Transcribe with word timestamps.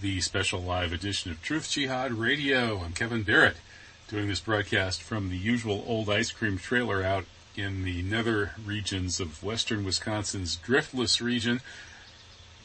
The 0.00 0.20
special 0.20 0.60
live 0.60 0.92
edition 0.92 1.30
of 1.30 1.42
Truth 1.42 1.70
Jihad 1.70 2.12
Radio. 2.12 2.80
I'm 2.80 2.92
Kevin 2.92 3.22
Barrett, 3.22 3.56
doing 4.08 4.28
this 4.28 4.40
broadcast 4.40 5.02
from 5.02 5.28
the 5.28 5.36
usual 5.36 5.84
old 5.86 6.08
ice 6.10 6.30
cream 6.30 6.58
trailer 6.58 7.02
out 7.02 7.26
in 7.54 7.84
the 7.84 8.02
nether 8.02 8.52
regions 8.64 9.20
of 9.20 9.42
western 9.42 9.84
Wisconsin's 9.84 10.56
driftless 10.56 11.20
region, 11.20 11.60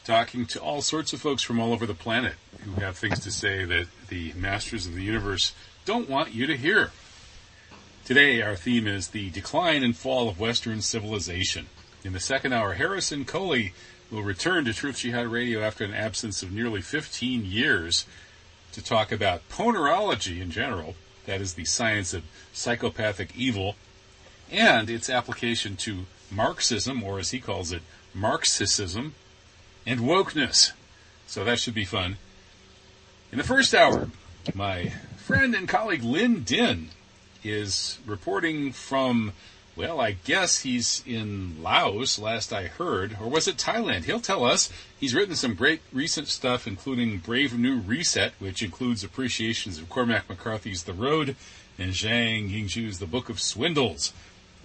talking 0.04 0.44
to 0.46 0.60
all 0.60 0.82
sorts 0.82 1.12
of 1.12 1.20
folks 1.20 1.42
from 1.42 1.60
all 1.60 1.72
over 1.72 1.86
the 1.86 1.94
planet 1.94 2.34
who 2.64 2.80
have 2.80 2.96
things 2.96 3.20
to 3.20 3.30
say 3.30 3.64
that 3.64 3.86
the 4.08 4.32
masters 4.32 4.86
of 4.86 4.94
the 4.94 5.04
universe 5.04 5.52
don't 5.84 6.08
want 6.08 6.34
you 6.34 6.46
to 6.46 6.56
hear. 6.56 6.90
Today, 8.04 8.42
our 8.42 8.56
theme 8.56 8.88
is 8.88 9.08
the 9.08 9.30
decline 9.30 9.82
and 9.82 9.96
fall 9.96 10.28
of 10.28 10.40
Western 10.40 10.80
civilization. 10.80 11.66
In 12.02 12.12
the 12.12 12.20
second 12.20 12.52
hour, 12.52 12.74
Harrison 12.74 13.24
Koehli 13.24 13.72
will 14.10 14.22
return 14.22 14.64
to 14.64 14.72
Truth 14.72 14.98
Jihad 14.98 15.28
Radio 15.28 15.60
after 15.60 15.84
an 15.84 15.94
absence 15.94 16.42
of 16.42 16.52
nearly 16.52 16.80
15 16.80 17.44
years 17.44 18.06
to 18.72 18.82
talk 18.82 19.12
about 19.12 19.48
ponerology 19.48 20.40
in 20.40 20.50
general, 20.50 20.94
that 21.26 21.40
is 21.40 21.54
the 21.54 21.64
science 21.64 22.12
of 22.12 22.24
psychopathic 22.52 23.36
evil, 23.36 23.76
and 24.50 24.90
its 24.90 25.08
application 25.08 25.76
to 25.76 26.06
Marxism, 26.30 27.02
or 27.02 27.18
as 27.18 27.30
he 27.30 27.40
calls 27.40 27.72
it, 27.72 27.82
Marxism, 28.12 29.14
and 29.86 30.00
wokeness. 30.00 30.72
So 31.26 31.44
that 31.44 31.60
should 31.60 31.74
be 31.74 31.84
fun. 31.84 32.16
In 33.30 33.38
the 33.38 33.44
first 33.44 33.74
hour, 33.74 34.10
my 34.54 34.92
friend 35.16 35.54
and 35.54 35.68
colleague 35.68 36.02
Linh 36.02 36.42
Dinh 36.42 36.86
is 37.44 37.98
reporting 38.04 38.72
from 38.72 39.32
well, 39.80 39.98
I 39.98 40.12
guess 40.12 40.58
he's 40.58 41.02
in 41.06 41.62
Laos, 41.62 42.18
last 42.18 42.52
I 42.52 42.66
heard. 42.66 43.16
Or 43.18 43.30
was 43.30 43.48
it 43.48 43.56
Thailand? 43.56 44.04
He'll 44.04 44.20
tell 44.20 44.44
us. 44.44 44.70
He's 44.98 45.14
written 45.14 45.34
some 45.34 45.54
great 45.54 45.80
recent 45.90 46.28
stuff, 46.28 46.66
including 46.66 47.16
Brave 47.16 47.58
New 47.58 47.78
Reset, 47.78 48.34
which 48.38 48.62
includes 48.62 49.02
appreciations 49.02 49.78
of 49.78 49.88
Cormac 49.88 50.28
McCarthy's 50.28 50.82
The 50.82 50.92
Road 50.92 51.34
and 51.78 51.92
Zhang 51.92 52.50
Yingyu's 52.50 52.98
The 52.98 53.06
Book 53.06 53.30
of 53.30 53.40
Swindles. 53.40 54.12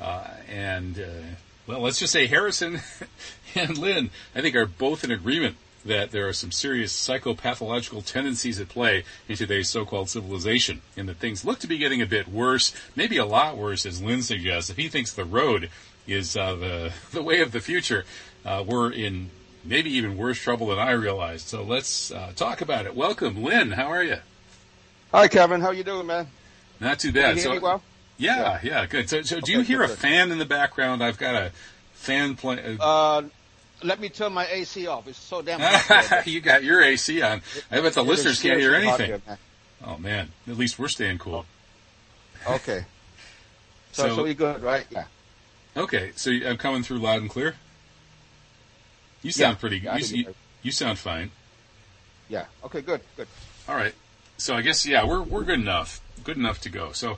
Uh, 0.02 0.32
and, 0.50 1.00
uh, 1.00 1.36
well, 1.66 1.80
let's 1.80 2.00
just 2.00 2.12
say 2.12 2.28
Harrison 2.28 2.81
and 3.56 3.78
Linh, 3.78 4.09
I 4.36 4.42
think, 4.42 4.54
are 4.58 4.66
both 4.66 5.06
in 5.06 5.12
agreement 5.12 5.56
that 5.85 6.12
there 6.12 6.28
are 6.28 6.34
some 6.34 6.51
serious 6.51 6.91
psychopathological 6.91 8.03
tendencies 8.03 8.59
at 8.59 8.68
play 8.69 9.03
in 9.29 9.35
today's 9.35 9.69
so-called 9.69 10.09
civilization, 10.09 10.81
and 10.97 11.07
that 11.07 11.18
things 11.18 11.46
look 11.46 11.59
to 11.59 11.68
be 11.68 11.78
getting 11.78 12.01
a 12.01 12.06
bit 12.06 12.28
worse, 12.28 12.73
maybe 12.96 13.18
a 13.18 13.25
lot 13.25 13.57
worse, 13.57 13.85
as 13.85 14.01
Linh 14.01 14.24
suggests. 14.24 14.69
If 14.69 14.78
he 14.78 14.90
thinks 14.90 15.13
the 15.13 15.25
road 15.25 15.69
is 16.07 16.35
uh, 16.35 16.56
the 16.56 16.94
the 17.12 17.24
way 17.24 17.41
of 17.41 17.51
the 17.51 17.62
future, 17.62 18.06
uh, 18.44 18.63
we're 18.66 18.91
in 18.91 19.29
maybe 19.63 19.91
even 19.91 20.18
worse 20.18 20.40
trouble 20.40 20.68
than 20.68 20.79
I 20.79 20.91
realized. 20.91 21.47
So 21.47 21.63
let's 21.63 22.12
uh, 22.12 22.31
talk 22.35 22.62
about 22.62 22.85
it. 22.85 22.95
Welcome, 22.95 23.44
Linh. 23.44 23.72
How 23.72 23.88
are 23.88 24.03
you? 24.03 24.18
Hi, 25.12 25.28
Kevin. 25.28 25.62
How 25.62 25.72
you 25.72 25.84
doing, 25.84 26.07
man? 26.07 26.28
Not 26.79 27.00
too 27.00 27.12
bad. 27.12 27.40
so, 27.40 27.59
well? 27.59 27.81
Yeah, 28.18 28.38
yeah, 28.38 28.59
yeah, 28.63 28.85
good. 28.85 29.09
So, 29.09 29.22
so 29.22 29.40
do 29.40 29.41
okay, 29.41 29.51
you 29.51 29.62
hear 29.62 29.79
good, 29.79 29.91
a 29.91 29.95
fan 29.95 30.31
in 30.31 30.38
the 30.38 30.45
background? 30.45 31.03
I've 31.03 31.18
got 31.18 31.35
a 31.35 31.51
fan 31.94 32.35
playing. 32.35 32.78
Uh, 32.79 33.24
let 33.84 34.00
me 34.00 34.09
turn 34.09 34.34
my 34.34 34.47
AC 34.47 34.88
off. 34.88 35.08
It's 35.08 35.18
so 35.18 35.41
damn 35.41 35.59
hot. 35.63 36.28
you 36.28 36.41
got 36.41 36.63
your 36.63 36.84
AC 36.84 37.22
on. 37.22 37.41
I 37.72 37.81
bet 37.81 37.94
the 37.94 38.02
it 38.02 38.08
listeners 38.08 38.41
can't 38.41 38.59
hear 38.59 38.75
anything. 38.75 39.08
Here, 39.08 39.22
man. 39.28 39.38
Oh 39.86 39.97
man, 39.97 40.30
at 40.47 40.58
least 40.58 40.80
we're 40.80 40.88
staying 40.88 41.18
cool. 41.18 41.46
Okay. 42.47 42.86
So, 43.91 44.09
so, 44.09 44.16
so 44.18 44.25
you 44.25 44.34
good, 44.34 44.62
right? 44.62 44.86
Yeah. 44.90 45.06
Okay, 45.78 46.12
so 46.18 46.30
I'm 46.30 46.58
coming 46.58 46.84
through 46.84 46.97
loud 46.97 47.22
and 47.22 47.30
clear. 47.30 47.56
You 49.22 49.31
sound 49.31 49.56
yeah, 49.56 49.59
pretty. 49.59 49.78
Yeah, 49.78 49.96
you, 49.96 50.18
you, 50.18 50.34
you 50.63 50.72
sound 50.74 51.00
fine. 51.00 51.31
Yeah. 52.28 52.46
Okay. 52.66 52.81
Good. 52.81 53.00
Good. 53.16 53.30
All 53.69 53.75
right. 53.75 53.94
So 54.38 54.53
I 54.53 54.62
guess 54.62 54.86
yeah, 54.86 55.06
we're 55.06 55.22
we're 55.22 55.46
good 55.46 55.62
enough. 55.62 56.02
Good 56.25 56.36
enough 56.36 56.59
to 56.62 56.69
go. 56.69 56.92
So 56.92 57.18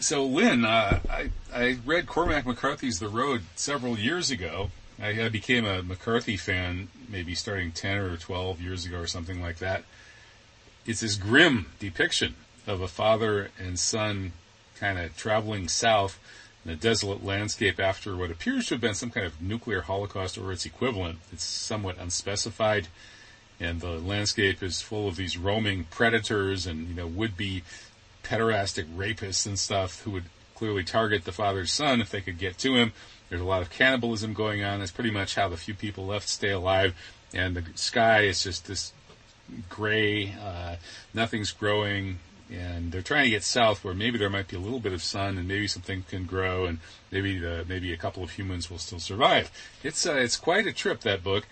so 0.00 0.24
Linh, 0.24 0.64
uh, 0.64 1.00
I 1.08 1.30
I 1.54 1.78
read 1.84 2.06
Cormac 2.06 2.46
McCarthy's 2.46 2.98
The 2.98 3.08
Road 3.08 3.42
several 3.54 3.98
years 3.98 4.30
ago, 4.30 4.70
I, 5.00 5.24
I 5.24 5.28
became 5.28 5.64
a 5.64 5.82
McCarthy 5.82 6.36
fan 6.36 6.88
maybe 7.08 7.34
starting 7.34 7.72
10 7.72 7.98
or 7.98 8.16
12 8.16 8.60
years 8.60 8.86
ago 8.86 8.98
or 8.98 9.06
something 9.06 9.40
like 9.40 9.58
that. 9.58 9.84
It's 10.86 11.00
this 11.00 11.16
grim 11.16 11.66
depiction 11.78 12.34
of 12.66 12.80
a 12.80 12.88
father 12.88 13.50
and 13.58 13.78
son 13.78 14.32
kind 14.78 14.98
of 14.98 15.16
traveling 15.16 15.68
south 15.68 16.18
in 16.64 16.70
a 16.70 16.76
desolate 16.76 17.24
landscape 17.24 17.80
after 17.80 18.16
what 18.16 18.30
appears 18.30 18.66
to 18.66 18.74
have 18.74 18.80
been 18.80 18.94
some 18.94 19.10
kind 19.10 19.26
of 19.26 19.40
nuclear 19.40 19.82
holocaust 19.82 20.38
or 20.38 20.52
its 20.52 20.66
equivalent. 20.66 21.18
It's 21.32 21.44
somewhat 21.44 21.98
unspecified, 21.98 22.88
and 23.60 23.80
the 23.80 23.98
landscape 23.98 24.62
is 24.62 24.80
full 24.80 25.08
of 25.08 25.16
these 25.16 25.36
roaming 25.36 25.84
predators 25.84 26.66
and 26.66 26.88
you 26.88 26.94
know 26.94 27.06
would-be 27.06 27.62
pederastic 28.22 28.86
rapists 28.94 29.46
and 29.46 29.58
stuff 29.58 30.02
who 30.02 30.12
would 30.12 30.24
clearly 30.54 30.84
target 30.84 31.24
the 31.24 31.32
father's 31.32 31.72
son 31.72 32.00
if 32.00 32.10
they 32.10 32.20
could 32.20 32.38
get 32.38 32.58
to 32.58 32.74
him. 32.74 32.92
There's 33.28 33.40
a 33.40 33.46
lot 33.46 33.62
of 33.62 33.70
cannibalism 33.70 34.34
going 34.34 34.62
on. 34.62 34.80
That's 34.80 34.90
pretty 34.90 35.10
much 35.10 35.34
how 35.36 35.48
the 35.48 35.56
few 35.56 35.74
people 35.74 36.06
left 36.06 36.28
stay 36.28 36.50
alive. 36.50 36.94
And 37.32 37.56
the 37.56 37.64
sky 37.74 38.22
is 38.22 38.42
just 38.42 38.66
this 38.66 38.92
gray, 39.68 40.34
uh, 40.42 40.76
nothing's 41.14 41.50
growing. 41.50 42.18
And 42.50 42.92
they're 42.92 43.00
trying 43.00 43.24
to 43.24 43.30
get 43.30 43.42
south 43.42 43.82
where 43.82 43.94
maybe 43.94 44.18
there 44.18 44.28
might 44.28 44.48
be 44.48 44.56
a 44.56 44.60
little 44.60 44.80
bit 44.80 44.92
of 44.92 45.02
sun 45.02 45.38
and 45.38 45.48
maybe 45.48 45.66
something 45.66 46.04
can 46.10 46.26
grow 46.26 46.66
and 46.66 46.80
maybe 47.10 47.38
the, 47.38 47.64
maybe 47.66 47.92
a 47.92 47.96
couple 47.96 48.22
of 48.22 48.32
humans 48.32 48.70
will 48.70 48.78
still 48.78 49.00
survive. 49.00 49.50
It's, 49.82 50.04
uh, 50.06 50.16
it's 50.16 50.36
quite 50.36 50.66
a 50.66 50.72
trip, 50.72 51.00
that 51.00 51.24
book. 51.24 51.46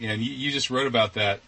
And 0.00 0.22
you, 0.22 0.32
you 0.32 0.50
just 0.50 0.70
wrote 0.70 0.86
about 0.86 1.12
that, 1.14 1.40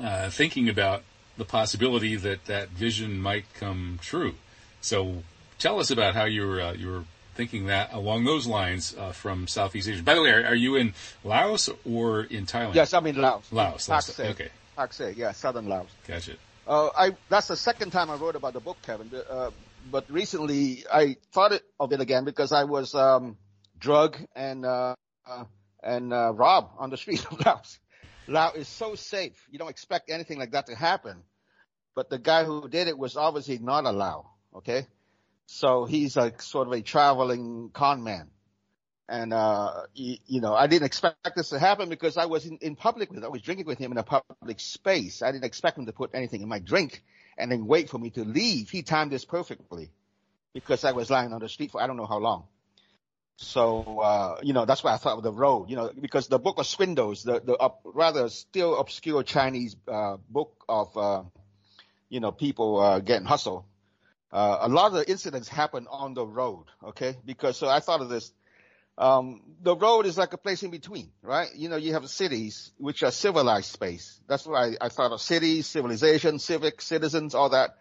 uh, 0.00 0.30
thinking 0.30 0.68
about 0.68 1.02
the 1.36 1.44
possibility 1.44 2.14
that 2.14 2.44
that 2.44 2.68
vision 2.68 3.20
might 3.20 3.52
come 3.54 3.98
true. 4.00 4.36
So 4.80 5.24
tell 5.64 5.80
us 5.80 5.90
about 5.90 6.14
how 6.14 6.24
you 6.24 6.46
were, 6.46 6.60
uh, 6.60 6.72
you 6.74 6.88
were 6.88 7.04
thinking 7.34 7.66
that 7.66 7.92
along 7.94 8.24
those 8.24 8.46
lines 8.46 8.94
uh, 8.98 9.12
from 9.12 9.48
Southeast 9.48 9.88
Asia. 9.88 10.02
By 10.02 10.14
the 10.14 10.22
way, 10.22 10.30
are, 10.30 10.44
are, 10.48 10.54
you 10.54 10.76
in 10.76 10.92
Laos 11.24 11.70
or 11.86 12.24
in 12.24 12.44
Thailand? 12.44 12.74
Yes, 12.74 12.92
I'm 12.92 13.06
in 13.06 13.16
Laos. 13.16 13.50
Laos. 13.50 13.88
Laos. 13.88 14.20
Okay. 14.20 14.50
Pak 14.76 14.92
yeah, 15.16 15.32
southern 15.32 15.66
Laos. 15.66 15.88
Gotcha. 16.06 16.34
Uh, 16.66 16.90
I 16.96 17.16
that's 17.30 17.48
the 17.48 17.56
second 17.56 17.92
time 17.92 18.10
I 18.10 18.16
wrote 18.16 18.36
about 18.36 18.52
the 18.52 18.60
book, 18.60 18.76
Kevin. 18.82 19.10
Uh, 19.14 19.50
but 19.90 20.10
recently 20.10 20.84
I 20.92 21.16
thought 21.32 21.52
of 21.80 21.92
it 21.92 22.00
again 22.00 22.24
because 22.24 22.52
I 22.52 22.64
was 22.64 22.94
um, 22.94 23.36
drugged 23.78 24.26
and 24.36 24.66
uh, 24.66 24.94
uh, 25.26 25.44
and 25.82 26.12
uh, 26.12 26.32
robbed 26.34 26.72
on 26.78 26.90
the 26.90 26.96
street 26.96 27.24
of 27.30 27.44
Laos. 27.44 27.78
Laos 28.28 28.56
is 28.56 28.68
so 28.68 28.96
safe; 28.96 29.46
you 29.50 29.58
don't 29.58 29.70
expect 29.70 30.10
anything 30.10 30.38
like 30.38 30.52
that 30.52 30.66
to 30.66 30.74
happen. 30.74 31.22
But 31.94 32.10
the 32.10 32.18
guy 32.18 32.44
who 32.44 32.68
did 32.68 32.88
it 32.88 32.98
was 32.98 33.16
obviously 33.16 33.58
not 33.58 33.84
a 33.84 33.92
Lao. 33.92 34.30
Okay, 34.56 34.86
so 35.46 35.84
he's 35.84 36.16
like 36.16 36.40
sort 36.42 36.66
of 36.66 36.72
a 36.72 36.82
traveling 36.82 37.70
con 37.72 38.02
man. 38.02 38.30
And, 39.06 39.34
uh, 39.34 39.82
you, 39.94 40.16
you, 40.26 40.40
know, 40.40 40.54
I 40.54 40.66
didn't 40.66 40.86
expect 40.86 41.36
this 41.36 41.50
to 41.50 41.58
happen 41.58 41.90
because 41.90 42.16
I 42.16 42.24
was 42.24 42.46
in, 42.46 42.56
in 42.62 42.74
public 42.74 43.12
with, 43.12 43.22
I 43.22 43.28
was 43.28 43.42
drinking 43.42 43.66
with 43.66 43.78
him 43.78 43.92
in 43.92 43.98
a 43.98 44.02
public 44.02 44.60
space. 44.60 45.20
I 45.20 45.30
didn't 45.30 45.44
expect 45.44 45.76
him 45.76 45.84
to 45.86 45.92
put 45.92 46.10
anything 46.14 46.40
in 46.40 46.48
my 46.48 46.58
drink 46.58 47.02
and 47.36 47.52
then 47.52 47.66
wait 47.66 47.90
for 47.90 47.98
me 47.98 48.10
to 48.10 48.24
leave. 48.24 48.70
He 48.70 48.82
timed 48.82 49.12
this 49.12 49.26
perfectly 49.26 49.90
because 50.54 50.84
I 50.84 50.92
was 50.92 51.10
lying 51.10 51.34
on 51.34 51.40
the 51.40 51.50
street 51.50 51.72
for 51.72 51.82
I 51.82 51.86
don't 51.86 51.98
know 51.98 52.06
how 52.06 52.18
long. 52.18 52.44
So, 53.36 54.00
uh, 54.00 54.38
you 54.42 54.52
know, 54.52 54.64
that's 54.64 54.84
why 54.84 54.94
I 54.94 54.96
thought 54.96 55.18
of 55.18 55.24
the 55.24 55.32
road, 55.32 55.68
you 55.68 55.76
know, 55.76 55.90
because 56.00 56.28
the 56.28 56.38
book 56.38 56.58
of 56.58 56.66
Swindles, 56.66 57.24
the, 57.24 57.40
the 57.40 57.72
rather 57.84 58.28
still 58.28 58.78
obscure 58.78 59.24
Chinese, 59.24 59.74
uh, 59.88 60.18
book 60.30 60.64
of, 60.68 60.96
uh, 60.96 61.22
you 62.08 62.20
know, 62.20 62.30
people 62.30 62.78
uh, 62.78 63.00
getting 63.00 63.26
hustled. 63.26 63.64
Uh, 64.34 64.58
a 64.62 64.68
lot 64.68 64.86
of 64.86 64.94
the 64.94 65.08
incidents 65.08 65.48
happen 65.48 65.86
on 65.88 66.12
the 66.12 66.26
road, 66.26 66.64
okay? 66.82 67.16
Because 67.24 67.56
so 67.56 67.68
I 67.68 67.78
thought 67.78 68.00
of 68.00 68.08
this. 68.08 68.32
Um, 68.98 69.42
the 69.62 69.76
road 69.76 70.06
is 70.06 70.18
like 70.18 70.32
a 70.32 70.38
place 70.38 70.64
in 70.64 70.72
between, 70.72 71.12
right? 71.22 71.48
You 71.54 71.68
know, 71.68 71.76
you 71.76 71.92
have 71.92 72.08
cities 72.10 72.72
which 72.76 73.04
are 73.04 73.12
civilized 73.12 73.70
space. 73.70 74.20
That's 74.26 74.44
what 74.44 74.56
I, 74.56 74.76
I 74.80 74.88
thought 74.88 75.12
of 75.12 75.20
cities, 75.20 75.68
civilization, 75.68 76.40
civic, 76.40 76.82
citizens, 76.82 77.36
all 77.36 77.50
that. 77.50 77.76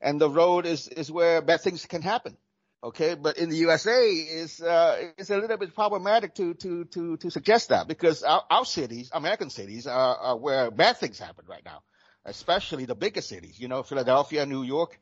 And 0.00 0.20
the 0.20 0.28
road 0.28 0.66
is, 0.66 0.88
is 0.88 1.12
where 1.12 1.42
bad 1.42 1.60
things 1.60 1.86
can 1.86 2.02
happen. 2.02 2.36
Okay. 2.82 3.14
But 3.14 3.38
in 3.38 3.48
the 3.48 3.56
USA 3.58 4.02
is, 4.10 4.60
uh, 4.60 5.10
it's 5.16 5.30
a 5.30 5.38
little 5.38 5.58
bit 5.58 5.76
problematic 5.76 6.34
to, 6.36 6.54
to, 6.54 6.86
to, 6.86 7.16
to 7.18 7.30
suggest 7.30 7.68
that 7.68 7.86
because 7.86 8.24
our, 8.24 8.42
our 8.50 8.64
cities, 8.64 9.10
American 9.12 9.50
cities 9.50 9.86
are, 9.86 10.16
are 10.16 10.36
where 10.36 10.72
bad 10.72 10.96
things 10.96 11.20
happen 11.20 11.44
right 11.48 11.64
now, 11.64 11.82
especially 12.24 12.84
the 12.84 12.96
bigger 12.96 13.20
cities, 13.20 13.60
you 13.60 13.68
know, 13.68 13.84
Philadelphia, 13.84 14.44
New 14.44 14.64
York, 14.64 14.98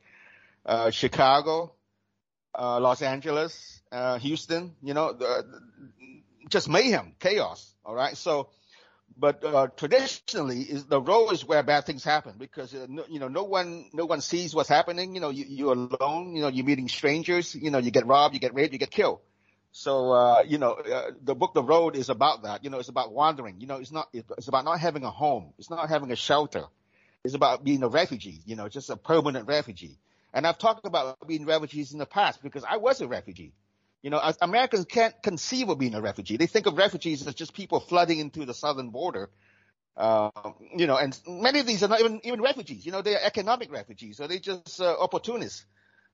uh, 0.67 0.91
Chicago, 0.91 1.73
uh, 2.59 2.81
Los 2.81 3.03
Angeles, 3.03 3.81
uh, 3.93 4.19
Houston, 4.19 4.75
you 4.83 4.95
know, 4.95 5.13
the, 5.13 5.45
just 6.49 6.69
mayhem, 6.69 7.15
chaos. 7.21 7.75
All 7.85 7.95
right. 7.95 8.17
So, 8.17 8.51
but 9.17 9.43
uh, 9.45 9.69
traditionally, 9.77 10.61
is 10.61 10.87
the 10.87 11.01
road 11.01 11.31
is 11.31 11.45
where 11.45 11.63
bad 11.63 11.87
things 11.87 12.05
happen 12.05 12.35
because 12.39 12.75
uh, 12.75 12.87
no, 12.89 13.05
you 13.09 13.19
know 13.19 13.29
no 13.29 13.45
one 13.45 13.87
no 13.93 14.05
one 14.05 14.21
sees 14.21 14.55
what's 14.55 14.69
happening. 14.69 15.15
You 15.15 15.21
know, 15.21 15.31
you, 15.31 15.45
you're 15.49 15.73
alone. 15.73 16.35
You 16.35 16.43
know, 16.43 16.49
you're 16.49 16.67
meeting 16.67 16.89
strangers. 16.89 17.55
You 17.55 17.71
know, 17.71 17.79
you 17.79 17.91
get 17.91 18.07
robbed, 18.07 18.35
you 18.35 18.41
get 18.41 18.55
raped, 18.55 18.73
you 18.73 18.79
get 18.79 18.91
killed. 18.91 19.21
So 19.73 20.13
uh, 20.13 20.43
you 20.47 20.59
know, 20.59 20.73
uh, 20.73 21.11
the 21.23 21.35
book 21.35 21.55
The 21.55 21.63
Road 21.63 21.97
is 21.97 22.09
about 22.09 22.43
that. 22.43 22.65
You 22.65 22.71
know, 22.71 22.79
it's 22.79 22.89
about 22.89 23.13
wandering. 23.13 23.61
You 23.61 23.67
know, 23.67 23.77
it's 23.77 23.93
not 23.93 24.09
it's 24.13 24.49
about 24.49 24.65
not 24.65 24.81
having 24.81 25.05
a 25.05 25.11
home. 25.11 25.55
It's 25.59 25.71
not 25.71 25.89
having 25.89 26.11
a 26.11 26.17
shelter. 26.17 26.65
It's 27.25 27.35
about 27.35 27.65
being 27.65 27.83
a 27.83 27.89
refugee. 27.89 28.43
You 28.45 28.57
know, 28.57 28.69
just 28.69 28.91
a 28.91 28.97
permanent 28.97 29.47
refugee. 29.49 29.99
And 30.37 30.47
I've 30.47 30.59
talked 30.59 30.85
about 30.85 31.27
being 31.27 31.47
refugees 31.47 31.95
in 31.95 31.99
the 31.99 32.05
past 32.05 32.43
because 32.43 32.63
I 32.63 32.77
was 32.77 33.01
a 33.01 33.09
refugee. 33.09 33.55
You 34.03 34.11
know, 34.11 34.21
Americans 34.43 34.85
can't 34.85 35.15
conceive 35.23 35.71
of 35.71 35.79
being 35.79 35.95
a 35.95 36.03
refugee. 36.03 36.37
They 36.37 36.47
think 36.47 36.67
of 36.67 36.77
refugees 36.77 37.27
as 37.27 37.35
just 37.35 37.55
people 37.55 37.81
flooding 37.81 38.19
into 38.19 38.45
the 38.45 38.53
southern 38.53 38.91
border. 38.91 39.31
Uh, 39.97 40.31
you 40.77 40.87
know, 40.87 40.99
and 40.99 41.19
many 41.27 41.61
of 41.61 41.67
these 41.67 41.83
are 41.83 41.89
not 41.89 42.01
even 42.01 42.21
even 42.23 42.43
refugees. 42.43 42.85
You 42.85 42.93
know, 42.93 43.01
they 43.01 43.15
are 43.15 43.21
economic 43.25 43.73
refugees, 43.73 44.19
so 44.19 44.27
they're 44.27 44.39
just 44.39 44.79
uh, 44.79 44.95
opportunists. 45.01 45.65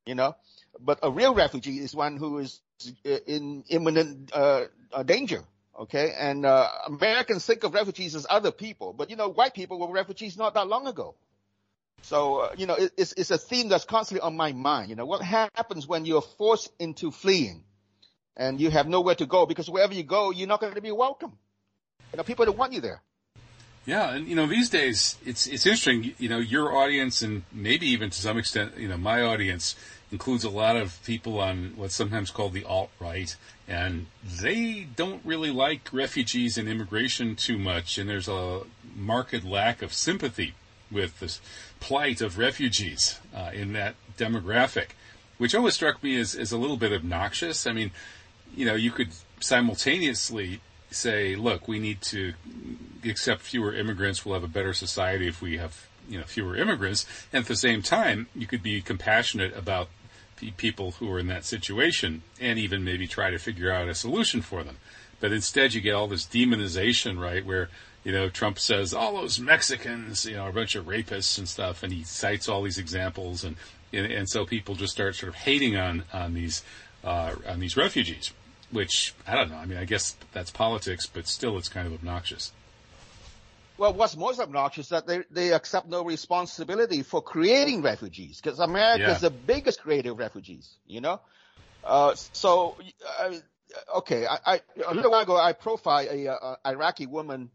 You 0.06 0.14
know, 0.14 0.36
but 0.78 1.00
a 1.02 1.10
real 1.10 1.34
refugee 1.34 1.80
is 1.80 1.92
one 1.92 2.16
who 2.16 2.38
is 2.38 2.60
uh, 3.04 3.18
in 3.26 3.64
imminent 3.70 4.30
uh, 4.32 4.66
uh, 4.92 5.02
danger. 5.02 5.42
Okay, 5.76 6.14
and 6.16 6.46
uh, 6.46 6.68
Americans 6.86 7.44
think 7.44 7.64
of 7.64 7.74
refugees 7.74 8.14
as 8.14 8.24
other 8.30 8.52
people, 8.52 8.92
but 8.92 9.10
you 9.10 9.16
know, 9.16 9.30
white 9.30 9.52
people 9.52 9.80
were 9.80 9.92
refugees 9.92 10.36
not 10.36 10.54
that 10.54 10.68
long 10.68 10.86
ago. 10.86 11.16
So, 12.02 12.40
uh, 12.40 12.54
you 12.56 12.66
know, 12.66 12.74
it, 12.74 12.92
it's, 12.96 13.12
it's 13.12 13.30
a 13.30 13.38
theme 13.38 13.68
that's 13.68 13.84
constantly 13.84 14.20
on 14.20 14.36
my 14.36 14.52
mind. 14.52 14.90
You 14.90 14.96
know, 14.96 15.06
what 15.06 15.22
happens 15.22 15.86
when 15.86 16.04
you're 16.04 16.22
forced 16.22 16.70
into 16.78 17.10
fleeing 17.10 17.64
and 18.36 18.60
you 18.60 18.70
have 18.70 18.88
nowhere 18.88 19.14
to 19.16 19.26
go 19.26 19.46
because 19.46 19.70
wherever 19.70 19.94
you 19.94 20.02
go, 20.02 20.30
you're 20.30 20.48
not 20.48 20.60
going 20.60 20.74
to 20.74 20.80
be 20.80 20.92
welcome. 20.92 21.32
You 22.12 22.18
know, 22.18 22.22
people 22.24 22.44
don't 22.44 22.58
want 22.58 22.72
you 22.72 22.80
there. 22.80 23.02
Yeah, 23.84 24.14
and 24.14 24.28
you 24.28 24.36
know 24.36 24.46
these 24.46 24.70
days 24.70 25.16
it's 25.26 25.48
it's 25.48 25.66
interesting. 25.66 26.14
You 26.16 26.28
know, 26.28 26.38
your 26.38 26.72
audience 26.76 27.20
and 27.20 27.42
maybe 27.50 27.86
even 27.88 28.10
to 28.10 28.20
some 28.20 28.38
extent, 28.38 28.76
you 28.76 28.86
know, 28.86 28.96
my 28.96 29.22
audience 29.22 29.74
includes 30.12 30.44
a 30.44 30.50
lot 30.50 30.76
of 30.76 31.02
people 31.04 31.40
on 31.40 31.72
what's 31.74 31.94
sometimes 31.94 32.30
called 32.30 32.52
the 32.52 32.64
alt 32.64 32.90
right, 33.00 33.34
and 33.66 34.06
they 34.24 34.86
don't 34.94 35.20
really 35.24 35.50
like 35.50 35.88
refugees 35.92 36.56
and 36.56 36.68
immigration 36.68 37.34
too 37.34 37.58
much. 37.58 37.98
And 37.98 38.08
there's 38.08 38.28
a 38.28 38.60
marked 38.94 39.44
lack 39.44 39.82
of 39.82 39.92
sympathy 39.92 40.54
with 40.92 41.18
this 41.18 41.40
plight 41.82 42.20
of 42.20 42.38
refugees 42.38 43.18
uh, 43.34 43.50
in 43.52 43.72
that 43.72 43.96
demographic, 44.16 44.90
which 45.38 45.52
always 45.52 45.74
struck 45.74 46.00
me 46.00 46.16
as, 46.16 46.34
as 46.36 46.52
a 46.52 46.56
little 46.56 46.76
bit 46.76 46.92
obnoxious. 46.92 47.66
I 47.66 47.72
mean, 47.72 47.90
you 48.54 48.64
know, 48.64 48.76
you 48.76 48.92
could 48.92 49.08
simultaneously 49.40 50.60
say, 50.92 51.34
look, 51.34 51.66
we 51.66 51.80
need 51.80 52.00
to 52.02 52.34
accept 53.04 53.42
fewer 53.42 53.74
immigrants. 53.74 54.24
We'll 54.24 54.34
have 54.34 54.44
a 54.44 54.48
better 54.48 54.72
society 54.72 55.26
if 55.26 55.42
we 55.42 55.56
have, 55.56 55.88
you 56.08 56.18
know, 56.18 56.24
fewer 56.24 56.56
immigrants. 56.56 57.04
And 57.32 57.42
at 57.42 57.48
the 57.48 57.56
same 57.56 57.82
time, 57.82 58.28
you 58.32 58.46
could 58.46 58.62
be 58.62 58.80
compassionate 58.80 59.56
about 59.56 59.88
people 60.56 60.92
who 60.92 61.10
are 61.12 61.18
in 61.18 61.28
that 61.28 61.44
situation 61.44 62.22
and 62.40 62.58
even 62.58 62.84
maybe 62.84 63.06
try 63.06 63.30
to 63.30 63.38
figure 63.38 63.72
out 63.72 63.88
a 63.88 63.94
solution 63.94 64.40
for 64.40 64.62
them. 64.62 64.76
But 65.20 65.32
instead, 65.32 65.74
you 65.74 65.80
get 65.80 65.94
all 65.94 66.08
this 66.08 66.26
demonization, 66.26 67.18
right, 67.18 67.44
where 67.44 67.70
you 68.04 68.12
know, 68.12 68.28
Trump 68.28 68.58
says 68.58 68.92
all 68.92 69.14
those 69.14 69.38
Mexicans, 69.38 70.26
you 70.26 70.36
know, 70.36 70.42
are 70.42 70.50
a 70.50 70.52
bunch 70.52 70.74
of 70.74 70.86
rapists 70.86 71.38
and 71.38 71.48
stuff, 71.48 71.82
and 71.82 71.92
he 71.92 72.02
cites 72.02 72.48
all 72.48 72.62
these 72.62 72.78
examples, 72.78 73.44
and 73.44 73.56
and, 73.92 74.10
and 74.10 74.28
so 74.28 74.44
people 74.44 74.74
just 74.74 74.92
start 74.92 75.14
sort 75.14 75.28
of 75.30 75.36
hating 75.36 75.76
on 75.76 76.04
on 76.12 76.34
these 76.34 76.64
uh, 77.04 77.34
on 77.48 77.60
these 77.60 77.76
refugees, 77.76 78.32
which 78.70 79.14
I 79.26 79.36
don't 79.36 79.50
know. 79.50 79.56
I 79.56 79.66
mean, 79.66 79.78
I 79.78 79.84
guess 79.84 80.16
that's 80.32 80.50
politics, 80.50 81.06
but 81.06 81.26
still, 81.28 81.56
it's 81.58 81.68
kind 81.68 81.86
of 81.86 81.92
obnoxious. 81.92 82.52
Well, 83.78 83.94
what's 83.94 84.16
most 84.16 84.38
obnoxious 84.38 84.86
is 84.86 84.90
that 84.90 85.06
they, 85.06 85.24
they 85.30 85.52
accept 85.52 85.88
no 85.88 86.04
responsibility 86.04 87.02
for 87.02 87.22
creating 87.22 87.82
refugees 87.82 88.40
because 88.40 88.60
America 88.60 89.04
yeah. 89.04 89.14
is 89.14 89.22
the 89.22 89.30
biggest 89.30 89.80
creator 89.80 90.12
of 90.12 90.18
refugees, 90.18 90.76
you 90.86 91.00
know? 91.00 91.20
Uh, 91.82 92.14
so, 92.14 92.76
uh, 93.18 93.32
okay, 93.96 94.26
I, 94.26 94.38
I, 94.46 94.60
a 94.86 94.94
little 94.94 95.10
while 95.10 95.22
ago, 95.22 95.36
I 95.36 95.52
profiled 95.52 96.08
a, 96.08 96.26
a 96.28 96.58
Iraqi 96.66 97.06
woman 97.06 97.50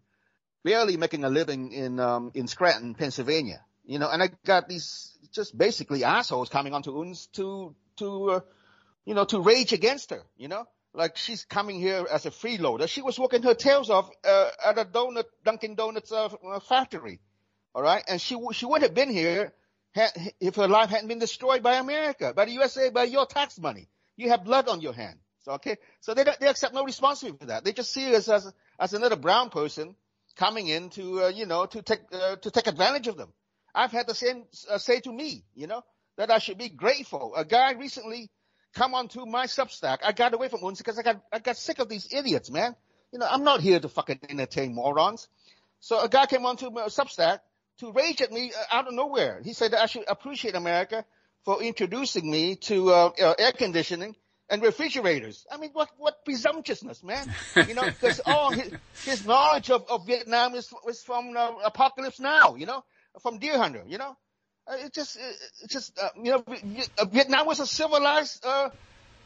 barely 0.63 0.97
making 0.97 1.23
a 1.23 1.29
living 1.29 1.71
in 1.71 1.99
um, 1.99 2.31
in 2.33 2.47
Scranton, 2.47 2.95
Pennsylvania. 2.95 3.63
You 3.85 3.99
know, 3.99 4.09
and 4.09 4.21
I 4.21 4.29
got 4.45 4.67
these 4.67 5.17
just 5.31 5.57
basically 5.57 6.03
assholes 6.03 6.49
coming 6.49 6.73
onto 6.73 6.91
Unz 6.93 7.31
to 7.33 7.75
to 7.97 8.31
uh, 8.31 8.39
you 9.05 9.13
know 9.13 9.25
to 9.25 9.39
rage 9.39 9.73
against 9.73 10.09
her. 10.11 10.23
You 10.37 10.47
know, 10.47 10.65
like 10.93 11.17
she's 11.17 11.45
coming 11.45 11.79
here 11.79 12.05
as 12.11 12.25
a 12.25 12.31
freeloader. 12.31 12.87
She 12.87 13.01
was 13.01 13.17
working 13.17 13.43
her 13.43 13.53
tails 13.53 13.89
off 13.89 14.09
uh, 14.25 14.49
at 14.65 14.77
a 14.77 14.85
donut 14.85 15.25
Dunkin' 15.45 15.75
Donuts 15.75 16.11
uh, 16.11 16.29
factory. 16.67 17.19
All 17.73 17.81
right, 17.81 18.03
and 18.07 18.19
she 18.19 18.37
she 18.53 18.65
would 18.65 18.81
have 18.81 18.93
been 18.93 19.09
here 19.11 19.53
had, 19.93 20.11
if 20.39 20.55
her 20.55 20.67
life 20.67 20.89
hadn't 20.89 21.07
been 21.07 21.19
destroyed 21.19 21.63
by 21.63 21.75
America, 21.75 22.33
by 22.35 22.45
the 22.45 22.51
USA, 22.51 22.89
by 22.89 23.03
your 23.03 23.25
tax 23.25 23.59
money. 23.59 23.87
You 24.15 24.29
have 24.29 24.43
blood 24.43 24.67
on 24.67 24.81
your 24.81 24.93
hands. 24.93 25.19
So 25.41 25.53
okay, 25.53 25.77
so 26.01 26.13
they 26.13 26.25
they 26.41 26.47
accept 26.47 26.73
no 26.73 26.83
responsibility 26.83 27.37
for 27.39 27.45
that. 27.47 27.63
They 27.63 27.71
just 27.71 27.93
see 27.93 28.13
us 28.15 28.27
as 28.27 28.51
as 28.79 28.93
another 28.93 29.15
brown 29.15 29.49
person 29.49 29.95
coming 30.37 30.67
in 30.67 30.89
to, 30.91 31.25
uh, 31.25 31.27
you 31.27 31.45
know, 31.45 31.65
to 31.65 31.81
take, 31.81 31.99
uh, 32.11 32.35
to 32.37 32.51
take 32.51 32.67
advantage 32.67 33.07
of 33.07 33.17
them. 33.17 33.33
I've 33.75 33.91
had 33.91 34.07
the 34.07 34.15
same 34.15 34.45
uh, 34.69 34.77
say 34.77 34.99
to 35.01 35.11
me, 35.11 35.43
you 35.55 35.67
know, 35.67 35.83
that 36.17 36.31
I 36.31 36.39
should 36.39 36.57
be 36.57 36.69
grateful. 36.69 37.33
A 37.35 37.45
guy 37.45 37.73
recently 37.73 38.29
come 38.73 38.95
onto 38.95 39.25
my 39.25 39.45
Substack. 39.45 39.99
I 40.03 40.11
got 40.11 40.33
away 40.33 40.49
from 40.49 40.61
one 40.61 40.75
because 40.77 40.97
I 40.97 41.03
got, 41.03 41.21
I 41.31 41.39
got 41.39 41.57
sick 41.57 41.79
of 41.79 41.89
these 41.89 42.07
idiots, 42.11 42.49
man. 42.49 42.75
You 43.11 43.19
know, 43.19 43.27
I'm 43.29 43.43
not 43.43 43.61
here 43.61 43.79
to 43.79 43.89
fucking 43.89 44.19
entertain 44.29 44.73
morons. 44.73 45.27
So 45.79 45.99
a 45.99 46.09
guy 46.09 46.25
came 46.25 46.45
onto 46.45 46.69
my 46.69 46.85
Substack 46.85 47.39
to 47.79 47.91
rage 47.91 48.21
at 48.21 48.31
me 48.31 48.51
uh, 48.51 48.75
out 48.77 48.87
of 48.87 48.93
nowhere. 48.93 49.41
He 49.43 49.53
said 49.53 49.71
that 49.71 49.81
I 49.81 49.85
should 49.85 50.05
appreciate 50.07 50.55
America 50.55 51.05
for 51.45 51.61
introducing 51.61 52.29
me 52.29 52.55
to 52.55 52.91
uh, 52.91 53.11
uh, 53.21 53.33
air 53.37 53.51
conditioning 53.51 54.15
and 54.49 54.61
refrigerators. 54.61 55.45
I 55.51 55.57
mean, 55.57 55.71
what 55.73 55.89
what 55.97 56.23
presumptuousness, 56.25 57.03
man! 57.03 57.29
You 57.67 57.73
know, 57.73 57.85
because 57.85 58.21
all 58.25 58.51
his, 58.51 58.71
his 59.05 59.25
knowledge 59.25 59.69
of, 59.69 59.85
of 59.89 60.05
Vietnam 60.05 60.55
is 60.55 60.71
is 60.87 61.03
from 61.03 61.35
uh, 61.35 61.51
Apocalypse 61.65 62.19
Now, 62.19 62.55
you 62.55 62.65
know, 62.65 62.83
from 63.21 63.39
Deer 63.39 63.57
Hunter, 63.57 63.83
you 63.87 63.97
know. 63.97 64.17
Uh, 64.67 64.75
it 64.79 64.93
just 64.93 65.17
it 65.17 65.69
just 65.69 65.97
uh, 65.99 66.09
you 66.21 66.31
know, 66.31 66.43
uh, 66.97 67.05
Vietnam 67.05 67.45
was 67.45 67.59
a 67.59 67.65
civilized 67.67 68.45
uh, 68.45 68.69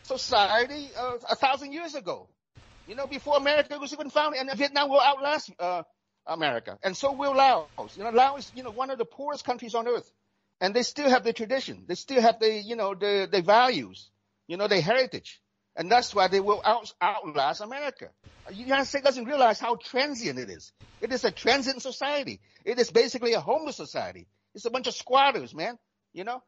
society 0.04 0.90
uh, 0.98 1.18
a 1.30 1.36
thousand 1.36 1.74
years 1.74 1.96
ago. 1.96 2.28
You 2.88 2.96
know, 2.96 3.08
before 3.08 3.38
America 3.38 3.78
was 3.80 3.94
even 3.94 4.10
founded, 4.10 4.42
and 4.42 4.58
Vietnam 4.58 4.90
will 4.90 5.02
outlast 5.02 5.52
America, 6.28 6.78
and 6.84 6.96
so 6.96 7.12
will 7.14 7.36
Laos. 7.36 7.98
You 7.98 8.04
know, 8.04 8.12
Laos 8.12 8.46
is 8.46 8.52
you 8.56 8.64
know 8.64 8.72
one 8.72 8.90
of 8.90 8.98
the 8.98 9.06
poorest 9.06 9.46
countries 9.46 9.76
on 9.76 9.88
earth, 9.88 10.12
and 10.60 10.76
they 10.76 10.84
still 10.84 11.10
have 11.10 11.24
the 11.24 11.34
tradition. 11.34 11.86
They 11.88 11.96
still 11.96 12.22
have 12.22 12.40
the 12.40 12.52
you 12.52 12.76
know 12.76 12.94
the 12.94 13.28
the 13.32 13.42
values 13.42 14.12
you 14.48 14.58
know, 14.58 14.68
their 14.68 14.82
heritage. 14.82 15.42
And 15.76 15.90
that's 15.90 16.14
why 16.14 16.28
they 16.28 16.40
will 16.40 16.62
out, 16.66 16.94
outlast 17.02 17.62
America. 17.62 18.10
The 18.48 18.56
United 18.56 18.86
States 18.86 19.06
doesn't 19.06 19.26
realize 19.26 19.60
how 19.60 19.76
transient 19.76 20.38
it 20.38 20.50
is. 20.50 20.74
It 21.00 21.14
is 21.14 21.24
a 21.24 21.32
transient 21.32 21.82
society. 21.82 22.42
It 22.66 22.78
is 22.78 22.92
basically 22.92 23.34
a 23.34 23.40
homeless 23.40 23.78
society. 23.78 24.28
It's 24.54 24.66
a 24.66 24.70
bunch 24.70 24.88
of 24.88 24.94
squatters, 24.94 25.56
man. 25.56 25.78
You 26.14 26.26
know? 26.26 26.44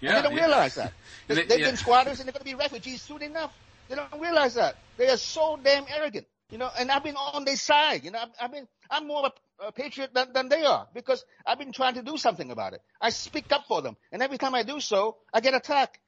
Yeah, 0.00 0.10
and 0.10 0.18
they 0.18 0.22
don't 0.22 0.36
yeah. 0.36 0.44
realize 0.46 0.74
that. 0.76 0.92
They, 1.26 1.34
have 1.34 1.50
yeah. 1.50 1.66
been 1.66 1.76
squatters 1.76 2.20
and 2.20 2.28
they're 2.28 2.32
going 2.32 2.44
to 2.44 2.44
be 2.44 2.54
refugees 2.54 3.02
soon 3.02 3.22
enough. 3.22 3.52
They 3.88 3.96
don't 3.96 4.20
realize 4.20 4.54
that. 4.54 4.76
They 4.96 5.08
are 5.08 5.16
so 5.16 5.58
damn 5.62 5.84
arrogant. 5.88 6.26
You 6.50 6.58
know, 6.58 6.70
and 6.78 6.90
I've 6.90 7.04
been 7.04 7.16
on 7.16 7.44
their 7.44 7.56
side. 7.56 8.04
You 8.04 8.10
know, 8.10 8.18
I've, 8.18 8.28
I've 8.40 8.52
been, 8.52 8.66
I'm 8.90 9.06
more 9.06 9.26
of 9.26 9.32
a, 9.60 9.66
a 9.68 9.72
patriot 9.72 10.12
than, 10.14 10.32
than 10.32 10.48
they 10.48 10.64
are 10.64 10.88
because 10.94 11.24
I've 11.46 11.58
been 11.58 11.72
trying 11.72 11.94
to 11.94 12.02
do 12.02 12.16
something 12.16 12.50
about 12.50 12.74
it. 12.74 12.80
I 13.00 13.10
speak 13.10 13.52
up 13.52 13.66
for 13.68 13.82
them. 13.82 13.96
And 14.12 14.22
every 14.22 14.38
time 14.38 14.54
I 14.54 14.62
do 14.62 14.80
so, 14.80 15.16
I 15.32 15.40
get 15.40 15.54
attacked. 15.54 15.98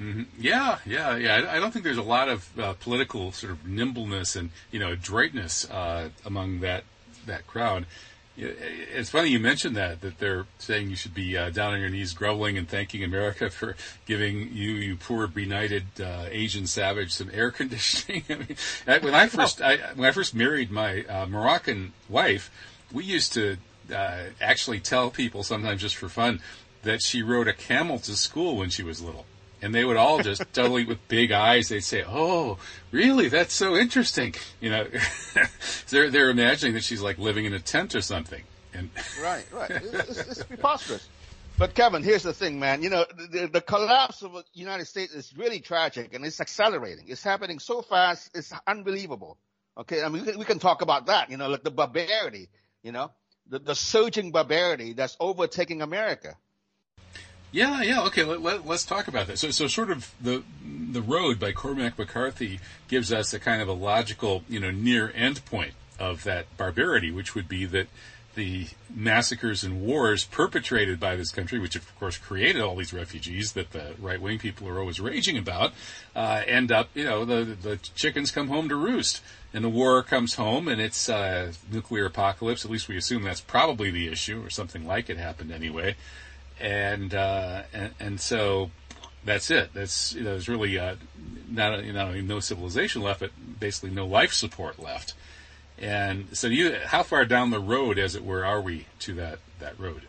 Mm-hmm. 0.00 0.22
Yeah, 0.38 0.78
yeah, 0.86 1.16
yeah. 1.16 1.46
I 1.50 1.58
don't 1.58 1.72
think 1.72 1.84
there's 1.84 1.96
a 1.96 2.02
lot 2.02 2.28
of 2.28 2.58
uh, 2.58 2.74
political 2.74 3.32
sort 3.32 3.52
of 3.52 3.66
nimbleness 3.66 4.36
and 4.36 4.50
you 4.70 4.78
know 4.78 4.92
adroitness 4.92 5.68
uh, 5.70 6.10
among 6.24 6.60
that 6.60 6.84
that 7.26 7.46
crowd. 7.46 7.86
It's 8.36 9.10
funny 9.10 9.30
you 9.30 9.40
mentioned 9.40 9.74
that 9.76 10.00
that 10.02 10.20
they're 10.20 10.46
saying 10.60 10.90
you 10.90 10.94
should 10.94 11.14
be 11.14 11.36
uh, 11.36 11.50
down 11.50 11.74
on 11.74 11.80
your 11.80 11.88
knees 11.88 12.12
groveling 12.12 12.56
and 12.56 12.68
thanking 12.68 13.02
America 13.02 13.50
for 13.58 13.74
giving 14.06 14.52
you, 14.52 14.70
you 14.70 14.96
poor 14.96 15.26
benighted 15.26 15.86
uh, 16.00 16.26
Asian 16.30 16.68
savage, 16.68 17.12
some 17.12 17.30
air 17.32 17.50
conditioning. 17.60 18.22
I 18.30 18.34
mean, 18.34 18.56
when 19.02 19.14
I 19.14 19.26
first 19.26 19.60
I, 19.60 19.78
when 19.96 20.08
I 20.08 20.12
first 20.12 20.32
married 20.32 20.70
my 20.70 21.02
uh, 21.04 21.26
Moroccan 21.26 21.92
wife, 22.08 22.52
we 22.92 23.02
used 23.02 23.32
to 23.32 23.56
uh, 23.92 24.18
actually 24.40 24.78
tell 24.78 25.10
people 25.10 25.42
sometimes 25.42 25.80
just 25.80 25.96
for 25.96 26.08
fun 26.08 26.40
that 26.84 27.02
she 27.02 27.22
rode 27.22 27.48
a 27.48 27.52
camel 27.52 27.98
to 27.98 28.14
school 28.14 28.56
when 28.56 28.70
she 28.70 28.84
was 28.84 29.00
little 29.00 29.26
and 29.62 29.74
they 29.74 29.84
would 29.84 29.96
all 29.96 30.22
just 30.22 30.42
totally 30.52 30.84
with 30.84 30.98
big 31.08 31.32
eyes 31.32 31.68
they'd 31.68 31.80
say 31.80 32.04
oh 32.06 32.58
really 32.90 33.28
that's 33.28 33.54
so 33.54 33.76
interesting 33.76 34.34
you 34.60 34.70
know 34.70 34.86
they're 35.90 36.10
they're 36.10 36.30
imagining 36.30 36.74
that 36.74 36.84
she's 36.84 37.00
like 37.00 37.18
living 37.18 37.44
in 37.44 37.52
a 37.54 37.60
tent 37.60 37.94
or 37.94 38.00
something 38.00 38.42
and 38.74 38.90
right 39.22 39.46
right 39.52 39.70
it's, 39.70 39.94
it's, 39.94 40.30
it's 40.30 40.42
preposterous 40.44 41.08
but 41.58 41.74
Kevin, 41.74 42.04
here's 42.04 42.22
the 42.22 42.32
thing, 42.32 42.60
man. 42.60 42.84
You 42.84 42.90
know, 42.90 43.04
the, 43.16 43.48
the, 43.52 43.60
collapse 43.60 44.22
of 44.22 44.32
the 44.32 44.44
United 44.54 44.86
States 44.86 45.12
is 45.12 45.36
really 45.36 45.58
tragic 45.58 46.14
and 46.14 46.24
it's 46.24 46.40
accelerating. 46.40 47.06
It's 47.08 47.24
happening 47.24 47.58
so 47.58 47.82
fast. 47.82 48.30
It's 48.32 48.52
unbelievable. 48.64 49.38
Okay. 49.76 50.04
I 50.04 50.08
mean, 50.08 50.24
we 50.24 50.30
can, 50.30 50.38
we 50.38 50.44
can 50.44 50.60
talk 50.60 50.82
about 50.82 51.06
that, 51.06 51.30
you 51.30 51.36
know, 51.36 51.48
like 51.48 51.64
the 51.64 51.72
barbarity, 51.72 52.48
you 52.84 52.92
know, 52.92 53.10
the, 53.48 53.58
the 53.58 53.74
surging 53.74 54.30
barbarity 54.30 54.92
that's 54.92 55.16
overtaking 55.18 55.82
America. 55.82 56.36
Yeah, 57.50 57.82
yeah. 57.82 58.02
Okay, 58.06 58.24
let, 58.24 58.44
us 58.44 58.66
let, 58.66 58.80
talk 58.80 59.08
about 59.08 59.26
that. 59.28 59.38
So, 59.38 59.50
so 59.50 59.66
sort 59.66 59.90
of 59.90 60.12
the 60.20 60.42
the 60.64 61.02
road 61.02 61.38
by 61.38 61.52
Cormac 61.52 61.98
McCarthy 61.98 62.60
gives 62.88 63.12
us 63.12 63.32
a 63.32 63.38
kind 63.38 63.62
of 63.62 63.68
a 63.68 63.72
logical, 63.72 64.42
you 64.48 64.60
know, 64.60 64.70
near 64.70 65.12
end 65.14 65.44
point 65.46 65.72
of 65.98 66.24
that 66.24 66.54
barbarity, 66.56 67.10
which 67.10 67.34
would 67.34 67.48
be 67.48 67.64
that 67.66 67.88
the 68.34 68.66
massacres 68.94 69.64
and 69.64 69.80
wars 69.80 70.24
perpetrated 70.24 71.00
by 71.00 71.16
this 71.16 71.32
country, 71.32 71.58
which 71.58 71.74
of 71.74 71.98
course 71.98 72.16
created 72.16 72.62
all 72.62 72.76
these 72.76 72.92
refugees 72.92 73.52
that 73.54 73.72
the 73.72 73.94
right 73.98 74.20
wing 74.20 74.38
people 74.38 74.68
are 74.68 74.78
always 74.78 75.00
raging 75.00 75.36
about, 75.36 75.72
uh, 76.14 76.42
end 76.46 76.70
up, 76.70 76.88
you 76.94 77.04
know, 77.04 77.24
the 77.24 77.44
the 77.44 77.76
chickens 77.94 78.30
come 78.30 78.48
home 78.48 78.68
to 78.68 78.76
roost, 78.76 79.22
and 79.54 79.64
the 79.64 79.68
war 79.70 80.02
comes 80.02 80.34
home, 80.34 80.68
and 80.68 80.80
it's 80.80 81.08
uh, 81.08 81.52
nuclear 81.72 82.04
apocalypse. 82.04 82.64
At 82.64 82.70
least 82.70 82.88
we 82.88 82.96
assume 82.98 83.22
that's 83.22 83.40
probably 83.40 83.90
the 83.90 84.06
issue, 84.08 84.44
or 84.44 84.50
something 84.50 84.86
like 84.86 85.08
it 85.08 85.16
happened 85.16 85.50
anyway 85.50 85.96
and 86.60 87.14
uh, 87.14 87.62
and, 87.72 87.94
and 88.00 88.20
so 88.20 88.70
that's 89.24 89.50
it. 89.50 89.72
That's 89.74 90.14
you 90.14 90.22
know, 90.22 90.30
there's 90.30 90.48
really 90.48 90.78
uh, 90.78 90.96
not 91.50 91.84
not 91.84 92.08
only 92.08 92.22
no 92.22 92.40
civilization 92.40 93.02
left, 93.02 93.20
but 93.20 93.30
basically 93.60 93.90
no 93.90 94.06
life 94.06 94.32
support 94.32 94.78
left. 94.78 95.14
And 95.80 96.36
so, 96.36 96.48
you 96.48 96.76
how 96.84 97.02
far 97.02 97.24
down 97.24 97.50
the 97.50 97.60
road, 97.60 97.98
as 97.98 98.14
it 98.14 98.24
were, 98.24 98.44
are 98.44 98.60
we 98.60 98.86
to 99.00 99.14
that 99.14 99.38
that 99.60 99.78
road? 99.78 100.02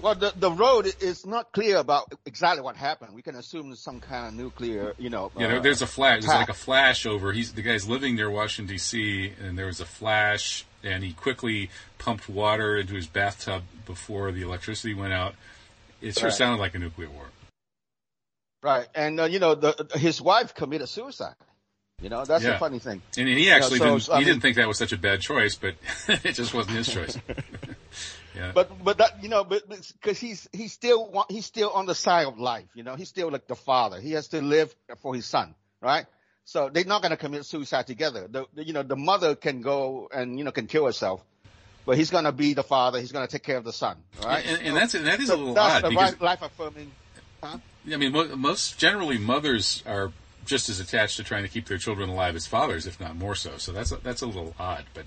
Well, 0.00 0.14
the 0.14 0.32
the 0.34 0.50
road 0.50 0.90
is 1.00 1.26
not 1.26 1.52
clear 1.52 1.76
about 1.76 2.12
exactly 2.24 2.62
what 2.62 2.76
happened. 2.76 3.14
We 3.14 3.20
can 3.20 3.36
assume 3.36 3.68
there's 3.68 3.80
some 3.80 4.00
kind 4.00 4.28
of 4.28 4.34
nuclear, 4.34 4.94
you 4.98 5.10
know. 5.10 5.30
Yeah, 5.36 5.56
uh, 5.56 5.60
there's 5.60 5.82
a 5.82 5.86
flash. 5.86 6.22
There's 6.22 6.32
like 6.32 6.48
a 6.48 6.54
flash 6.54 7.04
over. 7.04 7.32
He's 7.32 7.52
the 7.52 7.62
guy's 7.62 7.86
living 7.86 8.16
near 8.16 8.30
Washington 8.30 8.74
D.C. 8.74 9.32
and 9.42 9.58
there 9.58 9.66
was 9.66 9.80
a 9.80 9.84
flash, 9.84 10.64
and 10.82 11.04
he 11.04 11.12
quickly 11.12 11.70
pumped 11.98 12.28
water 12.28 12.76
into 12.76 12.94
his 12.94 13.06
bathtub 13.06 13.62
before 13.86 14.32
the 14.32 14.42
electricity 14.42 14.94
went 14.94 15.12
out. 15.12 15.34
It 16.00 16.18
sure 16.18 16.28
right. 16.28 16.34
sounded 16.34 16.60
like 16.60 16.74
a 16.74 16.78
nuclear 16.78 17.10
war. 17.10 17.26
Right, 18.62 18.86
and 18.94 19.20
uh, 19.20 19.24
you 19.24 19.38
know, 19.38 19.54
the, 19.54 19.88
his 19.94 20.20
wife 20.20 20.54
committed 20.54 20.88
suicide. 20.88 21.34
You 22.00 22.08
know, 22.08 22.24
that's 22.24 22.44
yeah. 22.44 22.52
the 22.52 22.58
funny 22.58 22.78
thing. 22.78 23.02
And 23.18 23.28
he 23.28 23.50
actually 23.50 23.78
you 23.78 23.84
know, 23.84 23.98
so, 23.98 24.12
didn't. 24.12 24.20
he 24.20 24.24
mean, 24.24 24.34
didn't 24.34 24.42
think 24.42 24.56
that 24.56 24.68
was 24.68 24.78
such 24.78 24.92
a 24.92 24.98
bad 24.98 25.20
choice, 25.20 25.56
but 25.56 25.74
it 26.24 26.32
just 26.32 26.54
wasn't 26.54 26.76
his 26.76 26.88
choice. 26.88 27.18
yeah. 28.34 28.52
But 28.54 28.82
but 28.82 28.98
that 28.98 29.22
you 29.22 29.28
know, 29.28 29.44
but 29.44 29.68
because 29.68 30.18
he's 30.18 30.48
he's 30.52 30.72
still 30.72 31.26
he's 31.28 31.44
still 31.44 31.70
on 31.70 31.86
the 31.86 31.94
side 31.94 32.26
of 32.26 32.38
life. 32.38 32.68
You 32.74 32.84
know, 32.84 32.96
he's 32.96 33.08
still 33.08 33.30
like 33.30 33.46
the 33.46 33.56
father. 33.56 34.00
He 34.00 34.12
has 34.12 34.28
to 34.28 34.40
live 34.40 34.74
for 35.02 35.14
his 35.14 35.26
son, 35.26 35.54
right? 35.82 36.06
So 36.44 36.68
they're 36.72 36.84
not 36.84 37.02
going 37.02 37.10
to 37.10 37.16
commit 37.16 37.44
suicide 37.44 37.86
together. 37.86 38.26
The, 38.28 38.46
you 38.56 38.72
know 38.72 38.82
the 38.82 38.96
mother 38.96 39.34
can 39.34 39.60
go 39.60 40.08
and 40.12 40.38
you 40.38 40.44
know 40.44 40.52
can 40.52 40.66
kill 40.66 40.86
herself, 40.86 41.22
but 41.86 41.96
he's 41.96 42.10
going 42.10 42.24
to 42.24 42.32
be 42.32 42.54
the 42.54 42.62
father. 42.62 43.00
He's 43.00 43.12
going 43.12 43.26
to 43.26 43.30
take 43.30 43.42
care 43.42 43.56
of 43.56 43.64
the 43.64 43.72
son. 43.72 43.98
Right? 44.24 44.44
And, 44.46 44.62
and 44.62 44.76
that's 44.76 44.92
that 44.92 45.20
is 45.20 45.28
so 45.28 45.34
a 45.34 45.36
little 45.36 45.58
odd 45.58 45.88
because 45.88 46.20
life 46.20 46.42
affirming. 46.42 46.90
Huh? 47.42 47.58
I 47.90 47.96
mean, 47.96 48.12
most 48.38 48.78
generally 48.78 49.18
mothers 49.18 49.82
are 49.86 50.12
just 50.44 50.68
as 50.68 50.80
attached 50.80 51.16
to 51.16 51.24
trying 51.24 51.42
to 51.44 51.48
keep 51.48 51.66
their 51.66 51.78
children 51.78 52.08
alive 52.08 52.36
as 52.36 52.46
fathers, 52.46 52.86
if 52.86 53.00
not 53.00 53.16
more 53.16 53.34
so. 53.34 53.56
So 53.56 53.72
that's 53.72 53.92
a, 53.92 53.96
that's 53.96 54.22
a 54.22 54.26
little 54.26 54.54
odd, 54.58 54.84
but 54.94 55.04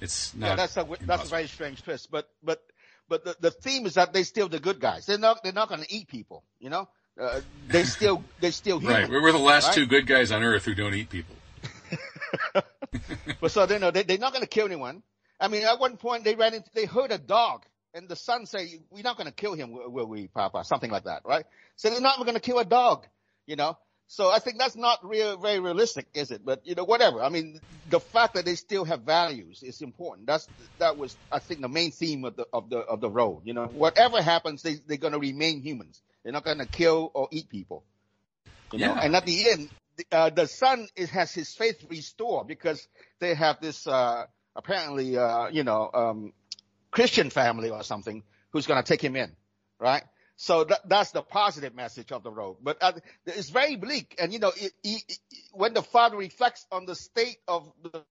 it's 0.00 0.34
not. 0.34 0.46
Yeah, 0.46 0.56
that's 0.56 0.76
a 0.76 0.80
impossible. 0.80 1.06
that's 1.06 1.24
a 1.24 1.30
very 1.30 1.46
strange 1.48 1.82
twist. 1.82 2.10
But 2.10 2.28
but 2.42 2.62
but 3.08 3.24
the, 3.24 3.36
the 3.40 3.50
theme 3.50 3.86
is 3.86 3.94
that 3.94 4.12
they're 4.12 4.24
still 4.24 4.48
the 4.48 4.60
good 4.60 4.80
guys. 4.80 5.06
They're 5.06 5.18
not 5.18 5.42
they're 5.42 5.52
not 5.52 5.68
going 5.68 5.82
to 5.82 5.92
eat 5.92 6.08
people. 6.08 6.44
You 6.60 6.70
know, 6.70 6.88
uh, 7.20 7.40
they 7.68 7.84
still 7.84 8.24
they 8.40 8.50
still 8.50 8.78
human. 8.78 9.02
Right, 9.02 9.10
we're 9.10 9.32
the 9.32 9.38
last 9.38 9.68
right? 9.68 9.74
two 9.74 9.86
good 9.86 10.06
guys 10.06 10.32
on 10.32 10.42
earth 10.42 10.64
who 10.64 10.74
don't 10.74 10.94
eat 10.94 11.10
people. 11.10 11.34
but 13.40 13.50
so 13.50 13.66
they 13.66 13.78
know 13.78 13.90
they, 13.90 14.02
they're 14.02 14.18
not 14.18 14.32
going 14.32 14.42
to 14.42 14.48
kill 14.48 14.66
anyone. 14.66 15.02
I 15.40 15.48
mean, 15.48 15.64
at 15.64 15.78
one 15.78 15.96
point 15.96 16.24
they 16.24 16.34
ran 16.34 16.54
into, 16.54 16.68
they 16.74 16.84
heard 16.84 17.12
a 17.12 17.18
dog 17.18 17.64
and 17.94 18.08
the 18.08 18.16
son 18.16 18.46
say, 18.46 18.80
we're 18.90 19.02
not 19.02 19.16
going 19.16 19.26
to 19.26 19.32
kill 19.32 19.54
him, 19.54 19.70
will 19.72 20.06
we, 20.06 20.28
Papa? 20.28 20.64
Something 20.64 20.90
like 20.90 21.04
that, 21.04 21.22
right? 21.24 21.44
So 21.76 21.90
they're 21.90 22.00
not 22.00 22.18
going 22.18 22.34
to 22.34 22.40
kill 22.40 22.58
a 22.58 22.64
dog, 22.64 23.06
you 23.46 23.56
know? 23.56 23.76
So 24.06 24.30
I 24.30 24.38
think 24.38 24.58
that's 24.58 24.76
not 24.76 25.06
real, 25.06 25.36
very 25.36 25.60
realistic, 25.60 26.06
is 26.14 26.30
it? 26.30 26.42
But, 26.44 26.66
you 26.66 26.74
know, 26.74 26.84
whatever. 26.84 27.22
I 27.22 27.28
mean, 27.28 27.60
the 27.90 28.00
fact 28.00 28.34
that 28.34 28.44
they 28.44 28.54
still 28.54 28.84
have 28.84 29.02
values 29.02 29.62
is 29.62 29.82
important. 29.82 30.26
That's, 30.26 30.48
that 30.78 30.96
was, 30.96 31.14
I 31.30 31.40
think, 31.40 31.60
the 31.60 31.68
main 31.68 31.90
theme 31.90 32.24
of 32.24 32.36
the, 32.36 32.46
of 32.52 32.70
the, 32.70 32.78
of 32.78 33.00
the 33.00 33.10
road. 33.10 33.42
You 33.44 33.52
know, 33.52 33.66
whatever 33.66 34.22
happens, 34.22 34.62
they, 34.62 34.74
they're 34.74 34.96
going 34.96 35.12
to 35.12 35.18
remain 35.18 35.60
humans. 35.60 36.00
They're 36.28 36.34
not 36.34 36.44
going 36.44 36.58
to 36.58 36.66
kill 36.66 37.10
or 37.14 37.28
eat 37.30 37.48
people. 37.48 37.84
You 38.70 38.80
know, 38.80 38.94
yeah. 38.96 39.00
and 39.00 39.16
at 39.16 39.24
the 39.24 39.48
end, 39.48 39.70
uh, 40.12 40.28
the 40.28 40.46
son 40.46 40.86
is, 40.94 41.08
has 41.08 41.32
his 41.32 41.54
faith 41.54 41.82
restored 41.88 42.46
because 42.46 42.86
they 43.18 43.32
have 43.32 43.62
this, 43.62 43.86
uh, 43.86 44.26
apparently, 44.54 45.16
uh, 45.16 45.48
you 45.48 45.64
know, 45.64 45.90
um, 45.90 46.34
Christian 46.90 47.30
family 47.30 47.70
or 47.70 47.82
something 47.82 48.24
who's 48.50 48.66
going 48.66 48.76
to 48.76 48.86
take 48.86 49.02
him 49.02 49.16
in, 49.16 49.32
right? 49.78 50.02
So 50.36 50.64
that, 50.64 50.86
that's 50.86 51.12
the 51.12 51.22
positive 51.22 51.74
message 51.74 52.12
of 52.12 52.24
the 52.24 52.30
road. 52.30 52.58
But 52.62 52.76
uh, 52.82 52.92
it's 53.24 53.48
very 53.48 53.76
bleak. 53.76 54.14
And, 54.18 54.30
you 54.30 54.38
know, 54.38 54.52
it, 54.54 54.72
it, 54.84 55.18
when 55.52 55.72
the 55.72 55.82
father 55.82 56.18
reflects 56.18 56.66
on 56.70 56.84
the 56.84 56.94
state 56.94 57.38
of 57.48 57.72
the, 57.82 58.04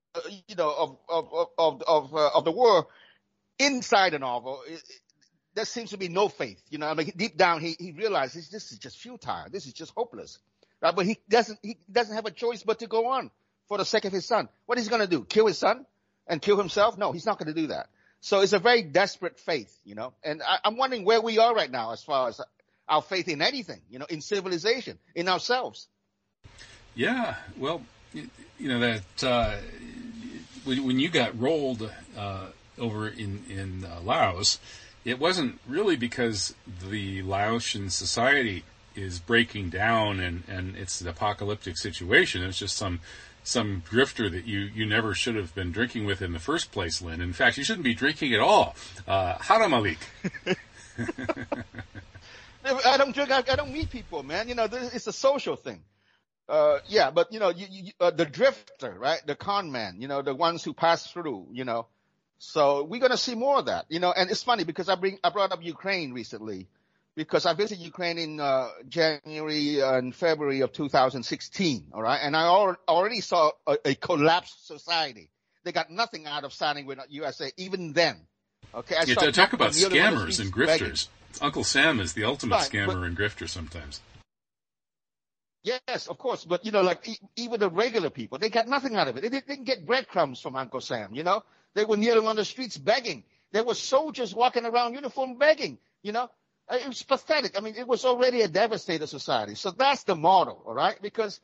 you 0.48 0.56
know, 0.56 0.74
of, 0.76 0.98
of, 1.08 1.50
of, 1.56 1.84
of, 1.88 2.16
uh, 2.16 2.30
of 2.34 2.46
the 2.46 2.52
world 2.52 2.88
inside 3.60 4.14
the 4.14 4.20
novel, 4.20 4.62
it, 4.68 4.82
there 5.58 5.66
seems 5.66 5.90
to 5.90 5.98
be 5.98 6.08
no 6.08 6.30
faith. 6.30 6.62
You 6.70 6.78
know, 6.78 6.88
I 6.88 6.94
mean, 6.94 7.12
deep 7.16 7.36
down, 7.36 7.60
he, 7.62 7.76
he 7.78 7.92
realizes 7.92 8.50
this 8.50 8.72
is 8.72 8.78
just 8.78 8.98
futile. 8.98 9.48
This 9.52 9.66
is 9.66 9.74
just 9.74 9.92
hopeless. 9.94 10.40
Right? 10.82 10.96
But 10.96 11.06
he 11.06 11.18
doesn't, 11.28 11.60
he 11.62 11.78
doesn't 11.92 12.16
have 12.16 12.26
a 12.26 12.32
choice 12.32 12.64
but 12.64 12.80
to 12.80 12.88
go 12.88 13.08
on 13.08 13.32
for 13.68 13.78
the 13.78 13.86
sake 13.86 14.06
of 14.06 14.14
his 14.14 14.26
son. 14.26 14.48
What 14.66 14.78
is 14.78 14.86
he 14.86 14.90
going 14.90 15.02
to 15.02 15.08
do? 15.08 15.26
Kill 15.26 15.48
his 15.48 15.58
son? 15.58 15.86
and 16.28 16.42
kill 16.42 16.58
himself? 16.58 16.98
No, 16.98 17.12
he's 17.12 17.26
not 17.26 17.40
going 17.40 17.54
to 17.54 17.60
do 17.60 17.68
that. 17.68 17.88
So 18.20 18.42
it's 18.42 18.54
a 18.54 18.60
very 18.60 18.82
desperate 18.82 19.40
faith, 19.40 19.76
you 19.86 19.96
know. 19.96 20.14
And 20.24 20.42
I, 20.44 20.60
I'm 20.64 20.78
wondering 20.78 21.06
where 21.06 21.22
we 21.22 21.38
are 21.40 21.54
right 21.54 21.70
now 21.70 21.94
as 21.94 22.04
far 22.04 22.30
as 22.30 22.42
our 22.88 23.02
faith 23.02 23.28
in 23.28 23.42
anything, 23.42 23.82
you 23.90 24.00
know, 24.00 24.06
in 24.10 24.22
civilization, 24.22 24.98
in 25.16 25.28
ourselves. 25.28 25.88
Yeah, 26.96 27.36
well, 27.58 27.82
you 28.14 28.30
know 28.70 28.80
that 28.80 29.24
uh, 29.24 29.58
when 30.66 31.00
you 31.00 31.10
got 31.10 31.40
rolled 31.40 31.90
uh, 32.18 32.48
over 32.80 33.08
in 33.08 33.44
in 33.50 33.86
uh, 33.86 34.02
Laos, 34.02 34.60
it 35.08 35.20
wasn't 35.20 35.60
really 35.66 35.96
because 35.96 36.54
the 36.90 37.24
Laotian 37.24 37.90
society 37.90 38.66
is 38.94 39.20
breaking 39.20 39.70
down 39.70 40.20
and 40.20 40.44
and 40.48 40.76
it's 40.76 41.00
an 41.02 41.08
apocalyptic 41.08 41.78
situation. 41.78 42.44
It's 42.44 42.60
just 42.60 42.76
some 42.76 43.00
some 43.42 43.82
drifter 43.90 44.30
that 44.30 44.46
you, 44.46 44.60
you 44.60 44.86
never 44.86 45.14
should 45.14 45.36
have 45.36 45.56
been 45.56 45.72
drinking 45.72 46.06
with 46.06 46.22
in 46.22 46.34
the 46.34 46.40
first 46.40 46.74
place, 46.74 47.02
Linh. 47.02 47.22
In 47.22 47.32
fact, 47.32 47.58
you 47.58 47.64
shouldn't 47.64 47.86
be 47.86 47.94
drinking 47.94 48.34
at 48.34 48.42
all. 48.42 48.76
Uh, 49.08 49.38
Haram 49.38 49.72
Malik. 49.72 50.00
I 52.66 52.98
don't 52.98 53.16
drink. 53.16 53.32
I, 53.32 53.38
I, 53.38 53.56
don't 53.56 53.72
meet 53.72 53.90
people, 53.90 54.22
man. 54.24 54.50
You 54.50 54.56
know, 54.56 54.68
it's 54.70 55.08
a 55.08 55.14
social 55.14 55.56
thing. 55.56 55.82
Uh, 56.50 56.80
yeah, 56.90 57.10
but 57.10 57.32
you 57.32 57.40
know, 57.40 57.48
you, 57.48 57.68
you, 57.70 57.92
uh, 58.02 58.12
the 58.12 58.26
drifter, 58.26 58.94
right? 59.00 59.22
The 59.26 59.36
con 59.36 59.72
man, 59.72 60.02
you 60.02 60.10
know, 60.10 60.22
the 60.22 60.36
ones 60.36 60.66
who 60.66 60.74
pass 60.74 61.10
through, 61.10 61.48
you 61.54 61.64
know. 61.64 61.88
So 62.40 62.84
we're 62.84 63.02
gonna 63.02 63.18
see 63.18 63.36
more 63.36 63.60
of 63.60 63.66
that, 63.66 63.86
you 63.90 64.00
know. 64.00 64.12
And 64.12 64.30
it's 64.30 64.44
funny 64.44 64.64
because 64.64 64.90
I 64.90 64.96
bring 64.96 65.18
I 65.24 65.30
brought 65.30 65.52
up 65.52 65.64
Ukraine 65.64 66.14
recently, 66.14 66.68
because 67.16 67.48
I 67.48 67.54
visited 67.54 67.84
Ukraine 67.84 68.20
in 68.20 68.40
uh, 68.40 68.70
January 68.88 69.80
and 69.82 70.14
February 70.16 70.62
of 70.62 70.72
2016. 70.72 71.88
All 71.94 72.02
right, 72.02 72.20
and 72.22 72.36
I 72.36 72.44
al- 72.44 72.78
already 72.88 73.22
saw 73.22 73.52
a, 73.66 73.78
a, 73.84 73.96
collapsed 73.96 74.68
society. 74.68 75.30
They 75.64 75.72
got 75.72 75.90
nothing 75.90 76.28
out 76.28 76.44
of 76.44 76.54
signing 76.54 76.86
with 76.86 77.00
USA 77.10 77.52
even 77.58 77.94
then. 77.94 78.18
Okay, 78.74 78.96
I 78.96 79.04
yeah, 79.04 79.16
talk 79.16 79.54
about 79.54 79.72
scammers 79.72 80.40
and 80.40 80.54
grifters. 80.54 80.68
Begging. 80.68 80.98
Uncle 81.42 81.64
Sam 81.64 82.00
is 82.00 82.14
the 82.14 82.24
ultimate 82.24 82.56
right, 82.56 82.72
scammer 82.72 82.88
but, 82.88 82.98
and 82.98 83.18
grifter 83.18 83.50
sometimes. 83.50 84.00
Yes, 85.64 86.08
of 86.08 86.18
course, 86.18 86.46
but 86.46 86.66
you 86.66 86.72
know, 86.72 86.82
like 86.82 87.08
e- 87.10 87.20
even 87.36 87.60
the 87.60 87.70
regular 87.70 88.10
people, 88.10 88.38
they 88.38 88.50
got 88.50 88.68
nothing 88.68 88.96
out 88.96 89.08
of 89.08 89.18
it. 89.18 89.22
They 89.22 89.30
didn't 89.30 89.66
get 89.66 89.86
breadcrumbs 89.86 90.40
from 90.40 90.56
Uncle 90.56 90.82
Sam. 90.82 91.14
You 91.14 91.24
know, 91.24 91.44
they 91.78 91.86
were 91.86 91.98
kneeling 92.04 92.28
on 92.28 92.36
the 92.36 92.46
streets 92.54 92.78
begging 92.78 93.24
There 93.52 93.64
were 93.64 93.76
soldiers 93.76 94.34
walking 94.36 94.66
around 94.66 94.94
uniform 94.94 95.38
begging, 95.38 95.78
you 96.02 96.12
know. 96.12 96.30
Uh, 96.70 96.78
It 96.82 96.88
was 96.88 97.02
pathetic. 97.04 97.58
I 97.58 97.62
mean, 97.62 97.76
it 97.76 97.88
was 97.88 98.04
already 98.04 98.42
a 98.42 98.48
devastated 98.48 99.08
society. 99.08 99.56
So 99.56 99.72
that's 99.72 100.04
the 100.04 100.16
model, 100.16 100.62
all 100.66 100.74
right? 100.74 101.02
Because 101.02 101.40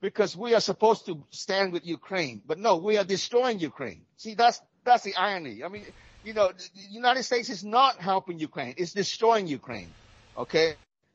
because 0.00 0.34
we 0.36 0.54
are 0.54 0.60
supposed 0.60 1.04
to 1.06 1.22
stand 1.30 1.72
with 1.74 1.84
Ukraine, 1.84 2.40
but 2.46 2.58
no, 2.58 2.76
we 2.76 2.96
are 2.96 3.04
destroying 3.04 3.58
Ukraine. 3.58 4.06
See, 4.16 4.34
that's 4.34 4.60
that's 4.84 5.02
the 5.02 5.14
irony. 5.16 5.62
I 5.64 5.68
mean, 5.68 5.84
you 6.24 6.32
know, 6.34 6.48
the 6.48 6.68
the 6.74 6.88
United 7.02 7.24
States 7.24 7.48
is 7.50 7.62
not 7.64 7.96
helping 8.10 8.38
Ukraine; 8.38 8.74
it's 8.78 8.92
destroying 8.92 9.46
Ukraine. 9.46 9.90
Okay, 10.44 10.68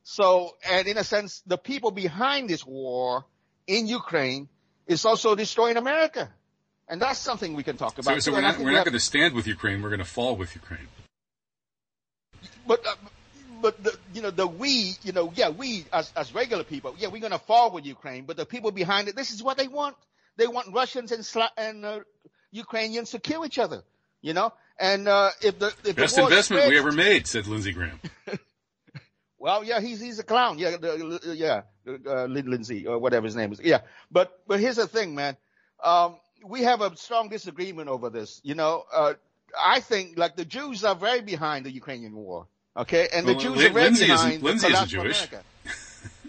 so 0.04 0.56
and 0.70 0.88
in 0.88 0.98
a 0.98 1.04
sense, 1.04 1.42
the 1.48 1.58
people 1.58 1.92
behind 1.92 2.50
this 2.50 2.64
war 2.66 3.26
in 3.66 3.88
Ukraine 3.88 4.44
is 4.86 5.06
also 5.06 5.34
destroying 5.34 5.78
America, 5.78 6.24
and 6.88 7.02
that's 7.02 7.20
something 7.20 7.54
we 7.56 7.64
can 7.64 7.78
talk 7.78 7.98
about. 7.98 8.22
so 8.22 8.32
too. 8.32 8.36
we're 8.36 8.42
not 8.42 8.60
we're 8.60 8.72
not 8.72 8.86
going 8.86 8.94
to 8.94 9.00
stand 9.00 9.34
with 9.34 9.48
Ukraine. 9.48 9.82
We're 9.82 9.90
going 9.90 10.00
to 10.00 10.06
fall 10.06 10.36
with 10.36 10.54
Ukraine. 10.56 10.88
but 12.68 12.86
uh, 12.86 12.96
but 13.62 13.84
the, 13.84 13.98
you 14.14 14.22
know 14.22 14.32
the 14.32 14.48
we 14.48 14.94
you 15.04 15.12
know 15.12 15.32
yeah 15.36 15.50
we 15.50 15.86
as 15.92 16.12
as 16.16 16.34
regular 16.34 16.64
people 16.64 16.96
yeah 16.98 17.08
we're 17.08 17.22
gonna 17.22 17.40
fall 17.40 17.72
with 17.72 17.86
Ukraine 17.86 18.26
but 18.26 18.38
the 18.38 18.46
people 18.46 18.72
behind 18.72 19.08
it 19.08 19.16
this 19.16 19.32
is 19.32 19.42
what 19.42 19.58
they 19.58 19.68
want 19.68 19.96
they 20.38 20.48
want 20.48 20.74
Russians 20.74 21.12
and 21.12 21.24
Sla- 21.24 21.50
and 21.58 21.86
uh, 21.86 22.00
Ukrainians 22.52 23.12
to 23.12 23.20
kill 23.20 23.46
each 23.46 23.58
other 23.58 23.84
you 24.22 24.34
know 24.34 24.54
and 24.80 25.08
uh, 25.08 25.32
if 25.42 25.58
the 25.58 25.74
if 25.84 25.96
Best 25.96 26.16
the 26.16 26.24
investment 26.24 26.70
we 26.70 26.78
ever 26.78 26.92
made, 26.92 27.28
said 27.28 27.48
Lindsey 27.48 27.72
Graham. 27.72 28.00
well 29.40 29.64
yeah 29.64 29.80
he's 29.80 30.00
he's 30.00 30.20
a 30.20 30.24
clown 30.24 30.60
yeah 30.60 30.78
the, 30.78 31.34
yeah 31.36 31.62
uh, 31.88 32.26
Lin- 32.26 32.50
Lindsay 32.50 32.86
or 32.86 33.00
whatever 33.00 33.26
his 33.26 33.36
name 33.36 33.52
is 33.52 33.62
yeah 33.64 33.82
but 34.12 34.42
but 34.48 34.60
here's 34.60 34.76
the 34.76 34.88
thing 34.88 35.16
man 35.16 35.38
um, 35.84 36.18
we 36.44 36.62
have 36.64 36.82
a 36.82 36.96
strong 36.98 37.30
disagreement 37.30 37.90
over 37.90 38.10
this 38.10 38.42
you 38.44 38.56
know 38.56 38.84
uh, 38.94 39.14
I 39.60 39.80
think 39.80 40.18
like 40.18 40.36
the 40.36 40.46
Jews 40.46 40.84
are 40.84 40.96
very 40.96 41.22
behind 41.22 41.66
the 41.66 41.72
Ukrainian 41.72 42.16
war 42.16 42.48
okay 42.76 43.08
and 43.14 43.28
the 43.28 43.36
Jews 43.36 43.56
Lin- 43.58 43.72
are 43.72 43.74
very 43.74 43.86
Lindsay 43.86 44.08
behind 44.08 44.44
Lindsay 44.44 44.68
isn't 44.68 44.88
Jewish. 44.90 45.28
America. 45.28 45.44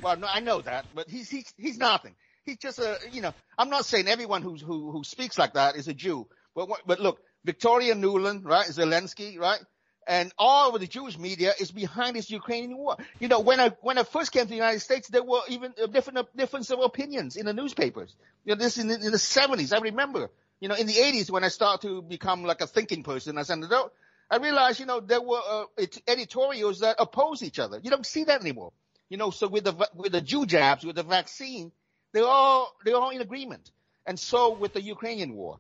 Well, 0.03 0.17
no, 0.19 0.27
I 0.31 0.41
know 0.41 0.61
that, 0.61 0.85
but 0.95 1.09
he's 1.09 1.29
he's 1.31 1.53
he's 1.57 1.79
nothing. 1.79 2.15
He's 2.45 2.59
just 2.59 2.79
a 2.79 2.99
you 3.13 3.23
know. 3.23 3.33
I'm 3.59 3.71
not 3.71 3.87
saying 3.87 4.09
everyone 4.09 4.43
who's 4.43 4.61
who 4.61 4.91
who 4.93 5.03
speaks 5.05 5.39
like 5.39 5.55
that 5.55 5.75
is 5.77 5.89
a 5.89 5.95
Jew, 5.95 6.29
but 6.55 6.69
but 6.87 7.01
look, 7.01 7.19
Victoria 7.45 7.95
Nuland, 7.95 8.45
right, 8.45 8.67
Zelensky, 8.67 9.39
right, 9.39 9.59
and 10.07 10.33
all 10.39 10.75
of 10.75 10.81
the 10.81 10.87
Jewish 10.87 11.19
media 11.19 11.53
is 11.59 11.71
behind 11.71 12.17
this 12.17 12.31
Ukrainian 12.31 12.77
war. 12.77 12.97
You 13.19 13.29
know, 13.29 13.41
when 13.41 13.61
I 13.61 13.71
when 13.81 13.99
I 13.99 14.05
first 14.05 14.33
came 14.33 14.43
to 14.43 14.49
the 14.49 14.55
United 14.55 14.81
States, 14.81 15.09
there 15.09 15.23
were 15.23 15.41
even 15.49 15.75
a 15.83 15.89
different 15.89 16.19
a 16.19 16.27
difference 16.37 16.71
of 16.71 16.81
opinions 16.81 17.37
in 17.37 17.47
the 17.47 17.53
newspapers. 17.53 18.15
You 18.45 18.55
know, 18.55 18.63
this 18.63 18.79
in 18.79 18.89
the, 18.89 18.95
in 18.95 19.11
the 19.13 19.19
70s. 19.19 19.75
I 19.75 19.81
remember. 19.81 20.31
You 20.59 20.69
know, 20.69 20.75
in 20.75 20.87
the 20.87 20.95
80s 20.95 21.31
when 21.31 21.45
I 21.45 21.49
started 21.49 21.87
to 21.87 22.01
become 22.01 22.43
like 22.45 22.63
a 22.63 22.67
thinking 22.67 23.03
person 23.03 23.37
as 23.37 23.51
an 23.51 23.63
adult, 23.63 23.93
I 24.31 24.39
realized, 24.39 24.81
you 24.81 24.87
know, 24.87 25.01
there 25.01 25.21
were 25.21 25.41
uh, 25.47 25.65
it- 25.77 26.03
editorials 26.09 26.81
that 26.81 26.97
oppose 26.99 27.43
each 27.43 27.59
other. 27.59 27.79
You 27.83 27.91
don't 27.91 28.07
see 28.07 28.25
that 28.25 28.41
anymore. 28.41 28.73
You 29.11 29.19
know, 29.19 29.31
so 29.31 29.49
with 29.49 29.65
the 29.65 29.89
with 29.95 30.13
the 30.13 30.21
Jew 30.21 30.47
jabs, 30.47 30.85
with 30.85 30.97
the 30.97 31.03
vaccine, 31.03 31.73
they're 32.13 32.25
all 32.25 32.75
they're 32.85 32.97
all 32.97 33.11
in 33.11 33.21
agreement. 33.21 33.71
And 34.07 34.19
so 34.19 34.55
with 34.55 34.73
the 34.73 34.81
Ukrainian 34.83 35.35
war. 35.35 35.59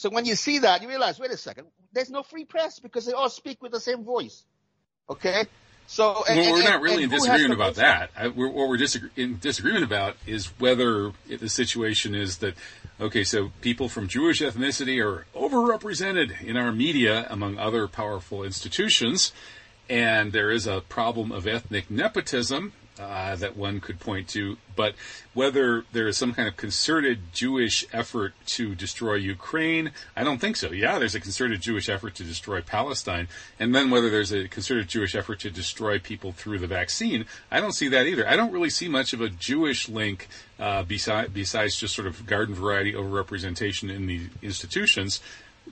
So 0.00 0.08
when 0.08 0.24
you 0.24 0.34
see 0.34 0.60
that, 0.60 0.80
you 0.80 0.88
realize, 0.88 1.20
wait 1.20 1.30
a 1.30 1.36
second, 1.36 1.66
there's 1.92 2.08
no 2.08 2.22
free 2.22 2.46
press 2.46 2.78
because 2.78 3.04
they 3.04 3.12
all 3.12 3.28
speak 3.28 3.60
with 3.60 3.70
the 3.70 3.80
same 3.80 4.02
voice. 4.02 4.46
Okay? 5.10 5.44
So 5.88 6.24
and, 6.26 6.38
well, 6.38 6.46
and- 6.46 6.54
we're 6.54 6.70
not 6.70 6.80
really 6.80 7.02
in 7.02 7.10
disagreement 7.10 7.52
about 7.52 7.74
that. 7.74 8.10
I, 8.16 8.28
we're, 8.28 8.48
what 8.48 8.70
we're 8.70 8.78
disagree- 8.78 9.10
in 9.16 9.38
disagreement 9.40 9.84
about 9.84 10.16
is 10.26 10.46
whether 10.58 11.12
the 11.28 11.50
situation 11.50 12.14
is 12.14 12.38
that 12.38 12.54
okay, 12.98 13.24
so 13.24 13.52
people 13.60 13.90
from 13.90 14.08
Jewish 14.08 14.40
ethnicity 14.40 15.04
are 15.04 15.26
overrepresented 15.34 16.40
in 16.44 16.56
our 16.56 16.72
media 16.72 17.26
among 17.28 17.58
other 17.58 17.86
powerful 17.86 18.42
institutions, 18.42 19.32
and 19.90 20.32
there 20.32 20.50
is 20.50 20.66
a 20.66 20.80
problem 20.80 21.30
of 21.30 21.46
ethnic 21.46 21.90
nepotism. 21.90 22.72
Uh, 23.00 23.34
that 23.36 23.56
one 23.56 23.80
could 23.80 23.98
point 23.98 24.28
to, 24.28 24.58
but 24.76 24.94
whether 25.32 25.84
there 25.92 26.06
is 26.06 26.18
some 26.18 26.34
kind 26.34 26.46
of 26.46 26.54
concerted 26.58 27.32
Jewish 27.32 27.86
effort 27.94 28.34
to 28.44 28.74
destroy 28.74 29.14
Ukraine, 29.14 29.92
I 30.14 30.22
don't 30.22 30.38
think 30.38 30.56
so. 30.56 30.70
Yeah, 30.70 30.98
there's 30.98 31.14
a 31.14 31.20
concerted 31.20 31.62
Jewish 31.62 31.88
effort 31.88 32.14
to 32.16 32.24
destroy 32.24 32.60
Palestine, 32.60 33.28
and 33.58 33.74
then 33.74 33.88
whether 33.88 34.10
there's 34.10 34.32
a 34.32 34.48
concerted 34.48 34.88
Jewish 34.88 35.14
effort 35.14 35.40
to 35.40 35.50
destroy 35.50 35.98
people 35.98 36.32
through 36.32 36.58
the 36.58 36.66
vaccine, 36.66 37.24
I 37.50 37.60
don't 37.60 37.72
see 37.72 37.88
that 37.88 38.06
either. 38.06 38.28
I 38.28 38.36
don't 38.36 38.52
really 38.52 38.68
see 38.68 38.88
much 38.88 39.14
of 39.14 39.22
a 39.22 39.30
Jewish 39.30 39.88
link 39.88 40.28
uh, 40.58 40.82
beside, 40.82 41.32
besides 41.32 41.76
just 41.76 41.94
sort 41.94 42.06
of 42.06 42.26
garden 42.26 42.54
variety 42.54 42.92
overrepresentation 42.92 43.90
in 43.90 44.06
the 44.06 44.28
institutions 44.42 45.20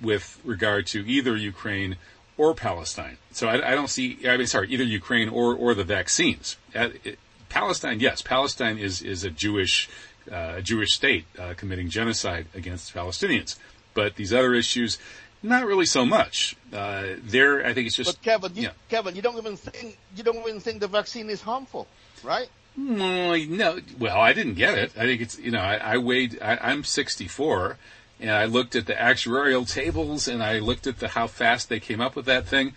with 0.00 0.40
regard 0.44 0.86
to 0.86 1.06
either 1.06 1.36
Ukraine 1.36 1.96
or 2.38 2.55
Palestine. 2.55 3.18
So 3.33 3.48
I, 3.48 3.72
I 3.72 3.74
don't 3.74 3.90
see. 3.90 4.18
I 4.27 4.37
mean, 4.37 4.46
sorry, 4.46 4.70
either 4.70 4.85
Ukraine 4.85 5.29
or 5.29 5.55
or 5.55 5.74
the 5.74 5.85
vaccines. 5.85 6.57
Uh, 6.74 6.90
it, 7.05 7.18
Palestine, 7.48 8.01
yes, 8.01 8.22
Palestine 8.22 8.79
is 8.79 9.03
is 9.03 9.24
a 9.24 9.31
Jewish 9.31 9.88
uh, 10.31 10.55
a 10.57 10.62
Jewish 10.62 10.92
state 10.92 11.27
uh, 11.38 11.55
committing 11.57 11.88
genocide 11.90 12.46
against 12.55 12.94
Palestinians. 12.94 13.57
But 13.94 14.16
these 14.16 14.33
other 14.33 14.55
issues, 14.55 14.98
not 15.42 15.66
really 15.66 15.87
so 15.87 16.05
much. 16.05 16.57
Uh, 16.72 17.14
there, 17.22 17.64
I 17.64 17.72
think 17.74 17.87
it's 17.87 17.96
just. 17.96 18.16
But 18.16 18.22
Kevin, 18.22 18.55
you, 18.55 18.62
yeah. 18.62 18.70
Kevin, 18.88 19.16
you 19.16 19.22
don't 19.22 19.37
even 19.37 19.57
think 19.57 19.98
you 20.16 20.22
don't 20.22 20.37
even 20.37 20.61
think 20.61 20.81
the 20.81 20.88
vaccine 20.88 21.31
is 21.31 21.40
harmful, 21.40 21.87
right? 22.22 22.48
Mm, 22.79 23.48
no, 23.51 23.81
well, 23.98 24.20
I 24.20 24.33
didn't 24.33 24.55
get 24.55 24.79
it. 24.79 24.92
I 24.96 25.03
think 25.03 25.20
it's 25.20 25.38
you 25.38 25.51
know 25.51 25.61
I, 25.61 25.77
I 25.77 25.98
weighed. 25.98 26.38
I, 26.40 26.59
I'm 26.61 26.85
64, 26.85 27.77
and 28.20 28.31
I 28.31 28.46
looked 28.46 28.76
at 28.76 28.87
the 28.87 28.94
actuarial 28.94 29.70
tables, 29.70 30.28
and 30.28 30.42
I 30.42 30.59
looked 30.59 30.87
at 30.87 30.98
the 30.98 31.09
how 31.09 31.26
fast 31.26 31.68
they 31.68 31.81
came 31.81 32.00
up 32.00 32.16
with 32.16 32.26
that 32.26 32.46
thing, 32.46 32.74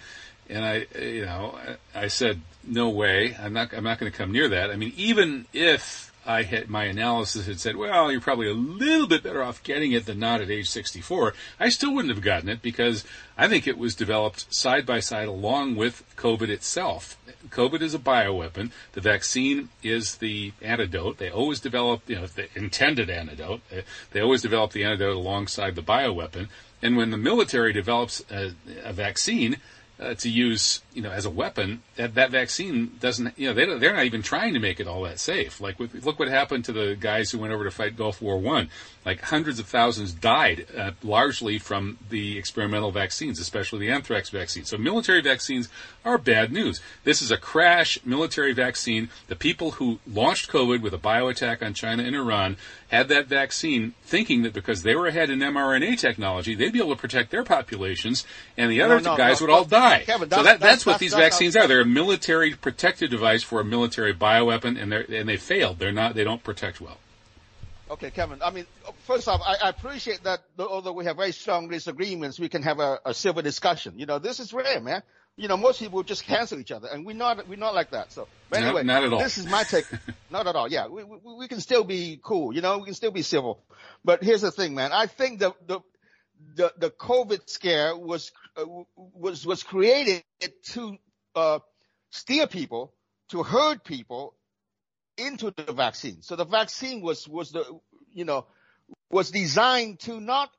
and 0.50 0.66
I 0.66 0.86
you 1.00 1.26
know 1.26 1.58
I, 1.96 2.08
said 2.08 2.42
no 2.64 2.90
way. 2.90 3.36
I'm 3.40 3.54
not. 3.54 3.74
I'm 3.74 3.84
not 3.84 4.00
going 4.00 4.12
to 4.12 4.18
come 4.18 4.32
near 4.32 4.50
that. 4.50 4.70
I 4.72 4.76
mean, 4.76 4.94
even 4.96 5.46
if 5.54 6.11
I 6.26 6.44
had 6.44 6.70
my 6.70 6.86
analysis 6.86 7.48
had 7.48 7.60
said, 7.60 7.76
well, 7.76 8.12
you're 8.12 8.22
probably 8.22 8.50
a 8.50 8.54
little 8.54 9.08
bit 9.08 9.24
better 9.24 9.42
off 9.42 9.64
getting 9.64 9.92
it 9.92 10.06
than 10.06 10.20
not 10.20 10.42
at 10.42 10.52
age 10.52 10.70
64. 10.70 11.34
I 11.60 11.70
still 11.70 11.94
wouldn't 11.94 12.14
have 12.14 12.24
gotten 12.24 12.50
it 12.50 12.62
because 12.62 13.04
I 13.38 13.48
think 13.48 13.68
it 13.68 13.78
was 13.78 13.96
developed 13.96 14.54
side 14.54 14.86
by 14.86 15.00
side 15.00 15.28
along 15.28 15.76
with 15.76 16.04
COVID 16.18 16.50
itself. 16.50 17.18
COVID 17.50 17.82
is 17.82 17.96
a 17.96 18.00
bioweapon. 18.00 18.72
The 18.94 19.02
vaccine 19.02 19.70
is 19.82 20.16
the 20.18 20.54
antidote. 20.62 21.18
They 21.18 21.30
always 21.30 21.60
develop, 21.60 22.08
you 22.08 22.18
know, 22.18 22.28
the 22.28 22.48
intended 22.56 23.10
antidote. 23.10 23.62
Uh, 23.72 23.82
They 24.12 24.22
always 24.22 24.44
develop 24.44 24.72
the 24.72 24.84
antidote 24.84 25.16
alongside 25.16 25.76
the 25.76 25.82
bioweapon. 25.82 26.50
And 26.84 26.98
when 26.98 27.10
the 27.10 27.18
military 27.18 27.74
develops 27.74 28.24
a, 28.32 28.54
a 28.84 28.94
vaccine, 28.94 29.58
uh, 30.00 30.16
to 30.16 30.30
use, 30.30 30.82
you 30.94 31.02
know, 31.02 31.12
as 31.12 31.26
a 31.26 31.30
weapon, 31.30 31.82
that 31.96 32.16
that 32.16 32.32
vaccine 32.32 32.92
doesn't, 33.00 33.38
you 33.38 33.48
know, 33.48 33.54
they 33.54 33.66
don't, 33.66 33.80
they're 33.80 33.96
not 33.96 34.06
even 34.06 34.22
trying 34.22 34.54
to 34.54 34.60
make 34.60 34.80
it 34.80 34.88
all 34.88 35.04
that 35.04 35.20
safe. 35.20 35.62
Like, 35.62 35.80
with, 35.80 36.06
look 36.06 36.20
what 36.20 36.28
happened 36.28 36.66
to 36.66 36.74
the 36.74 36.96
guys 37.00 37.32
who 37.32 37.40
went 37.40 37.54
over 37.54 37.64
to 37.64 37.72
fight 37.72 37.96
Gulf 37.96 38.22
War 38.22 38.38
One. 38.38 38.70
Like, 39.06 39.22
hundreds 39.22 39.60
of 39.60 39.66
thousands 39.66 40.14
died, 40.14 40.68
uh, 40.78 40.92
largely 41.02 41.58
from 41.58 41.98
the 42.10 42.38
experimental 42.38 42.92
vaccines, 42.92 43.40
especially 43.40 43.80
the 43.80 43.92
anthrax 43.92 44.30
vaccine. 44.30 44.66
So, 44.66 44.78
military 44.78 45.22
vaccines 45.22 45.70
are 46.06 46.18
bad 46.18 46.52
news. 46.52 46.82
This 47.04 47.22
is 47.22 47.32
a 47.32 47.38
crash 47.38 47.98
military 48.06 48.54
vaccine. 48.54 49.10
The 49.28 49.36
people 49.36 49.72
who 49.72 50.00
launched 50.06 50.52
COVID 50.52 50.82
with 50.82 50.94
a 50.94 50.98
bioattack 51.00 51.64
on 51.64 51.74
China 51.74 52.04
and 52.04 52.16
Iran 52.16 52.58
had 52.90 53.08
that 53.08 53.28
vaccine 53.28 53.94
thinking 54.04 54.42
that 54.44 54.54
because 54.54 54.84
they 54.84 54.96
were 54.96 55.08
ahead 55.08 55.30
in 55.30 55.40
mRNA 55.40 55.98
technology, 55.98 56.56
they'd 56.56 56.74
be 56.74 56.80
able 56.80 56.94
to 56.94 57.00
protect 57.00 57.32
their 57.32 57.44
populations, 57.44 58.26
and 58.58 58.70
the 58.70 58.82
other 58.82 59.00
no, 59.00 59.16
guys 59.16 59.40
no, 59.40 59.48
would 59.48 59.54
all 59.54 59.64
die. 59.64 60.04
Kevin, 60.06 60.30
so 60.30 60.44
that, 60.44 60.60
that's, 60.60 60.81
that's- 60.86 60.96
what 60.96 61.00
these 61.00 61.14
vaccines 61.14 61.56
are. 61.56 61.68
They're 61.68 61.82
a 61.82 61.86
military 61.86 62.54
protective 62.56 63.10
device 63.10 63.44
for 63.44 63.60
a 63.60 63.66
military 63.66 64.14
bioweapon, 64.14 64.82
and 64.82 64.92
they 64.92 65.20
and 65.20 65.30
they 65.30 65.38
failed. 65.38 65.80
They're 65.80 65.92
not. 65.92 66.16
They 66.16 66.24
don't 66.24 66.44
protect 66.44 66.82
well. 66.82 66.98
Okay, 67.90 68.10
Kevin. 68.10 68.42
I 68.42 68.52
mean, 68.52 68.66
first 69.06 69.28
off, 69.28 69.42
I, 69.46 69.66
I 69.66 69.70
appreciate 69.70 70.24
that 70.24 70.44
although 70.58 70.94
we 70.94 71.04
have 71.06 71.18
very 71.18 71.34
strong 71.34 71.68
disagreements, 71.68 72.40
we 72.40 72.48
can 72.48 72.64
have 72.64 72.80
a, 72.80 73.00
a 73.06 73.14
civil 73.14 73.42
discussion. 73.42 74.00
You 74.00 74.06
know, 74.06 74.18
this 74.18 74.40
is 74.40 74.54
rare, 74.54 74.80
man. 74.80 75.04
You 75.36 75.50
know, 75.50 75.58
most 75.58 75.80
people 75.80 76.02
just 76.04 76.24
cancel 76.24 76.60
each 76.60 76.72
other, 76.72 76.88
and 76.88 77.06
we're 77.06 77.16
not 77.16 77.48
we're 77.50 77.58
not 77.58 77.74
like 77.76 77.92
that. 77.92 78.12
So, 78.14 78.28
but 78.50 78.62
No, 78.62 78.68
anyway, 78.68 78.84
not 78.84 79.04
at 79.04 79.12
all. 79.12 79.20
This 79.20 79.38
is 79.38 79.46
my 79.46 79.64
take. 79.64 79.86
not 80.30 80.48
at 80.48 80.56
all. 80.56 80.72
Yeah, 80.72 80.88
we, 80.88 81.04
we 81.04 81.18
we 81.40 81.48
can 81.48 81.60
still 81.60 81.84
be 81.84 82.20
cool. 82.24 82.54
You 82.54 82.62
know, 82.62 82.78
we 82.78 82.86
can 82.86 82.94
still 82.94 83.12
be 83.12 83.24
civil. 83.24 83.62
But 84.06 84.24
here's 84.24 84.42
the 84.42 84.52
thing, 84.52 84.74
man. 84.74 84.92
I 84.94 85.08
think 85.08 85.40
the 85.40 85.54
the 85.68 85.82
the, 86.56 86.74
the 86.78 86.90
COVID 86.90 87.50
scare 87.50 87.96
was 87.96 88.32
was 88.96 89.46
was 89.46 89.64
created 89.64 90.24
to 90.64 90.98
uh, 91.36 91.60
steer 92.10 92.48
people, 92.48 92.94
to 93.30 93.44
herd 93.44 93.84
people 93.84 94.36
into 95.18 95.52
the 95.52 95.74
vaccine. 95.74 96.22
So 96.22 96.36
the 96.36 96.46
vaccine 96.46 97.02
was 97.02 97.28
was 97.28 97.52
the 97.52 97.80
you 98.14 98.26
know 98.26 98.46
was 99.10 99.32
designed 99.32 100.00
to 100.02 100.20
not 100.20 100.50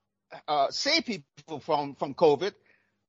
uh, 0.49 0.71
save 0.71 1.07
people 1.07 1.61
from 1.61 1.95
from 1.95 2.15
COVID, 2.15 2.53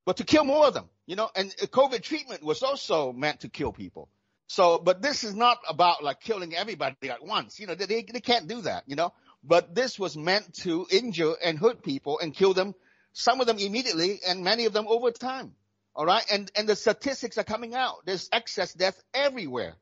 but 0.05 0.17
to 0.17 0.23
kill 0.23 0.43
more 0.43 0.67
of 0.67 0.73
them. 0.73 0.89
You 1.05 1.15
know, 1.15 1.29
and 1.35 1.51
COVID 1.51 2.01
treatment 2.01 2.43
was 2.43 2.63
also 2.63 3.11
meant 3.11 3.41
to 3.41 3.49
kill 3.49 3.73
people. 3.73 4.09
So, 4.47 4.77
but 4.77 5.01
this 5.01 5.23
is 5.23 5.33
not 5.33 5.57
about 5.67 6.03
like 6.03 6.19
killing 6.19 6.55
everybody 6.55 7.09
at 7.09 7.23
once. 7.23 7.59
You 7.59 7.67
know, 7.67 7.75
they 7.75 7.85
they 7.85 8.21
can't 8.21 8.47
do 8.47 8.61
that. 8.61 8.83
You 8.87 8.95
know, 8.95 9.13
but 9.43 9.75
this 9.75 9.99
was 9.99 10.15
meant 10.15 10.53
to 10.63 10.87
injure 10.91 11.33
and 11.43 11.57
hurt 11.57 11.83
people 11.83 12.19
and 12.19 12.33
kill 12.33 12.53
them. 12.53 12.75
Some 13.13 13.41
of 13.41 13.47
them 13.47 13.59
immediately, 13.59 14.19
and 14.27 14.43
many 14.43 14.65
of 14.65 14.73
them 14.73 14.87
over 14.87 15.11
time. 15.11 15.53
All 15.95 16.05
right. 16.05 16.23
And, 16.31 16.51
and 16.55 16.67
the 16.67 16.75
statistics 16.75 17.37
are 17.37 17.43
coming 17.43 17.75
out. 17.75 18.05
There's 18.05 18.27
excess 18.31 18.73
death 18.73 19.01
everywhere. 19.13 19.75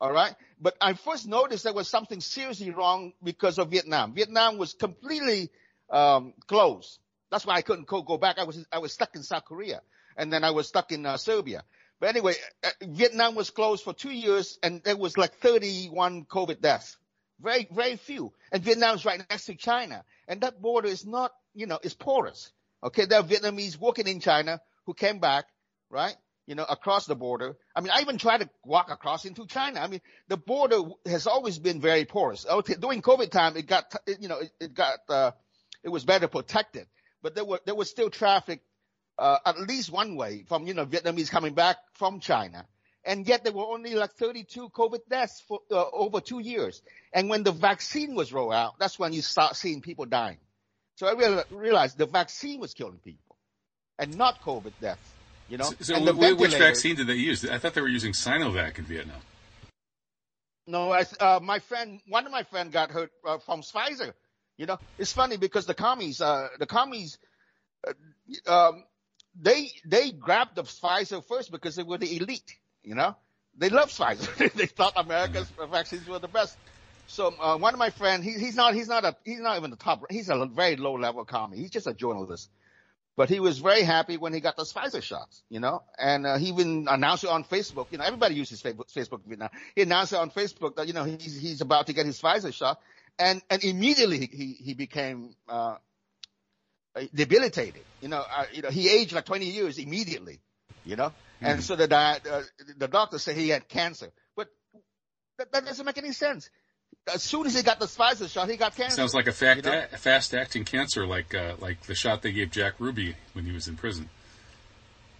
All 0.00 0.12
right. 0.12 0.34
But 0.60 0.76
I 0.80 0.94
first 0.94 1.26
noticed 1.26 1.64
there 1.64 1.72
was 1.72 1.88
something 1.88 2.20
seriously 2.20 2.70
wrong 2.70 3.12
because 3.22 3.58
of 3.58 3.70
Vietnam. 3.70 4.14
Vietnam 4.14 4.58
was 4.58 4.74
completely, 4.74 5.50
um, 5.90 6.34
closed. 6.46 6.98
That's 7.30 7.44
why 7.44 7.54
I 7.54 7.62
couldn't 7.62 7.86
go, 7.86 8.18
back. 8.18 8.38
I 8.38 8.44
was, 8.44 8.64
I 8.72 8.78
was 8.78 8.92
stuck 8.92 9.14
in 9.14 9.22
South 9.22 9.44
Korea 9.44 9.82
and 10.16 10.32
then 10.32 10.44
I 10.44 10.50
was 10.50 10.68
stuck 10.68 10.92
in 10.92 11.04
uh, 11.06 11.16
Serbia. 11.16 11.64
But 11.98 12.10
anyway, 12.10 12.34
uh, 12.64 12.70
Vietnam 12.82 13.34
was 13.34 13.50
closed 13.50 13.84
for 13.84 13.92
two 13.92 14.10
years 14.10 14.58
and 14.62 14.82
there 14.82 14.96
was 14.96 15.18
like 15.18 15.34
31 15.38 16.24
COVID 16.24 16.60
deaths. 16.60 16.96
Very, 17.40 17.68
very 17.70 17.96
few. 17.96 18.32
And 18.52 18.62
Vietnam's 18.62 19.04
right 19.04 19.18
next 19.30 19.46
to 19.46 19.54
China. 19.54 20.04
And 20.28 20.40
that 20.42 20.60
border 20.60 20.88
is 20.88 21.06
not, 21.06 21.32
you 21.54 21.66
know, 21.66 21.78
it's 21.82 21.94
porous. 21.94 22.52
Okay. 22.82 23.06
There 23.06 23.20
are 23.20 23.24
Vietnamese 23.24 23.78
working 23.78 24.06
in 24.06 24.20
China 24.20 24.60
who 24.86 24.94
came 24.94 25.18
back, 25.18 25.46
right? 25.90 26.14
You 26.46 26.54
know, 26.54 26.64
across 26.64 27.06
the 27.06 27.14
border. 27.14 27.56
I 27.76 27.80
mean, 27.80 27.90
I 27.94 28.00
even 28.00 28.18
tried 28.18 28.40
to 28.40 28.50
walk 28.64 28.90
across 28.90 29.24
into 29.24 29.46
China. 29.46 29.80
I 29.80 29.86
mean, 29.86 30.00
the 30.28 30.36
border 30.36 30.80
has 31.06 31.26
always 31.26 31.58
been 31.58 31.80
very 31.80 32.04
porous. 32.04 32.44
Okay, 32.44 32.74
during 32.74 33.02
COVID 33.02 33.30
time, 33.30 33.56
it 33.56 33.66
got, 33.66 33.94
you 34.20 34.28
know, 34.28 34.38
it, 34.38 34.50
it 34.58 34.74
got, 34.74 34.98
uh, 35.08 35.30
it 35.84 35.90
was 35.90 36.04
better 36.04 36.26
protected, 36.26 36.86
but 37.22 37.34
there 37.34 37.44
were, 37.44 37.60
there 37.66 37.74
was 37.74 37.88
still 37.88 38.10
traffic, 38.10 38.62
uh, 39.18 39.38
at 39.46 39.60
least 39.60 39.92
one 39.92 40.16
way 40.16 40.44
from, 40.48 40.66
you 40.66 40.74
know, 40.74 40.86
Vietnamese 40.86 41.30
coming 41.30 41.54
back 41.54 41.76
from 41.94 42.20
China. 42.20 42.66
And 43.04 43.26
yet 43.26 43.44
there 43.44 43.52
were 43.52 43.64
only 43.64 43.94
like 43.94 44.12
32 44.12 44.70
COVID 44.70 45.00
deaths 45.08 45.42
for 45.46 45.60
uh, 45.70 45.84
over 45.92 46.20
two 46.20 46.40
years. 46.40 46.82
And 47.12 47.28
when 47.30 47.44
the 47.44 47.52
vaccine 47.52 48.14
was 48.14 48.32
rolled 48.32 48.52
out, 48.52 48.78
that's 48.78 48.98
when 48.98 49.12
you 49.12 49.22
start 49.22 49.56
seeing 49.56 49.80
people 49.80 50.04
dying. 50.04 50.38
So 51.00 51.06
I 51.06 51.44
realized 51.50 51.96
the 51.96 52.04
vaccine 52.04 52.60
was 52.60 52.74
killing 52.74 52.98
people 53.02 53.38
and 53.98 54.18
not 54.18 54.42
COVID 54.42 54.72
deaths. 54.82 55.00
You 55.48 55.56
know, 55.56 55.72
so, 55.80 55.94
so 55.94 56.34
which 56.34 56.54
vaccine 56.56 56.94
did 56.94 57.06
they 57.06 57.14
use? 57.14 57.42
I 57.48 57.56
thought 57.56 57.72
they 57.72 57.80
were 57.80 57.88
using 57.88 58.12
Sinovac 58.12 58.78
in 58.78 58.84
Vietnam. 58.84 59.16
No, 60.66 60.92
I, 60.92 61.06
uh, 61.18 61.40
my 61.42 61.60
friend, 61.60 62.00
one 62.06 62.26
of 62.26 62.32
my 62.32 62.42
friend 62.42 62.70
got 62.70 62.90
hurt 62.90 63.10
uh, 63.26 63.38
from 63.38 63.62
Pfizer. 63.62 64.12
You 64.58 64.66
know, 64.66 64.78
it's 64.98 65.10
funny 65.10 65.38
because 65.38 65.64
the 65.64 65.72
commies, 65.72 66.20
uh, 66.20 66.48
the 66.58 66.66
commies, 66.66 67.18
uh, 67.88 68.68
um, 68.68 68.84
they 69.40 69.70
they 69.86 70.10
grabbed 70.10 70.56
the 70.56 70.64
Pfizer 70.64 71.24
first 71.26 71.50
because 71.50 71.76
they 71.76 71.82
were 71.82 71.96
the 71.96 72.14
elite. 72.14 72.58
You 72.82 72.94
know, 72.94 73.16
they 73.56 73.70
love 73.70 73.88
Pfizer. 73.88 74.52
they 74.54 74.66
thought 74.66 74.92
America's 74.96 75.48
mm-hmm. 75.48 75.72
vaccines 75.72 76.06
were 76.06 76.18
the 76.18 76.28
best. 76.28 76.58
So 77.10 77.34
uh, 77.40 77.58
one 77.58 77.74
of 77.74 77.78
my 77.78 77.90
friends, 77.90 78.24
he, 78.24 78.34
he's 78.34 78.54
not 78.54 78.72
he's 78.72 78.86
not 78.86 79.04
a 79.04 79.16
he's 79.24 79.40
not 79.40 79.56
even 79.56 79.70
the 79.70 79.76
top. 79.76 80.04
He's 80.10 80.28
a 80.28 80.46
very 80.46 80.76
low 80.76 80.94
level 80.94 81.24
commie. 81.24 81.56
He's 81.56 81.70
just 81.70 81.88
a 81.88 81.92
journalist. 81.92 82.48
But 83.16 83.28
he 83.28 83.40
was 83.40 83.58
very 83.58 83.82
happy 83.82 84.16
when 84.16 84.32
he 84.32 84.38
got 84.38 84.56
those 84.56 84.72
Pfizer 84.72 85.02
shots, 85.02 85.42
you 85.50 85.58
know, 85.58 85.82
and 85.98 86.24
uh, 86.24 86.38
he 86.38 86.46
even 86.46 86.86
announced 86.88 87.24
it 87.24 87.30
on 87.30 87.42
Facebook. 87.42 87.88
You 87.90 87.98
know, 87.98 88.04
everybody 88.04 88.36
uses 88.36 88.62
Facebook, 88.62 88.94
Facebook 88.94 89.26
now. 89.26 89.50
He 89.74 89.82
announced 89.82 90.12
it 90.12 90.20
on 90.20 90.30
Facebook 90.30 90.76
that 90.76 90.86
you 90.86 90.92
know 90.92 91.02
he's 91.02 91.38
he's 91.38 91.60
about 91.60 91.88
to 91.88 91.92
get 91.92 92.06
his 92.06 92.20
Pfizer 92.20 92.54
shot, 92.54 92.80
and 93.18 93.42
and 93.50 93.64
immediately 93.64 94.28
he 94.32 94.52
he 94.52 94.74
became 94.74 95.34
uh, 95.48 95.78
debilitated. 97.12 97.82
You 98.00 98.08
know, 98.08 98.20
uh, 98.20 98.44
you 98.52 98.62
know 98.62 98.70
he 98.70 98.88
aged 98.88 99.12
like 99.12 99.24
20 99.24 99.46
years 99.46 99.78
immediately. 99.78 100.38
You 100.84 100.94
know, 100.94 101.08
mm-hmm. 101.08 101.46
and 101.46 101.62
so 101.64 101.74
the 101.74 101.92
uh, 101.92 102.42
the 102.78 102.86
doctor 102.86 103.18
said 103.18 103.36
he 103.36 103.48
had 103.48 103.68
cancer, 103.68 104.12
but 104.36 104.48
that, 105.38 105.50
that 105.50 105.66
doesn't 105.66 105.84
make 105.84 105.98
any 105.98 106.12
sense 106.12 106.48
as 107.06 107.22
soon 107.22 107.46
as 107.46 107.54
he 107.54 107.62
got 107.62 107.80
the 107.80 107.86
Pfizer 107.86 108.30
shot, 108.30 108.48
he 108.48 108.56
got 108.56 108.76
cancer. 108.76 108.96
Sounds 108.96 109.14
like 109.14 109.26
a, 109.26 109.32
fact, 109.32 109.64
you 109.64 109.70
know? 109.70 109.84
a 109.92 109.96
fast-acting 109.96 110.64
cancer, 110.64 111.06
like 111.06 111.34
uh, 111.34 111.54
like 111.58 111.82
the 111.82 111.94
shot 111.94 112.22
they 112.22 112.32
gave 112.32 112.50
Jack 112.50 112.74
Ruby 112.78 113.16
when 113.32 113.44
he 113.44 113.52
was 113.52 113.68
in 113.68 113.76
prison. 113.76 114.08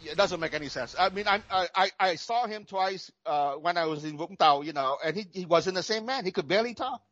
It 0.02 0.16
doesn't 0.16 0.40
make 0.40 0.54
any 0.54 0.68
sense. 0.68 0.94
I 0.98 1.10
mean, 1.10 1.26
I 1.28 1.42
I, 1.50 1.90
I 1.98 2.14
saw 2.14 2.46
him 2.46 2.64
twice 2.64 3.10
uh, 3.26 3.54
when 3.54 3.76
I 3.76 3.84
was 3.86 4.04
in 4.04 4.16
Vũng 4.16 4.38
Tàu, 4.38 4.64
you 4.64 4.72
know, 4.72 4.96
and 5.04 5.16
he 5.16 5.26
he 5.32 5.44
wasn't 5.44 5.76
the 5.76 5.82
same 5.82 6.06
man. 6.06 6.24
He 6.24 6.30
could 6.30 6.48
barely 6.48 6.74
talk, 6.74 7.02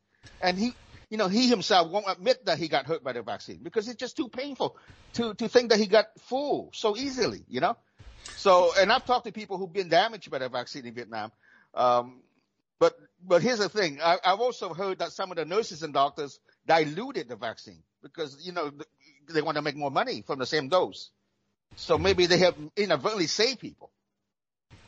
and 0.41 0.59
he 0.59 0.75
you 1.11 1.19
know 1.19 1.29
he 1.29 1.49
himself 1.49 1.91
won't 1.91 2.07
admit 2.09 2.47
that 2.47 2.59
he 2.59 2.69
got 2.69 2.87
hurt 2.87 3.05
by 3.05 3.13
the 3.13 3.23
vaccine 3.23 3.61
because 3.63 3.89
it's 3.89 3.99
just 3.99 4.17
too 4.17 4.29
painful 4.29 4.77
to 5.15 5.35
to 5.35 5.49
think 5.49 5.71
that 5.71 5.79
he 5.79 5.87
got 5.87 6.07
fooled 6.21 6.75
so 6.75 6.97
easily, 6.97 7.45
you 7.49 7.61
know. 7.61 7.77
So, 8.37 8.73
and 8.79 8.93
I've 8.93 9.05
talked 9.05 9.27
to 9.27 9.33
people 9.33 9.59
who've 9.59 9.73
been 9.73 9.89
damaged 9.89 10.31
by 10.31 10.39
the 10.39 10.49
vaccine 10.49 10.87
in 10.87 10.95
Vietnam. 10.95 11.33
Um, 11.75 12.21
but 12.79 12.95
but 13.27 13.43
here's 13.43 13.59
the 13.59 13.69
thing. 13.69 14.01
I, 14.03 14.19
have 14.23 14.41
also 14.41 14.75
heard 14.75 14.99
that 15.01 15.13
some 15.13 15.31
of 15.31 15.37
the 15.37 15.45
nurses 15.45 15.83
and 15.83 15.93
doctors 15.93 16.39
diluted 16.67 17.29
the 17.29 17.37
vaccine 17.37 17.83
because 18.03 18.45
you 18.45 18.53
know 18.53 18.71
they 19.29 19.43
want 19.43 19.57
to 19.57 19.63
make 19.63 19.77
more 19.77 19.91
money 19.91 20.23
from 20.27 20.39
the 20.39 20.47
same 20.47 20.69
dose. 20.69 21.11
So 21.77 21.99
maybe 21.99 22.27
they 22.27 22.39
have 22.39 22.55
inadvertently 22.77 23.27
saved 23.27 23.61
people. 23.61 23.91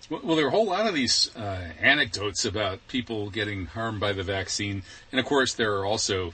Well, 0.09 0.35
there 0.35 0.47
are 0.47 0.49
a 0.49 0.53
whole 0.53 0.67
lot 0.67 0.87
of 0.87 0.95
these 0.95 1.35
uh, 1.37 1.71
anecdotes 1.81 2.45
about 2.45 2.87
people 2.89 3.31
getting 3.31 3.67
harmed 3.67 4.01
by 4.01 4.13
the 4.13 4.23
vaccine, 4.23 4.83
and 5.13 5.21
of 5.21 5.27
course 5.27 5.55
there 5.55 5.77
are 5.77 5.85
also 5.85 6.33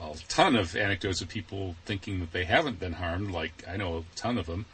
a 0.00 0.14
ton 0.28 0.56
of 0.56 0.76
anecdotes 0.76 1.20
of 1.20 1.28
people 1.28 1.74
thinking 1.84 2.20
that 2.20 2.32
they 2.32 2.44
haven't 2.44 2.78
been 2.78 2.94
harmed. 2.94 3.30
Like 3.30 3.64
I 3.68 3.76
know 3.76 3.98
a 3.98 4.16
ton 4.16 4.36
of 4.36 4.46
them, 4.46 4.66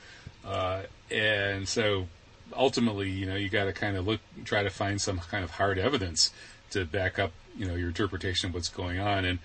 uh, 0.45 0.83
and 1.11 1.69
so 1.69 2.07
ultimately, 2.57 3.11
you 3.11 3.27
know, 3.27 3.35
you 3.35 3.49
got 3.49 3.65
to 3.65 3.73
kind 3.73 3.97
of 3.97 4.07
look, 4.07 4.21
try 4.45 4.63
to 4.63 4.71
find 4.71 5.01
some 5.01 5.19
kind 5.19 5.45
of 5.45 5.53
hard 5.53 5.79
evidence 5.79 6.33
to 6.71 6.85
back 6.85 7.19
up, 7.19 7.33
you 7.57 7.67
know, 7.67 7.75
your 7.75 7.89
interpretation 7.89 8.49
of 8.49 8.55
what's 8.55 8.69
going 8.69 8.99
on. 8.99 9.25
And 9.25 9.39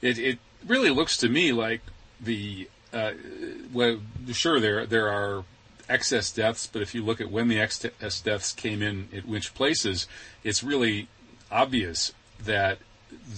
it, 0.00 0.18
it 0.18 0.38
really 0.66 0.90
looks 0.90 1.16
to 1.18 1.28
me 1.28 1.52
like 1.52 1.80
the, 2.20 2.68
uh, 2.92 3.12
well, 3.72 3.98
sure, 4.32 4.60
there, 4.60 4.86
there 4.86 5.08
are 5.08 5.44
excess 5.88 6.32
deaths, 6.32 6.66
but 6.66 6.82
if 6.82 6.94
you 6.94 7.04
look 7.04 7.20
at 7.20 7.30
when 7.30 7.48
the 7.48 7.60
excess 7.60 8.20
deaths 8.20 8.52
came 8.52 8.82
in 8.82 9.08
at 9.14 9.26
which 9.26 9.54
places, 9.54 10.06
it's 10.42 10.62
really 10.62 11.08
obvious 11.50 12.12
that 12.42 12.78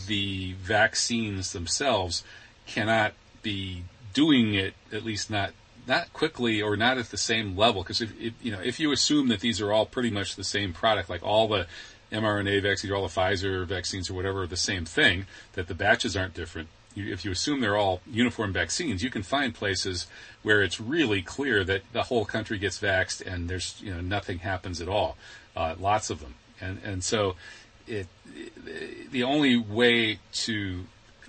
the 0.06 0.52
vaccines 0.54 1.52
themselves 1.52 2.22
cannot 2.66 3.12
be 3.42 3.84
doing 4.12 4.54
it, 4.54 4.74
at 4.92 5.04
least 5.04 5.30
not 5.30 5.50
not 5.86 6.12
quickly 6.12 6.62
or 6.62 6.76
not 6.76 6.98
at 6.98 7.10
the 7.10 7.16
same 7.16 7.56
level 7.56 7.82
because 7.82 8.00
if, 8.00 8.12
if, 8.20 8.32
you 8.42 8.52
know 8.52 8.60
if 8.60 8.80
you 8.80 8.92
assume 8.92 9.28
that 9.28 9.40
these 9.40 9.60
are 9.60 9.72
all 9.72 9.86
pretty 9.86 10.10
much 10.10 10.36
the 10.36 10.44
same 10.44 10.72
product 10.72 11.10
like 11.10 11.22
all 11.22 11.48
the 11.48 11.66
mRNA 12.12 12.62
vaccines 12.62 12.90
or 12.90 12.96
all 12.96 13.06
the 13.06 13.08
Pfizer 13.08 13.66
vaccines 13.66 14.08
or 14.08 14.14
whatever 14.14 14.42
are 14.42 14.46
the 14.46 14.56
same 14.56 14.84
thing 14.84 15.26
that 15.54 15.66
the 15.68 15.74
batches 15.74 16.16
aren't 16.16 16.34
different. 16.34 16.68
You, 16.94 17.12
if 17.12 17.24
you 17.24 17.32
assume 17.32 17.60
they're 17.60 17.76
all 17.76 18.00
uniform 18.06 18.52
vaccines 18.52 19.02
you 19.02 19.10
can 19.10 19.22
find 19.22 19.52
places 19.52 20.06
where 20.42 20.62
it's 20.62 20.80
really 20.80 21.22
clear 21.22 21.64
that 21.64 21.82
the 21.92 22.04
whole 22.04 22.24
country 22.24 22.58
gets 22.58 22.78
vaxxed 22.80 23.20
and 23.26 23.48
there's 23.48 23.80
you 23.82 23.92
know 23.92 24.00
nothing 24.00 24.38
happens 24.38 24.80
at 24.80 24.88
all 24.88 25.16
uh, 25.56 25.74
lots 25.78 26.10
of 26.10 26.20
them. 26.20 26.34
And 26.60 26.80
and 26.84 27.04
so 27.04 27.36
it, 27.86 28.06
it 28.34 29.10
the 29.10 29.22
only 29.22 29.56
way 29.56 30.18
to 30.32 30.84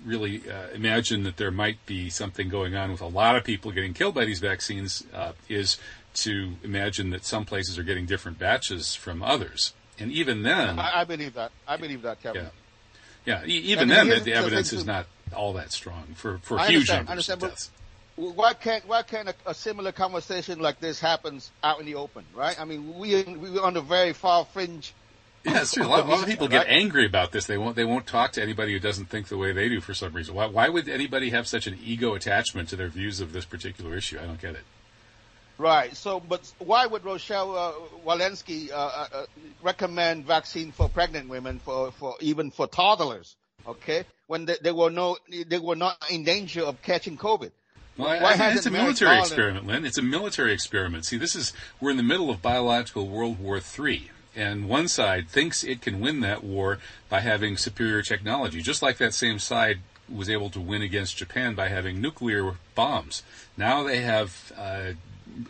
really 0.06 0.42
uh, 0.48 0.68
imagine 0.72 1.24
that 1.24 1.36
there 1.36 1.50
might 1.50 1.84
be 1.84 2.08
something 2.08 2.48
going 2.48 2.74
on 2.76 2.90
with 2.92 3.00
a 3.00 3.06
lot 3.06 3.36
of 3.36 3.44
people 3.44 3.72
getting 3.72 3.92
killed 3.92 4.14
by 4.14 4.24
these 4.24 4.38
vaccines 4.38 5.04
uh, 5.12 5.32
is 5.48 5.78
to 6.14 6.52
imagine 6.62 7.10
that 7.10 7.24
some 7.24 7.44
places 7.44 7.78
are 7.78 7.82
getting 7.82 8.06
different 8.06 8.38
batches 8.38 8.94
from 8.94 9.22
others. 9.22 9.74
And 9.98 10.10
even 10.12 10.42
then, 10.42 10.78
I, 10.78 11.00
I 11.00 11.04
believe 11.04 11.34
that. 11.34 11.52
I 11.66 11.76
believe 11.76 12.02
that, 12.02 12.22
Kevin. 12.22 12.48
Yeah, 13.24 13.42
yeah. 13.44 13.46
Even 13.46 13.88
then, 13.88 14.08
the, 14.08 14.20
the 14.20 14.34
evidence 14.34 14.72
is 14.72 14.84
not 14.84 15.06
all 15.34 15.54
that 15.54 15.72
strong 15.72 16.04
for 16.14 16.38
for 16.38 16.58
I 16.58 16.68
huge 16.68 16.88
numbers 16.88 17.28
of 17.28 17.40
deaths. 17.40 17.70
Why 18.16 18.54
can't 18.54 18.86
why 18.86 19.02
can't 19.02 19.28
a, 19.28 19.34
a, 19.46 19.54
similar 19.54 19.92
conversation 19.92 20.58
like 20.60 20.80
this 20.80 21.00
happens 21.00 21.50
out 21.62 21.80
in 21.80 21.86
the 21.86 21.96
open, 21.96 22.24
right? 22.34 22.58
I 22.58 22.64
mean, 22.64 22.98
we 22.98 23.22
we're 23.24 23.62
on 23.62 23.74
the 23.74 23.80
very 23.80 24.12
far 24.12 24.44
fringe 24.44 24.94
yeah, 25.46 25.62
it's 25.62 25.72
true. 25.72 25.86
A 25.86 25.88
lot, 25.88 26.06
a 26.06 26.08
lot 26.08 26.22
of 26.22 26.26
people 26.26 26.48
get 26.48 26.66
angry 26.68 27.06
about 27.06 27.32
this. 27.32 27.46
They 27.46 27.58
won't. 27.58 27.76
They 27.76 27.84
won't 27.84 28.06
talk 28.06 28.32
to 28.32 28.42
anybody 28.42 28.72
who 28.72 28.80
doesn't 28.80 29.06
think 29.06 29.28
the 29.28 29.36
way 29.36 29.52
they 29.52 29.68
do 29.68 29.80
for 29.80 29.94
some 29.94 30.12
reason. 30.12 30.34
Why? 30.34 30.46
Why 30.46 30.68
would 30.68 30.88
anybody 30.88 31.30
have 31.30 31.46
such 31.46 31.66
an 31.66 31.78
ego 31.82 32.14
attachment 32.14 32.68
to 32.70 32.76
their 32.76 32.88
views 32.88 33.20
of 33.20 33.32
this 33.32 33.44
particular 33.44 33.96
issue? 33.96 34.18
I 34.20 34.26
don't 34.26 34.40
get 34.40 34.54
it. 34.54 34.64
Right. 35.58 35.96
So, 35.96 36.20
but 36.20 36.52
why 36.58 36.86
would 36.86 37.04
Rochelle 37.04 37.56
uh, 37.56 37.72
Walensky 38.04 38.70
uh, 38.70 38.74
uh, 38.74 39.06
uh, 39.12 39.26
recommend 39.62 40.26
vaccine 40.26 40.72
for 40.72 40.88
pregnant 40.88 41.28
women, 41.28 41.60
for, 41.60 41.92
for 41.92 42.14
even 42.20 42.50
for 42.50 42.66
toddlers? 42.66 43.36
Okay, 43.66 44.04
when 44.28 44.44
they, 44.44 44.56
they, 44.62 44.70
were 44.70 44.90
no, 44.90 45.16
they 45.48 45.58
were 45.58 45.74
not 45.74 45.96
in 46.10 46.22
danger 46.22 46.62
of 46.62 46.80
catching 46.82 47.16
COVID. 47.16 47.50
Well, 47.96 48.08
I, 48.08 48.34
I, 48.34 48.52
it's 48.52 48.66
a 48.66 48.70
military 48.70 49.18
experiment, 49.18 49.66
Linh. 49.66 49.84
It's 49.84 49.98
a 49.98 50.02
military 50.02 50.52
experiment. 50.52 51.06
See, 51.06 51.16
this 51.16 51.34
is 51.34 51.52
we're 51.80 51.90
in 51.90 51.96
the 51.96 52.02
middle 52.02 52.30
of 52.30 52.42
biological 52.42 53.08
World 53.08 53.40
War 53.40 53.58
Three 53.58 54.10
and 54.36 54.68
one 54.68 54.86
side 54.86 55.28
thinks 55.28 55.64
it 55.64 55.80
can 55.80 55.98
win 55.98 56.20
that 56.20 56.44
war 56.44 56.78
by 57.08 57.20
having 57.20 57.56
superior 57.56 58.02
technology, 58.02 58.60
just 58.60 58.82
like 58.82 58.98
that 58.98 59.14
same 59.14 59.38
side 59.38 59.78
was 60.08 60.28
able 60.28 60.50
to 60.50 60.60
win 60.60 60.82
against 60.82 61.16
Japan 61.16 61.54
by 61.54 61.68
having 61.68 62.00
nuclear 62.00 62.54
bombs. 62.74 63.22
Now 63.56 63.82
they 63.82 64.00
have 64.02 64.52
uh, 64.56 64.92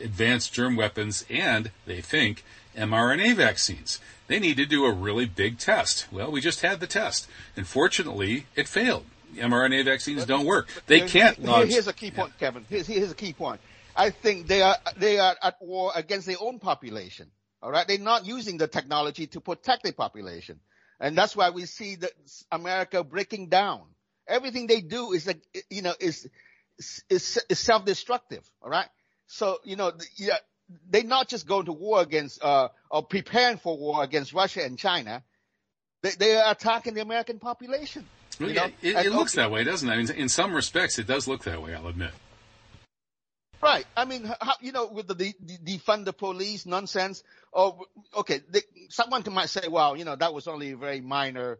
advanced 0.01 0.53
germ 0.55 0.77
weapons 0.77 1.25
and 1.29 1.71
they 1.85 2.01
think 2.01 2.45
mRNA 2.77 3.35
vaccines. 3.35 4.01
They 4.29 4.39
need 4.39 4.57
to 4.57 4.67
do 4.67 4.85
a 4.85 4.93
really 4.93 5.27
big 5.27 5.59
test. 5.59 6.07
Well, 6.11 6.31
we 6.31 6.41
just 6.41 6.63
had 6.63 6.81
the 6.81 6.87
test. 6.87 7.29
Unfortunately, 7.55 8.47
it 8.55 8.69
failed. 8.69 9.05
mRNA 9.37 9.85
vaccines 9.85 10.23
but, 10.23 10.29
don't 10.29 10.47
work. 10.47 10.69
They 10.87 11.03
can't 11.03 11.43
launch. 11.43 11.71
Here's 11.71 11.89
a 11.89 11.93
key 11.93 12.11
point, 12.11 12.33
yeah. 12.37 12.47
Kevin. 12.47 12.65
Here's, 12.69 12.87
here's 12.87 13.11
a 13.11 13.15
key 13.15 13.33
point. 13.33 13.61
I 13.95 14.11
think 14.11 14.47
they 14.47 14.63
are 14.63 14.77
they 14.97 15.19
are 15.19 15.37
at 15.43 15.61
war 15.61 15.91
against 15.95 16.27
their 16.27 16.37
own 16.41 16.59
population. 16.59 17.31
All 17.67 17.73
right, 17.73 17.85
they're 17.85 17.99
not 17.99 18.25
using 18.25 18.59
the 18.59 18.69
technology 18.69 19.27
to 19.27 19.41
protect 19.41 19.83
their 19.83 19.93
population, 19.93 20.61
and 21.01 21.19
that's 21.19 21.35
why 21.35 21.51
we 21.51 21.67
see 21.67 21.97
that 21.97 22.13
America 22.53 23.03
breaking 23.03 23.49
down. 23.49 23.83
Everything 24.29 24.69
they 24.69 24.81
do 24.81 25.11
is 25.11 25.27
like 25.27 25.41
you 25.69 25.83
know 25.83 25.93
is 25.99 26.29
is, 27.11 27.41
is 27.49 27.59
self-destructive. 27.59 28.49
All 28.63 28.71
right, 28.71 28.87
so 29.27 29.59
you 29.65 29.75
know 29.75 29.91
yeah, 30.15 30.37
they're 30.89 31.03
not 31.03 31.27
just 31.27 31.49
going 31.49 31.65
to 31.65 31.73
war 31.73 32.03
against 32.03 32.41
uh, 32.41 32.69
or 32.89 33.03
preparing 33.03 33.57
for 33.57 33.77
war 33.77 34.05
against 34.05 34.33
Russia 34.33 34.65
and 34.65 34.79
China. 34.79 35.25
They, 36.03 36.11
they 36.11 36.37
are 36.37 36.53
attacking 36.53 36.95
the 36.95 37.01
American 37.01 37.41
population. 37.41 38.07
Well, 38.39 38.49
you 38.49 38.55
yeah, 38.55 38.67
know? 38.67 38.73
it, 38.81 39.07
it 39.07 39.13
looks 39.13 39.37
okay- 39.37 39.43
that 39.43 39.51
way, 39.51 39.65
doesn't 39.65 39.89
it? 39.89 39.93
I 39.93 39.97
mean, 39.97 40.11
in 40.11 40.29
some 40.29 40.55
respects, 40.55 41.01
it 41.01 41.09
does 41.09 41.27
look 41.27 41.43
that 41.43 41.61
way. 41.61 41.75
I'll 41.75 41.89
admit. 41.89 42.13
Right. 43.63 43.87
I 43.97 44.05
mean, 44.05 44.25
how, 44.25 44.55
you 44.61 44.73
know, 44.73 44.87
with 44.87 45.09
the, 45.09 45.15
the 45.15 45.35
the 45.41 45.59
defund 45.59 46.05
the 46.05 46.13
police 46.13 46.67
nonsense. 46.67 47.23
Oh, 47.53 47.87
or 48.13 48.21
okay, 48.21 48.41
they, 48.51 48.61
someone 48.91 49.25
might 49.33 49.49
say, 49.49 49.69
well, 49.69 49.97
you 49.97 50.05
know, 50.05 50.15
that 50.15 50.35
was 50.35 50.47
only 50.47 50.73
a 50.73 50.77
very 50.77 51.01
minor 51.01 51.59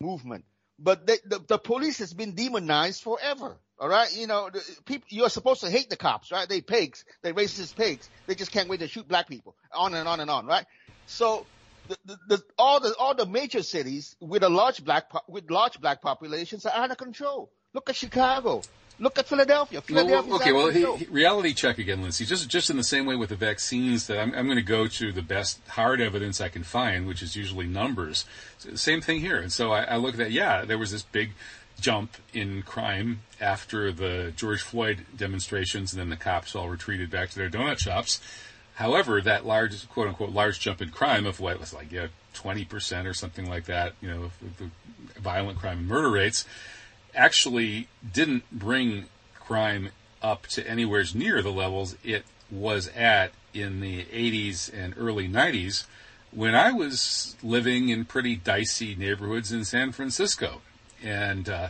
movement, 0.00 0.44
but 0.78 1.06
they, 1.06 1.18
the 1.24 1.40
the 1.46 1.58
police 1.58 1.98
has 1.98 2.14
been 2.14 2.34
demonized 2.34 3.02
forever. 3.02 3.56
All 3.78 3.88
right, 3.88 4.16
you 4.16 4.26
know, 4.26 4.50
the, 4.50 4.62
people 4.84 5.06
you're 5.10 5.28
supposed 5.28 5.60
to 5.60 5.70
hate 5.70 5.90
the 5.90 5.96
cops, 5.96 6.32
right? 6.32 6.48
They 6.48 6.60
pigs, 6.60 7.04
they 7.22 7.32
racist 7.32 7.76
pigs. 7.76 8.08
They 8.26 8.34
just 8.34 8.50
can't 8.50 8.68
wait 8.68 8.80
to 8.80 8.88
shoot 8.88 9.06
black 9.06 9.28
people. 9.28 9.54
On 9.72 9.92
and 9.94 10.08
on 10.08 10.20
and 10.20 10.30
on, 10.30 10.46
right? 10.46 10.66
So. 11.06 11.46
The, 11.86 11.98
the, 12.06 12.18
the, 12.28 12.42
all 12.56 12.80
the 12.80 12.94
all 12.98 13.14
the 13.14 13.26
major 13.26 13.62
cities 13.62 14.16
with 14.18 14.42
a 14.42 14.48
large 14.48 14.82
black 14.82 15.10
po- 15.10 15.20
with 15.28 15.50
large 15.50 15.78
black 15.78 16.00
populations 16.00 16.64
are 16.64 16.72
out 16.72 16.90
of 16.90 16.96
control. 16.96 17.52
Look 17.74 17.90
at 17.90 17.96
Chicago. 17.96 18.62
Look 18.98 19.18
at 19.18 19.26
Philadelphia. 19.26 19.78
Well, 19.78 20.04
Philadelphia's 20.04 20.26
well, 20.28 20.68
okay, 20.68 20.82
well, 20.82 20.96
he, 20.96 21.06
reality 21.06 21.52
check 21.52 21.78
again, 21.78 22.02
Lindsay. 22.02 22.24
Just 22.24 22.48
just 22.48 22.70
in 22.70 22.76
the 22.76 22.84
same 22.84 23.06
way 23.06 23.16
with 23.16 23.30
the 23.30 23.36
vaccines, 23.36 24.06
that 24.06 24.20
I'm, 24.20 24.32
I'm 24.34 24.46
going 24.46 24.56
to 24.56 24.62
go 24.62 24.86
to 24.86 25.12
the 25.12 25.22
best 25.22 25.60
hard 25.68 26.00
evidence 26.00 26.40
I 26.40 26.48
can 26.48 26.62
find, 26.62 27.06
which 27.06 27.22
is 27.22 27.34
usually 27.34 27.66
numbers. 27.66 28.24
So, 28.58 28.74
same 28.76 29.00
thing 29.00 29.20
here. 29.20 29.36
And 29.36 29.52
so 29.52 29.72
I, 29.72 29.82
I 29.82 29.96
look 29.96 30.14
at 30.14 30.18
that. 30.18 30.30
Yeah, 30.30 30.64
there 30.64 30.78
was 30.78 30.92
this 30.92 31.02
big 31.02 31.32
jump 31.80 32.16
in 32.32 32.62
crime 32.62 33.20
after 33.40 33.90
the 33.90 34.32
George 34.36 34.62
Floyd 34.62 35.06
demonstrations, 35.16 35.92
and 35.92 36.00
then 36.00 36.10
the 36.10 36.16
cops 36.16 36.54
all 36.54 36.68
retreated 36.68 37.10
back 37.10 37.30
to 37.30 37.36
their 37.36 37.50
donut 37.50 37.78
shops. 37.78 38.20
However, 38.74 39.20
that 39.20 39.46
large, 39.46 39.88
quote 39.88 40.08
unquote, 40.08 40.30
large 40.30 40.60
jump 40.60 40.82
in 40.82 40.90
crime 40.90 41.26
of 41.26 41.40
what 41.40 41.60
was 41.60 41.72
like, 41.72 41.92
yeah, 41.92 42.08
20% 42.34 43.06
or 43.06 43.14
something 43.14 43.48
like 43.48 43.64
that, 43.66 43.94
you 44.00 44.08
know, 44.08 44.30
the 44.58 44.70
violent 45.20 45.58
crime 45.58 45.78
and 45.78 45.88
murder 45.88 46.10
rates, 46.10 46.44
actually 47.14 47.88
didn't 48.12 48.44
bring 48.50 49.06
crime 49.34 49.90
up 50.22 50.46
to 50.46 50.66
anywhere 50.68 51.04
near 51.14 51.42
the 51.42 51.52
levels 51.52 51.96
it 52.02 52.24
was 52.50 52.88
at 52.96 53.32
in 53.52 53.80
the 53.80 54.04
80s 54.04 54.70
and 54.72 54.94
early 54.96 55.28
90s 55.28 55.84
when 56.30 56.54
I 56.54 56.72
was 56.72 57.36
living 57.42 57.88
in 57.88 58.04
pretty 58.04 58.36
dicey 58.36 58.94
neighborhoods 58.94 59.52
in 59.52 59.64
San 59.64 59.92
Francisco. 59.92 60.60
And 61.02 61.48
uh, 61.48 61.68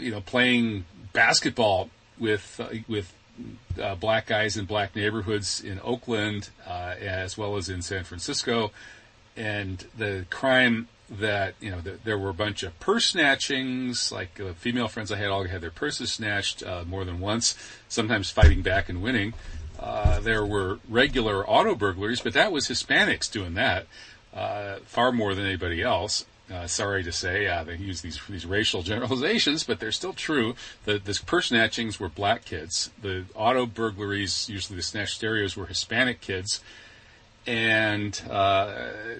you 0.00 0.10
know 0.10 0.20
playing 0.20 0.84
basketball 1.12 1.90
with 2.18 2.60
uh, 2.62 2.68
with 2.86 3.12
uh, 3.80 3.94
black 3.94 4.26
guys 4.26 4.56
in 4.56 4.64
black 4.64 4.96
neighborhoods 4.96 5.60
in 5.60 5.80
Oakland 5.82 6.50
uh, 6.66 6.94
as 7.00 7.36
well 7.36 7.56
as 7.56 7.68
in 7.68 7.82
San 7.82 8.04
Francisco 8.04 8.70
and 9.38 9.86
the 9.96 10.26
crime 10.28 10.88
that 11.08 11.54
you 11.60 11.70
know 11.70 11.80
that 11.80 12.04
there 12.04 12.18
were 12.18 12.28
a 12.28 12.34
bunch 12.34 12.62
of 12.62 12.78
purse 12.80 13.14
snatchings 13.14 14.12
like 14.12 14.38
uh, 14.40 14.52
female 14.54 14.88
friends 14.88 15.10
i 15.10 15.16
had 15.16 15.28
all 15.28 15.44
had 15.44 15.62
their 15.62 15.70
purses 15.70 16.12
snatched 16.12 16.62
uh, 16.62 16.84
more 16.86 17.04
than 17.04 17.18
once 17.18 17.56
sometimes 17.88 18.30
fighting 18.30 18.60
back 18.60 18.90
and 18.90 19.00
winning 19.00 19.32
uh, 19.80 20.20
there 20.20 20.44
were 20.44 20.80
regular 20.88 21.48
auto 21.48 21.74
burglaries 21.74 22.20
but 22.20 22.34
that 22.34 22.52
was 22.52 22.68
hispanics 22.68 23.30
doing 23.30 23.54
that 23.54 23.86
uh, 24.34 24.76
far 24.84 25.10
more 25.10 25.34
than 25.34 25.46
anybody 25.46 25.82
else 25.82 26.26
uh, 26.50 26.66
sorry 26.66 27.02
to 27.02 27.12
say, 27.12 27.46
uh, 27.46 27.62
they 27.62 27.76
use 27.76 28.00
these 28.00 28.18
these 28.26 28.46
racial 28.46 28.82
generalizations, 28.92 29.64
but 29.64 29.80
they're 29.80 29.92
still 29.92 30.14
true. 30.14 30.54
The, 30.86 30.98
the 30.98 31.20
purse 31.26 31.50
snatchings 31.50 32.00
were 32.00 32.08
black 32.08 32.46
kids. 32.46 32.90
The 33.02 33.26
auto 33.34 33.66
burglaries, 33.66 34.48
usually 34.48 34.76
the 34.76 34.82
snatched 34.82 35.16
stereos, 35.16 35.58
were 35.58 35.66
Hispanic 35.66 36.22
kids 36.22 36.62
and 37.46 38.20
uh, 38.30 38.66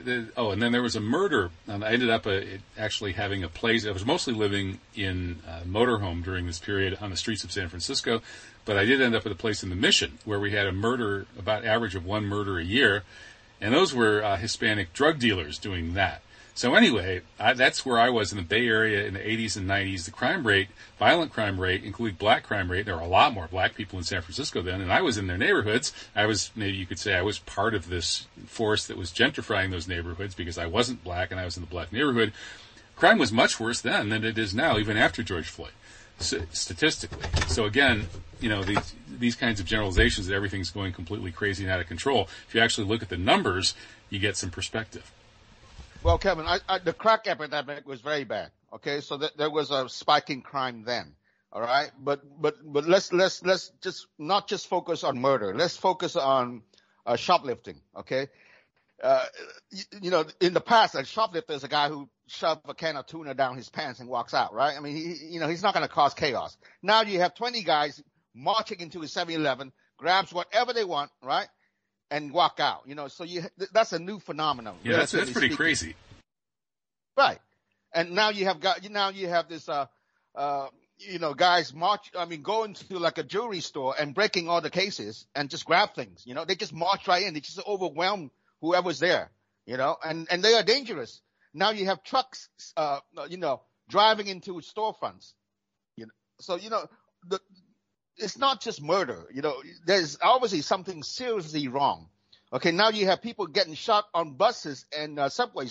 the, 0.04 0.28
oh, 0.37 0.50
and 0.50 0.61
then 0.61 0.72
there 0.72 0.83
was 0.83 0.96
a 0.96 1.00
murder. 1.00 1.50
Um, 1.66 1.83
I 1.83 1.92
ended 1.92 2.11
up 2.11 2.26
uh, 2.26 2.31
it- 2.31 2.61
actually 2.76 3.12
having 3.12 3.42
a 3.42 3.48
place. 3.48 3.87
I 3.87 3.90
was 3.90 4.04
mostly 4.04 4.35
living 4.35 4.81
in 4.94 5.38
a 5.46 5.66
motorhome 5.66 6.22
during 6.22 6.46
this 6.46 6.59
period 6.59 6.98
on 7.00 7.11
the 7.11 7.16
streets 7.16 7.44
of 7.44 7.52
San 7.52 7.68
Francisco, 7.68 8.20
but 8.64 8.76
I 8.76 8.85
did 8.85 9.00
end 9.00 9.14
up 9.14 9.24
at 9.24 9.33
a 9.33 9.37
place 9.37 9.62
in 9.62 9.70
the 9.70 9.76
Mission 9.76 10.18
where 10.24 10.38
we 10.38 10.50
had 10.50 10.66
a 10.66 10.72
murder, 10.72 11.26
about 11.38 11.64
average 11.64 11.94
of 11.94 12.04
one 12.04 12.24
murder 12.26 12.59
a 12.59 12.64
year, 12.64 13.04
and 13.61 13.72
those 13.72 13.94
were 13.94 14.22
uh, 14.22 14.37
Hispanic 14.37 14.92
drug 14.92 15.18
dealers 15.18 15.59
doing 15.59 15.94
that. 15.94 16.22
So 16.58 16.74
anyway, 16.74 17.20
I, 17.38 17.52
that's 17.52 17.86
where 17.86 18.00
I 18.00 18.10
was 18.10 18.32
in 18.32 18.36
the 18.36 18.42
Bay 18.42 18.66
Area 18.66 19.06
in 19.06 19.14
the 19.14 19.20
80s 19.20 19.56
and 19.56 19.70
90s. 19.70 20.06
The 20.06 20.10
crime 20.10 20.44
rate, 20.44 20.66
violent 20.98 21.32
crime 21.32 21.60
rate, 21.60 21.84
including 21.84 22.16
black 22.16 22.42
crime 22.42 22.68
rate, 22.68 22.84
there 22.84 22.96
were 22.96 23.00
a 23.00 23.06
lot 23.06 23.32
more 23.32 23.46
black 23.46 23.76
people 23.76 23.96
in 23.96 24.04
San 24.04 24.22
Francisco 24.22 24.60
then, 24.60 24.80
and 24.80 24.92
I 24.92 25.00
was 25.00 25.16
in 25.16 25.28
their 25.28 25.38
neighborhoods. 25.38 25.92
I 26.16 26.26
was, 26.26 26.50
maybe 26.56 26.76
you 26.76 26.84
could 26.84 26.98
say 26.98 27.14
I 27.14 27.22
was 27.22 27.38
part 27.38 27.74
of 27.74 27.88
this 27.88 28.26
force 28.46 28.88
that 28.88 28.96
was 28.96 29.12
gentrifying 29.12 29.70
those 29.70 29.86
neighborhoods 29.86 30.34
because 30.34 30.58
I 30.58 30.66
wasn't 30.66 31.04
black 31.04 31.30
and 31.30 31.38
I 31.38 31.44
was 31.44 31.56
in 31.56 31.62
the 31.62 31.68
black 31.68 31.92
neighborhood. 31.92 32.32
Crime 32.96 33.18
was 33.18 33.30
much 33.30 33.60
worse 33.60 33.80
then 33.80 34.08
than 34.08 34.24
it 34.24 34.36
is 34.36 34.52
now, 34.52 34.78
even 34.78 34.96
after 34.96 35.22
George 35.22 35.46
Floyd, 35.46 35.70
statistically. 36.18 37.22
So 37.46 37.66
again, 37.66 38.08
you 38.40 38.48
know, 38.48 38.64
these, 38.64 38.96
these 39.08 39.36
kinds 39.36 39.60
of 39.60 39.66
generalizations 39.66 40.26
that 40.26 40.34
everything's 40.34 40.70
going 40.72 40.92
completely 40.92 41.30
crazy 41.30 41.62
and 41.62 41.72
out 41.72 41.78
of 41.78 41.86
control, 41.86 42.28
if 42.48 42.54
you 42.56 42.60
actually 42.60 42.88
look 42.88 43.00
at 43.00 43.10
the 43.10 43.16
numbers, 43.16 43.76
you 44.10 44.18
get 44.18 44.36
some 44.36 44.50
perspective. 44.50 45.12
Well, 46.02 46.18
Kevin, 46.18 46.46
I, 46.46 46.58
I, 46.68 46.78
the 46.78 46.92
crack 46.92 47.26
epidemic 47.26 47.87
was 47.87 48.00
very 48.00 48.24
bad. 48.24 48.50
Okay, 48.72 49.00
so 49.00 49.18
th- 49.18 49.32
there 49.37 49.50
was 49.50 49.70
a 49.70 49.88
spike 49.88 50.30
in 50.30 50.42
crime 50.42 50.84
then. 50.84 51.14
All 51.52 51.62
right, 51.62 51.90
but 51.98 52.20
but 52.40 52.56
but 52.62 52.87
let's 52.87 53.12
let's 53.12 53.42
let's 53.42 53.72
just 53.82 54.06
not 54.18 54.48
just 54.48 54.68
focus 54.68 55.02
on 55.02 55.18
murder. 55.18 55.54
Let's 55.54 55.76
focus 55.76 56.14
on 56.14 56.62
uh, 57.06 57.16
shoplifting. 57.16 57.80
Okay, 57.96 58.28
uh, 59.02 59.24
you, 59.70 59.82
you 60.02 60.11
know, 60.11 60.26
in 60.40 60.52
the 60.52 60.61
past, 60.61 60.94
a 60.94 61.04
shoplifter 61.04 61.54
is 61.54 61.64
a 61.64 61.68
guy 61.68 61.88
who 61.88 62.08
shoves 62.26 62.61
a 62.68 62.74
can 62.74 62.96
of 62.96 63.06
tuna 63.06 63.32
down 63.34 63.56
his 63.56 63.70
pants 63.70 63.98
and 63.98 64.11
walks 64.11 64.34
out. 64.34 64.52
Right? 64.52 64.76
I 64.76 64.80
mean, 64.80 64.94
he 64.94 65.16
you 65.30 65.40
know 65.40 65.48
he's 65.48 65.62
not 65.62 65.72
going 65.72 65.87
to 65.87 65.92
cause 65.92 66.12
chaos. 66.12 66.56
Now 66.82 67.00
you 67.00 67.20
have 67.20 67.34
20 67.34 67.62
guys 67.62 68.02
marching 68.34 68.80
into 68.80 69.00
a 69.00 69.06
7-Eleven, 69.06 69.72
grabs 69.96 70.32
whatever 70.32 70.72
they 70.72 70.84
want, 70.84 71.11
right? 71.22 71.48
And 72.10 72.32
walk 72.32 72.58
out, 72.58 72.84
you 72.86 72.94
know. 72.94 73.08
So 73.08 73.24
you 73.24 73.42
that's 73.72 73.92
a 73.92 73.98
new 73.98 74.18
phenomenon. 74.18 74.76
Yeah, 74.82 74.96
that's, 74.96 75.12
that's 75.12 75.30
pretty 75.30 75.48
speaking. 75.48 75.56
crazy. 75.56 75.94
Right. 77.18 77.38
And 77.92 78.12
now 78.12 78.30
you 78.30 78.46
have 78.46 78.60
got 78.60 78.88
now 78.90 79.10
you 79.10 79.28
have 79.28 79.48
this 79.48 79.68
uh 79.68 79.86
uh 80.34 80.68
you 80.98 81.18
know 81.18 81.34
guys 81.34 81.74
march 81.74 82.10
I 82.16 82.24
mean 82.24 82.42
going 82.42 82.74
to 82.74 82.98
like 82.98 83.18
a 83.18 83.22
jewelry 83.22 83.60
store 83.60 83.94
and 83.98 84.14
breaking 84.14 84.48
all 84.48 84.60
the 84.60 84.70
cases 84.70 85.26
and 85.34 85.50
just 85.50 85.66
grab 85.66 85.94
things. 85.94 86.22
You 86.24 86.34
know, 86.34 86.44
they 86.44 86.54
just 86.54 86.72
march 86.72 87.06
right 87.08 87.22
in. 87.22 87.34
They 87.34 87.40
just 87.40 87.60
overwhelm 87.66 88.30
whoever's 88.62 89.00
there, 89.00 89.30
you 89.66 89.76
know, 89.76 89.96
and 90.02 90.26
and 90.30 90.42
they 90.42 90.54
are 90.54 90.62
dangerous. 90.62 91.20
Now 91.52 91.70
you 91.70 91.86
have 91.86 92.02
trucks 92.02 92.48
uh 92.76 93.00
you 93.28 93.36
know 93.36 93.62
driving 93.88 94.28
into 94.28 94.52
storefronts. 94.60 95.32
You 95.96 96.06
know. 96.06 96.12
So 96.40 96.56
you 96.56 96.70
know 96.70 96.86
the 97.26 97.40
it's 98.18 98.38
not 98.38 98.61
just 98.61 98.83
murder, 98.83 99.26
you 99.33 99.42
know, 99.42 99.62
there's 99.87 100.18
obviously 100.22 100.62
something 100.62 101.02
seriously 101.02 101.68
wrong. 101.68 102.09
Okay, 102.52 102.72
now 102.72 102.88
you 102.88 103.07
have 103.07 103.22
people 103.22 103.46
getting 103.46 103.74
shot 103.74 104.07
on 104.14 104.35
buses 104.35 104.87
and 104.96 105.18
uh, 105.18 105.28
subway 105.28 105.66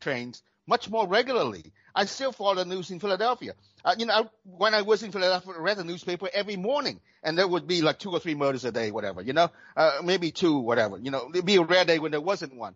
trains 0.00 0.42
much 0.66 0.90
more 0.90 1.06
regularly. 1.06 1.72
I 1.94 2.04
still 2.06 2.32
follow 2.32 2.56
the 2.56 2.64
news 2.64 2.90
in 2.90 2.98
Philadelphia. 2.98 3.54
Uh, 3.84 3.94
you 3.96 4.06
know, 4.06 4.14
I, 4.14 4.22
when 4.44 4.74
I 4.74 4.82
was 4.82 5.02
in 5.02 5.12
Philadelphia, 5.12 5.54
I 5.56 5.60
read 5.60 5.78
the 5.78 5.84
newspaper 5.84 6.28
every 6.32 6.56
morning, 6.56 7.00
and 7.22 7.38
there 7.38 7.46
would 7.46 7.66
be 7.66 7.82
like 7.82 7.98
two 7.98 8.10
or 8.10 8.18
three 8.18 8.34
murders 8.34 8.64
a 8.64 8.72
day, 8.72 8.90
whatever. 8.90 9.22
You 9.22 9.32
know, 9.32 9.50
uh, 9.76 10.02
maybe 10.04 10.32
two, 10.32 10.58
whatever. 10.58 10.98
You 10.98 11.10
know, 11.10 11.30
it'd 11.32 11.46
be 11.46 11.56
a 11.56 11.62
rare 11.62 11.84
day 11.84 11.98
when 11.98 12.10
there 12.10 12.20
wasn't 12.20 12.56
one. 12.56 12.74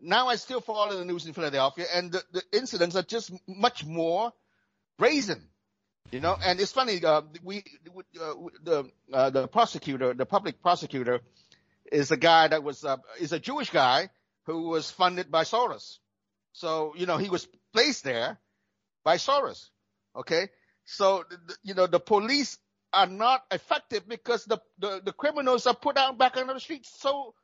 Now 0.00 0.28
I 0.28 0.36
still 0.36 0.60
follow 0.60 0.96
the 0.96 1.04
news 1.04 1.26
in 1.26 1.32
Philadelphia, 1.32 1.86
and 1.92 2.12
the, 2.12 2.22
the 2.32 2.42
incidents 2.52 2.96
are 2.96 3.02
just 3.02 3.32
much 3.46 3.84
more 3.84 4.32
brazen. 4.98 5.48
You 6.10 6.20
know, 6.20 6.36
and 6.44 6.60
it's 6.60 6.72
funny. 6.72 7.02
Uh, 7.02 7.22
we 7.42 7.64
uh, 8.20 8.34
the 8.62 8.90
uh, 9.12 9.30
the 9.30 9.48
prosecutor, 9.48 10.12
the 10.12 10.26
public 10.26 10.60
prosecutor, 10.62 11.20
is 11.90 12.10
a 12.10 12.16
guy 12.16 12.48
that 12.48 12.62
was 12.62 12.84
uh, 12.84 12.98
is 13.18 13.32
a 13.32 13.38
Jewish 13.38 13.70
guy 13.70 14.10
who 14.44 14.68
was 14.68 14.90
funded 14.90 15.30
by 15.30 15.44
Soros. 15.44 15.98
So 16.52 16.92
you 16.96 17.06
know 17.06 17.16
he 17.16 17.30
was 17.30 17.48
placed 17.72 18.04
there 18.04 18.38
by 19.04 19.16
Soros. 19.16 19.68
Okay, 20.14 20.48
so 20.84 21.24
you 21.62 21.74
know 21.74 21.86
the 21.86 22.00
police 22.00 22.58
are 22.92 23.06
not 23.06 23.44
effective 23.50 24.06
because 24.06 24.44
the 24.44 24.58
the, 24.78 25.00
the 25.02 25.12
criminals 25.12 25.66
are 25.66 25.74
put 25.74 25.96
out 25.96 26.18
back 26.18 26.36
on 26.36 26.46
the 26.46 26.60
streets. 26.60 26.92
So 26.98 27.34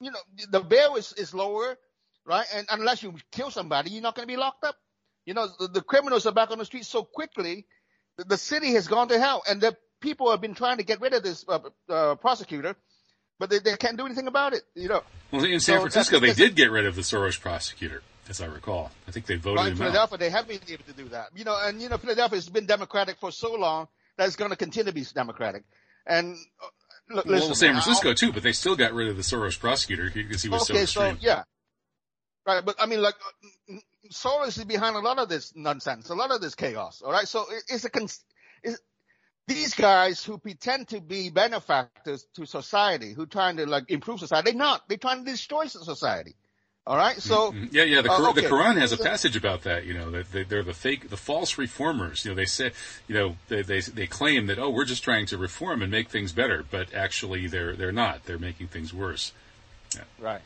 you 0.00 0.10
know 0.10 0.20
the 0.50 0.60
bail 0.60 0.96
is, 0.96 1.12
is 1.12 1.34
lower, 1.34 1.76
right? 2.24 2.46
And 2.54 2.66
unless 2.70 3.02
you 3.02 3.14
kill 3.32 3.50
somebody, 3.50 3.90
you're 3.90 4.02
not 4.02 4.14
going 4.14 4.26
to 4.26 4.32
be 4.32 4.38
locked 4.38 4.64
up. 4.64 4.76
You 5.26 5.34
know 5.34 5.48
the, 5.58 5.68
the 5.68 5.82
criminals 5.82 6.24
are 6.26 6.32
back 6.32 6.50
on 6.50 6.58
the 6.58 6.64
streets 6.64 6.88
so 6.88 7.04
quickly. 7.04 7.66
The, 8.18 8.36
city 8.36 8.72
has 8.74 8.86
gone 8.88 9.08
to 9.08 9.18
hell, 9.18 9.42
and 9.48 9.60
the 9.60 9.76
people 10.00 10.30
have 10.30 10.40
been 10.40 10.54
trying 10.54 10.76
to 10.78 10.84
get 10.84 11.00
rid 11.00 11.14
of 11.14 11.22
this 11.22 11.44
uh, 11.48 11.58
uh, 11.88 12.14
prosecutor, 12.16 12.76
but 13.38 13.50
they, 13.50 13.58
they 13.58 13.76
can't 13.76 13.96
do 13.96 14.06
anything 14.06 14.28
about 14.28 14.52
it. 14.52 14.62
You 14.74 14.88
know, 14.88 15.02
Well, 15.32 15.44
in 15.44 15.60
San 15.60 15.76
So 15.76 15.80
Francisco, 15.80 16.20
they 16.20 16.32
did 16.32 16.54
get 16.54 16.70
rid 16.70 16.86
of 16.86 16.94
the 16.94 17.02
Soros 17.02 17.40
prosecutor, 17.40 18.02
as 18.28 18.40
I 18.40 18.46
recall. 18.46 18.92
I 19.08 19.10
think 19.10 19.26
they 19.26 19.36
voted 19.36 19.56
Right, 19.58 19.66
in 19.72 19.72
him 19.76 19.82
out. 19.82 19.84
Philadelphia, 19.86 20.18
they 20.18 20.30
haven't 20.30 20.60
been 20.60 20.72
able 20.74 20.84
to 20.84 20.92
do 20.92 21.08
that. 21.08 21.28
You 21.34 21.44
know, 21.44 21.58
and 21.60 21.82
you 21.82 21.88
know, 21.88 21.96
Philadelphia 21.98 22.36
has 22.36 22.48
been 22.48 22.66
Democratic 22.66 23.18
for 23.18 23.32
so 23.32 23.54
long 23.54 23.88
that 24.16 24.26
it's 24.28 24.36
going 24.36 24.50
to 24.50 24.56
continue 24.56 24.90
to 24.90 24.94
be 24.94 25.04
Democratic. 25.12 25.64
And 26.06 26.36
uh, 26.62 26.66
look, 27.16 27.24
Well, 27.26 27.34
listen, 27.36 27.54
San 27.56 27.72
Francisco 27.72 28.10
I'll- 28.10 28.14
too, 28.14 28.32
but 28.32 28.42
they 28.44 28.52
still 28.52 28.76
got 28.76 28.92
rid 28.92 29.08
of 29.08 29.16
the 29.16 29.22
Soros 29.22 29.58
prosecutor 29.58 30.10
because 30.14 30.42
he 30.42 30.48
was 30.48 30.70
okay, 30.70 30.84
so 30.86 31.02
extreme. 31.02 31.16
so 31.16 31.18
yeah, 31.26 31.42
right. 32.46 32.64
But 32.64 32.76
I 32.78 32.86
mean, 32.86 33.02
like, 33.02 33.14
uh, 33.70 33.74
Soros 34.14 34.56
is 34.58 34.64
behind 34.64 34.94
a 34.96 35.00
lot 35.00 35.18
of 35.18 35.28
this 35.28 35.52
nonsense, 35.56 36.08
a 36.08 36.14
lot 36.14 36.30
of 36.30 36.40
this 36.40 36.54
chaos. 36.54 37.02
All 37.04 37.12
right, 37.12 37.26
so 37.26 37.46
it's 37.68 37.84
a 37.84 37.90
cons- 37.90 38.24
it's, 38.62 38.80
these 39.48 39.74
guys 39.74 40.24
who 40.24 40.38
pretend 40.38 40.88
to 40.88 41.00
be 41.00 41.30
benefactors 41.30 42.26
to 42.36 42.46
society, 42.46 43.12
who 43.12 43.26
trying 43.26 43.56
to 43.56 43.66
like 43.66 43.90
improve 43.90 44.20
society, 44.20 44.52
they're 44.52 44.58
not. 44.58 44.88
They're 44.88 44.98
trying 44.98 45.24
to 45.24 45.30
destroy 45.30 45.66
society. 45.66 46.34
All 46.86 46.96
right, 46.96 47.16
so. 47.16 47.50
Mhm. 47.52 47.72
Yeah, 47.72 47.84
yeah. 47.84 48.02
The, 48.02 48.12
Uh, 48.12 48.30
okay. 48.30 48.42
the 48.42 48.48
Quran 48.48 48.78
has 48.78 48.92
a 48.92 48.98
passage 48.98 49.36
about 49.36 49.62
that. 49.62 49.84
You 49.84 49.94
know, 49.94 50.10
that 50.10 50.30
they, 50.32 50.44
they're 50.44 50.62
the 50.62 50.74
fake, 50.74 51.08
the 51.08 51.16
false 51.16 51.56
reformers. 51.58 52.24
You 52.24 52.30
know, 52.30 52.34
they 52.34 52.44
say, 52.44 52.72
you 53.08 53.14
know, 53.14 53.36
they, 53.48 53.62
they 53.62 53.80
they 53.80 54.06
claim 54.06 54.46
that 54.46 54.58
oh, 54.58 54.68
we're 54.70 54.84
just 54.84 55.02
trying 55.02 55.26
to 55.26 55.38
reform 55.38 55.82
and 55.82 55.90
make 55.90 56.10
things 56.10 56.32
better, 56.32 56.64
but 56.70 56.92
actually 56.94 57.46
they're 57.46 57.74
they're 57.74 57.90
not. 57.92 58.24
They're 58.26 58.38
making 58.38 58.68
things 58.68 58.92
worse. 58.94 59.32
Right. 60.18 60.42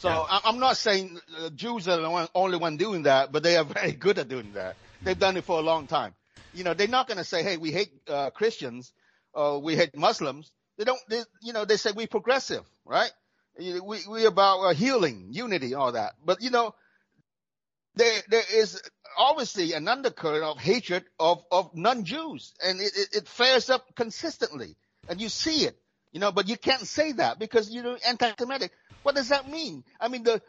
So 0.00 0.08
Yeah. 0.08 0.20
I- 0.30 0.40
I'm 0.44 0.58
not 0.58 0.78
saying 0.78 1.20
uh, 1.38 1.50
Jews 1.50 1.86
are 1.86 2.00
the 2.00 2.08
one, 2.08 2.26
only 2.34 2.56
one 2.56 2.78
doing 2.78 3.02
that, 3.02 3.32
but 3.32 3.42
they 3.42 3.56
are 3.56 3.64
very 3.80 3.92
good 3.92 4.18
at 4.18 4.28
doing 4.28 4.52
that. 4.54 4.76
They've 5.02 5.18
done 5.18 5.36
it 5.36 5.44
for 5.44 5.58
a 5.58 5.62
long 5.62 5.86
time. 5.86 6.14
You 6.54 6.64
know, 6.64 6.72
they're 6.74 6.88
not 6.88 7.06
going 7.06 7.18
to 7.18 7.24
say, 7.24 7.42
"Hey, 7.42 7.58
we 7.58 7.70
hate 7.70 7.92
uh, 8.08 8.30
Christians," 8.30 8.92
or 9.34 9.60
"We 9.62 9.76
hate 9.76 9.94
Muslims." 9.96 10.50
They 10.78 10.84
don't. 10.84 11.00
They, 11.08 11.22
you 11.42 11.52
know, 11.52 11.64
they 11.64 11.76
say 11.76 11.92
we're 11.94 12.06
progressive, 12.06 12.64
right? 12.84 13.12
We 13.58 14.00
we 14.08 14.24
about 14.24 14.60
uh, 14.60 14.74
healing, 14.74 15.28
unity, 15.30 15.74
all 15.74 15.92
that. 15.92 16.14
But 16.24 16.40
you 16.42 16.50
know, 16.50 16.74
there 17.94 18.22
there 18.28 18.42
is 18.54 18.80
obviously 19.18 19.74
an 19.74 19.86
undercurrent 19.86 20.44
of 20.44 20.58
hatred 20.58 21.04
of 21.18 21.44
of 21.52 21.74
non-Jews, 21.74 22.54
and 22.64 22.80
it, 22.80 22.92
it, 22.96 23.08
it 23.16 23.28
flares 23.28 23.68
up 23.70 23.94
consistently, 23.94 24.76
and 25.08 25.20
you 25.20 25.28
see 25.28 25.64
it. 25.66 25.76
You 26.12 26.20
know, 26.20 26.32
but 26.32 26.48
you 26.48 26.56
can't 26.56 26.86
say 26.86 27.12
that 27.12 27.38
because 27.38 27.70
you're 27.70 27.96
anti-Semitic. 28.06 28.72
What 29.02 29.14
does 29.14 29.28
that 29.28 29.48
mean? 29.48 29.84
I 30.00 30.08
mean, 30.08 30.24
the, 30.24 30.42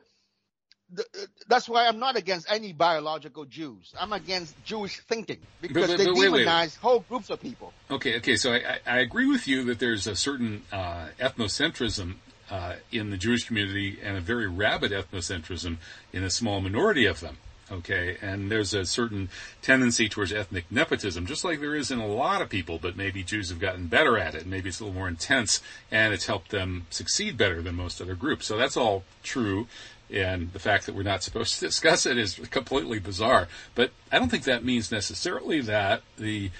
the 0.91 1.05
that's 1.47 1.69
why 1.69 1.87
I'm 1.87 1.99
not 1.99 2.17
against 2.17 2.51
any 2.51 2.73
biological 2.73 3.45
Jews. 3.45 3.93
I'm 3.99 4.11
against 4.11 4.61
Jewish 4.63 4.99
thinking 4.99 5.39
because 5.61 5.87
but- 5.87 5.97
they 5.97 6.05
but 6.05 6.15
wait, 6.15 6.31
wait. 6.31 6.47
demonize 6.47 6.77
whole 6.77 7.01
groups 7.01 7.29
of 7.29 7.41
people. 7.41 7.73
Okay, 7.89 8.17
okay. 8.17 8.35
So 8.35 8.53
I, 8.53 8.57
I, 8.57 8.79
I 8.85 8.99
agree 8.99 9.27
with 9.27 9.47
you 9.47 9.63
that 9.65 9.79
there's 9.79 10.07
a 10.07 10.15
certain 10.15 10.63
uh, 10.71 11.09
ethnocentrism 11.19 12.15
uh, 12.49 12.75
in 12.91 13.11
the 13.11 13.17
Jewish 13.17 13.45
community 13.45 13.99
and 14.03 14.17
a 14.17 14.21
very 14.21 14.47
rabid 14.47 14.91
ethnocentrism 14.91 15.77
in 16.11 16.23
a 16.23 16.29
small 16.29 16.59
minority 16.59 17.05
of 17.05 17.19
them. 17.19 17.37
Okay, 17.71 18.17
and 18.21 18.51
there's 18.51 18.73
a 18.73 18.85
certain 18.85 19.29
tendency 19.61 20.09
towards 20.09 20.33
ethnic 20.33 20.65
nepotism, 20.69 21.25
just 21.25 21.45
like 21.45 21.61
there 21.61 21.75
is 21.75 21.89
in 21.89 21.99
a 21.99 22.07
lot 22.07 22.41
of 22.41 22.49
people, 22.49 22.79
but 22.79 22.97
maybe 22.97 23.23
Jews 23.23 23.49
have 23.49 23.59
gotten 23.59 23.87
better 23.87 24.17
at 24.17 24.35
it. 24.35 24.45
Maybe 24.45 24.67
it's 24.67 24.81
a 24.81 24.83
little 24.83 24.97
more 24.97 25.07
intense, 25.07 25.61
and 25.89 26.13
it's 26.13 26.25
helped 26.25 26.51
them 26.51 26.85
succeed 26.89 27.37
better 27.37 27.61
than 27.61 27.75
most 27.75 28.01
other 28.01 28.15
groups. 28.15 28.45
So 28.45 28.57
that's 28.57 28.75
all 28.75 29.05
true. 29.23 29.67
And 30.11 30.51
the 30.51 30.59
fact 30.59 30.85
that 30.85 30.95
we're 30.95 31.03
not 31.03 31.23
supposed 31.23 31.55
to 31.59 31.65
discuss 31.67 32.05
it 32.05 32.17
is 32.17 32.35
completely 32.49 32.99
bizarre. 32.99 33.47
But 33.73 33.91
I 34.11 34.19
don't 34.19 34.29
think 34.29 34.43
that 34.43 34.65
means 34.65 34.91
necessarily 34.91 35.61
that 35.61 36.01
the 36.17 36.51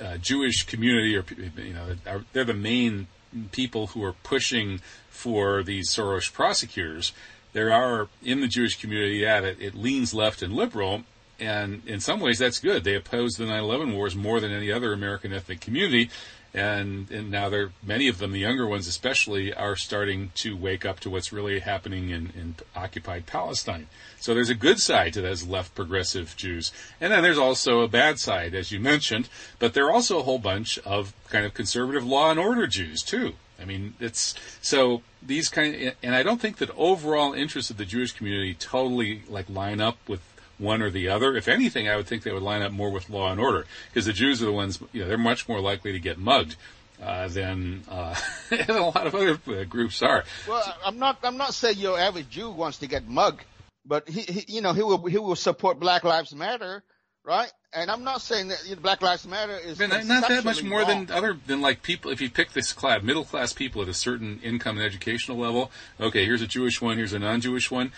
uh, 0.00 0.18
Jewish 0.18 0.64
community, 0.64 1.16
or 1.16 1.24
you 1.56 1.72
know, 1.72 2.22
they're 2.32 2.44
the 2.44 2.54
main 2.54 3.08
people 3.50 3.88
who 3.88 4.04
are 4.04 4.12
pushing 4.12 4.80
for 5.10 5.62
these 5.62 5.90
Soros 5.90 6.32
prosecutors. 6.32 7.12
There 7.54 7.72
are 7.72 8.08
in 8.22 8.40
the 8.40 8.48
Jewish 8.48 8.78
community, 8.80 9.18
yeah, 9.18 9.40
it, 9.40 9.58
it 9.60 9.74
leans 9.74 10.12
left 10.12 10.42
and 10.42 10.52
liberal, 10.52 11.04
and 11.38 11.82
in 11.86 12.00
some 12.00 12.20
ways 12.20 12.40
that's 12.40 12.58
good. 12.58 12.82
They 12.82 12.96
oppose 12.96 13.34
the 13.34 13.44
9/11 13.44 13.94
wars 13.94 14.14
more 14.16 14.40
than 14.40 14.50
any 14.50 14.70
other 14.72 14.92
American 14.92 15.32
ethnic 15.32 15.60
community, 15.60 16.10
and 16.52 17.08
and 17.12 17.30
now 17.30 17.48
they're 17.48 17.70
many 17.80 18.08
of 18.08 18.18
them, 18.18 18.32
the 18.32 18.40
younger 18.40 18.66
ones 18.66 18.88
especially, 18.88 19.54
are 19.54 19.76
starting 19.76 20.32
to 20.34 20.56
wake 20.56 20.84
up 20.84 20.98
to 21.00 21.10
what's 21.10 21.32
really 21.32 21.60
happening 21.60 22.10
in, 22.10 22.32
in 22.36 22.56
occupied 22.74 23.26
Palestine. 23.26 23.86
So 24.18 24.34
there's 24.34 24.50
a 24.50 24.54
good 24.56 24.80
side 24.80 25.12
to 25.12 25.20
those 25.20 25.46
left 25.46 25.76
progressive 25.76 26.34
Jews, 26.36 26.72
and 27.00 27.12
then 27.12 27.22
there's 27.22 27.38
also 27.38 27.82
a 27.82 27.88
bad 27.88 28.18
side, 28.18 28.52
as 28.52 28.72
you 28.72 28.80
mentioned. 28.80 29.28
But 29.60 29.74
there 29.74 29.86
are 29.86 29.92
also 29.92 30.18
a 30.18 30.24
whole 30.24 30.40
bunch 30.40 30.76
of 30.80 31.14
kind 31.28 31.46
of 31.46 31.54
conservative 31.54 32.04
law 32.04 32.32
and 32.32 32.40
order 32.40 32.66
Jews 32.66 33.00
too. 33.04 33.34
I 33.60 33.64
mean, 33.64 33.94
it's 34.00 34.34
so 34.60 35.02
these 35.22 35.48
kind, 35.48 35.74
of, 35.74 35.94
and 36.02 36.14
I 36.14 36.22
don't 36.22 36.40
think 36.40 36.58
that 36.58 36.70
overall 36.76 37.32
interests 37.32 37.70
of 37.70 37.76
the 37.76 37.84
Jewish 37.84 38.12
community 38.12 38.54
totally 38.54 39.22
like 39.28 39.48
line 39.48 39.80
up 39.80 39.96
with 40.08 40.20
one 40.58 40.82
or 40.82 40.90
the 40.90 41.08
other. 41.08 41.36
If 41.36 41.48
anything, 41.48 41.88
I 41.88 41.96
would 41.96 42.06
think 42.06 42.22
they 42.22 42.32
would 42.32 42.42
line 42.42 42.62
up 42.62 42.72
more 42.72 42.90
with 42.90 43.10
law 43.10 43.30
and 43.30 43.40
order 43.40 43.66
because 43.88 44.06
the 44.06 44.12
Jews 44.12 44.42
are 44.42 44.46
the 44.46 44.52
ones, 44.52 44.80
you 44.92 45.02
know, 45.02 45.08
they're 45.08 45.18
much 45.18 45.48
more 45.48 45.60
likely 45.60 45.92
to 45.92 46.00
get 46.00 46.18
mugged 46.18 46.56
uh, 47.02 47.28
than 47.28 47.82
uh, 47.88 48.14
a 48.68 48.72
lot 48.72 49.06
of 49.06 49.14
other 49.14 49.38
uh, 49.48 49.64
groups 49.64 50.02
are. 50.02 50.24
Well, 50.48 50.76
I'm 50.84 50.98
not. 50.98 51.18
I'm 51.22 51.36
not 51.36 51.54
saying 51.54 51.78
your 51.78 51.98
average 51.98 52.30
Jew 52.30 52.50
wants 52.50 52.78
to 52.78 52.86
get 52.86 53.08
mugged, 53.08 53.44
but 53.84 54.08
he, 54.08 54.22
he 54.22 54.44
you 54.48 54.60
know, 54.60 54.72
he 54.72 54.82
will 54.82 55.04
he 55.06 55.18
will 55.18 55.36
support 55.36 55.80
Black 55.80 56.04
Lives 56.04 56.34
Matter, 56.34 56.82
right? 57.24 57.50
And 57.72 57.90
I'm 57.90 58.04
not 58.04 58.20
saying 58.20 58.48
that 58.48 58.64
you 58.68 58.76
know, 58.76 58.82
Black 58.82 59.02
Lives 59.02 59.26
Matter 59.26 59.56
is 59.56 59.80
I 59.80 59.86
mean, 59.88 60.06
not 60.06 60.28
that 60.28 60.44
much 60.44 60.62
more 60.62 60.80
wrong. 60.80 61.06
than 61.06 61.16
other 61.16 61.36
than 61.46 61.60
like 61.60 61.82
people. 61.82 62.10
If 62.10 62.20
you 62.20 62.30
pick 62.30 62.52
this 62.52 62.72
class, 62.72 63.02
middle 63.02 63.24
class 63.24 63.52
people 63.52 63.82
at 63.82 63.88
a 63.88 63.94
certain 63.94 64.40
income 64.42 64.76
and 64.76 64.86
educational 64.86 65.38
level, 65.38 65.72
okay, 65.98 66.24
here's 66.24 66.42
a 66.42 66.46
Jewish 66.46 66.80
one, 66.80 66.96
here's 66.96 67.12
a 67.12 67.18
non-Jewish 67.18 67.70
one. 67.70 67.92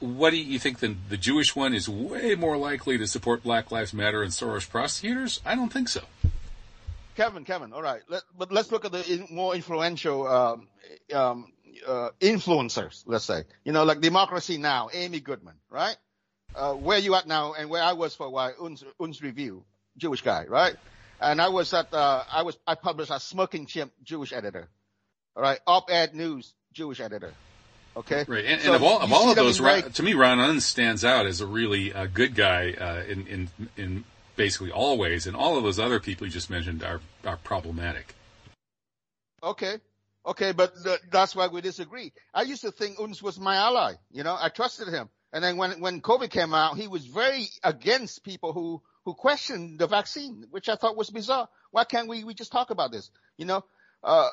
What 0.00 0.30
do 0.30 0.36
you 0.36 0.58
think? 0.58 0.80
The, 0.80 0.94
the 1.08 1.16
Jewish 1.16 1.56
one 1.56 1.72
is 1.72 1.88
way 1.88 2.34
more 2.34 2.58
likely 2.58 2.98
to 2.98 3.06
support 3.06 3.42
Black 3.42 3.70
Lives 3.70 3.94
Matter 3.94 4.22
and 4.22 4.30
Soros 4.30 4.68
prosecutors? 4.68 5.40
I 5.46 5.54
don't 5.54 5.72
think 5.72 5.88
so. 5.88 6.02
Kevin, 7.16 7.46
Kevin, 7.46 7.72
all 7.72 7.80
right. 7.80 8.02
Let, 8.08 8.22
but 8.36 8.52
let's 8.52 8.70
look 8.70 8.84
at 8.84 8.92
the 8.92 9.10
in, 9.10 9.26
more 9.30 9.54
influential 9.54 10.28
um, 10.28 10.68
um, 11.14 11.50
uh, 11.86 12.10
influencers. 12.20 13.04
Let's 13.06 13.24
say, 13.24 13.44
you 13.64 13.72
know, 13.72 13.84
like 13.84 14.02
Democracy 14.02 14.58
Now, 14.58 14.90
Amy 14.92 15.20
Goodman, 15.20 15.54
right? 15.70 15.96
Uh, 16.56 16.72
where 16.72 16.98
you 16.98 17.14
at 17.14 17.26
now, 17.26 17.52
and 17.52 17.68
where 17.68 17.82
I 17.82 17.92
was 17.92 18.14
for 18.14 18.26
a 18.26 18.30
while, 18.30 18.52
Unz, 18.54 18.82
Unz 18.98 19.22
Review, 19.22 19.62
Jewish 19.98 20.22
guy, 20.22 20.46
right? 20.48 20.74
And 21.20 21.40
I 21.40 21.48
was 21.48 21.72
at, 21.74 21.92
uh, 21.92 22.24
I 22.30 22.42
was, 22.42 22.56
I 22.66 22.74
published 22.74 23.10
a 23.10 23.20
Smirking 23.20 23.66
Chimp, 23.66 23.92
Jewish 24.02 24.32
editor, 24.32 24.68
all 25.36 25.42
right? 25.42 25.60
Op-Ed 25.66 26.14
News, 26.14 26.54
Jewish 26.72 27.00
editor, 27.00 27.34
okay? 27.96 28.24
Right, 28.26 28.44
and, 28.46 28.62
So 28.62 28.68
and 28.68 28.76
of 28.76 28.82
all 28.82 29.00
of 29.00 29.12
all 29.12 29.28
of 29.30 29.36
those, 29.36 29.58
to 29.58 30.02
me, 30.02 30.14
Ron 30.14 30.38
Unz 30.38 30.62
stands 30.62 31.04
out 31.04 31.26
as 31.26 31.42
a 31.42 31.46
really 31.46 31.92
uh, 31.92 32.06
good 32.06 32.34
guy 32.34 32.72
uh, 32.72 33.02
in 33.06 33.26
in 33.26 33.50
in 33.76 34.04
basically 34.36 34.72
all 34.72 34.96
ways, 34.98 35.26
and 35.26 35.36
all 35.36 35.56
of 35.56 35.64
those 35.64 35.78
other 35.78 36.00
people 36.00 36.26
you 36.26 36.32
just 36.32 36.50
mentioned 36.50 36.82
are 36.82 37.00
are 37.24 37.36
problematic. 37.38 38.14
Okay. 39.42 39.76
Okay, 40.24 40.50
but 40.52 40.74
th- 40.82 41.00
that's 41.10 41.36
why 41.36 41.46
we 41.46 41.60
disagree. 41.60 42.12
I 42.34 42.42
used 42.42 42.62
to 42.62 42.72
think 42.72 42.98
Unz 42.98 43.22
was 43.22 43.38
my 43.38 43.56
ally. 43.56 43.94
You 44.10 44.24
know, 44.24 44.36
I 44.38 44.48
trusted 44.48 44.88
him. 44.88 45.08
And 45.32 45.42
then 45.42 45.56
when, 45.56 45.80
when 45.80 46.00
COVID 46.00 46.30
came 46.30 46.54
out, 46.54 46.76
he 46.76 46.88
was 46.88 47.04
very 47.04 47.48
against 47.62 48.24
people 48.24 48.52
who, 48.52 48.82
who 49.04 49.14
questioned 49.14 49.78
the 49.78 49.86
vaccine, 49.86 50.46
which 50.50 50.68
I 50.68 50.76
thought 50.76 50.96
was 50.96 51.10
bizarre. 51.10 51.48
Why 51.70 51.84
can't 51.84 52.08
we, 52.08 52.24
we 52.24 52.34
just 52.34 52.52
talk 52.52 52.70
about 52.70 52.92
this? 52.92 53.10
You 53.36 53.46
know, 53.46 53.64
uh, 54.02 54.28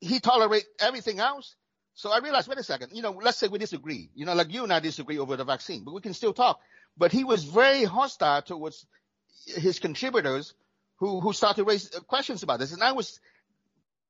he 0.00 0.20
tolerate 0.20 0.64
everything 0.80 1.18
else. 1.18 1.56
So 1.94 2.10
I 2.10 2.18
realized, 2.20 2.48
wait 2.48 2.58
a 2.58 2.62
second, 2.62 2.92
you 2.94 3.02
know, 3.02 3.10
let's 3.10 3.38
say 3.38 3.48
we 3.48 3.58
disagree. 3.58 4.10
You 4.14 4.24
know, 4.24 4.34
like 4.34 4.52
you 4.52 4.62
and 4.62 4.72
I 4.72 4.80
disagree 4.80 5.18
over 5.18 5.36
the 5.36 5.44
vaccine, 5.44 5.84
but 5.84 5.92
we 5.92 6.00
can 6.00 6.14
still 6.14 6.32
talk. 6.32 6.60
But 6.96 7.12
he 7.12 7.24
was 7.24 7.44
very 7.44 7.84
hostile 7.84 8.42
towards 8.42 8.86
his 9.46 9.78
contributors 9.78 10.54
who, 10.96 11.20
who 11.20 11.32
started 11.32 11.62
to 11.62 11.64
raise 11.64 11.88
questions 12.06 12.42
about 12.42 12.60
this. 12.60 12.72
And 12.72 12.82
I 12.82 12.92
was 12.92 13.20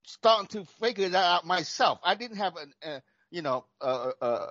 starting 0.04 0.46
to 0.48 0.64
figure 0.80 1.08
that 1.08 1.24
out 1.24 1.46
myself. 1.46 1.98
I 2.04 2.14
didn't 2.14 2.36
have 2.36 2.56
an, 2.56 2.72
uh, 2.84 3.00
you 3.30 3.42
know, 3.42 3.64
uh, 3.80 4.10
uh, 4.20 4.46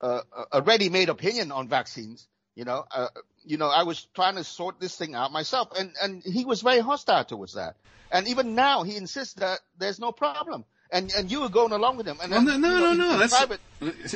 uh, 0.00 0.20
a 0.52 0.62
ready-made 0.62 1.08
opinion 1.08 1.52
on 1.52 1.68
vaccines. 1.68 2.26
You 2.54 2.64
know, 2.64 2.84
uh, 2.90 3.08
you 3.44 3.58
know, 3.58 3.68
I 3.68 3.82
was 3.82 4.06
trying 4.14 4.36
to 4.36 4.44
sort 4.44 4.80
this 4.80 4.96
thing 4.96 5.14
out 5.14 5.32
myself, 5.32 5.68
and 5.78 5.92
and 6.02 6.22
he 6.22 6.44
was 6.44 6.62
very 6.62 6.80
hostile 6.80 7.24
towards 7.24 7.54
that. 7.54 7.76
And 8.10 8.28
even 8.28 8.54
now, 8.54 8.82
he 8.82 8.96
insists 8.96 9.34
that 9.34 9.60
there's 9.78 9.98
no 9.98 10.12
problem, 10.12 10.64
and 10.90 11.12
and 11.16 11.30
you 11.30 11.40
were 11.42 11.48
going 11.50 11.72
along 11.72 11.98
with 11.98 12.06
him. 12.06 12.18
And 12.22 12.30
Well, 12.30 12.44
then, 12.44 12.60
no, 12.60 12.70
you 12.70 12.80
no, 12.80 12.80
know, 12.80 12.92
no, 12.94 13.12
no. 13.12 13.18
That's 13.18 13.36
private, 13.36 13.60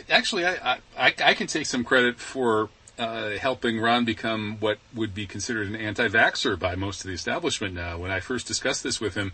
actually 0.09 0.47
I, 0.47 0.78
I 0.99 1.14
I 1.22 1.35
can 1.35 1.47
take 1.47 1.66
some 1.66 1.85
credit 1.85 2.18
for 2.18 2.70
uh, 2.99 3.31
helping 3.31 3.81
Ron 3.81 4.05
become 4.05 4.59
what 4.61 4.78
would 4.95 5.14
be 5.14 5.26
considered 5.26 5.68
an 5.68 5.76
anti-vaxxer 5.76 6.59
by 6.59 6.76
most 6.76 7.01
of 7.01 7.09
the 7.09 7.14
establishment 7.14 7.74
now. 7.74 7.99
When 7.99 8.11
I 8.11 8.20
first 8.20 8.47
discussed 8.47 8.83
this 8.83 9.01
with 9.01 9.14
him 9.14 9.33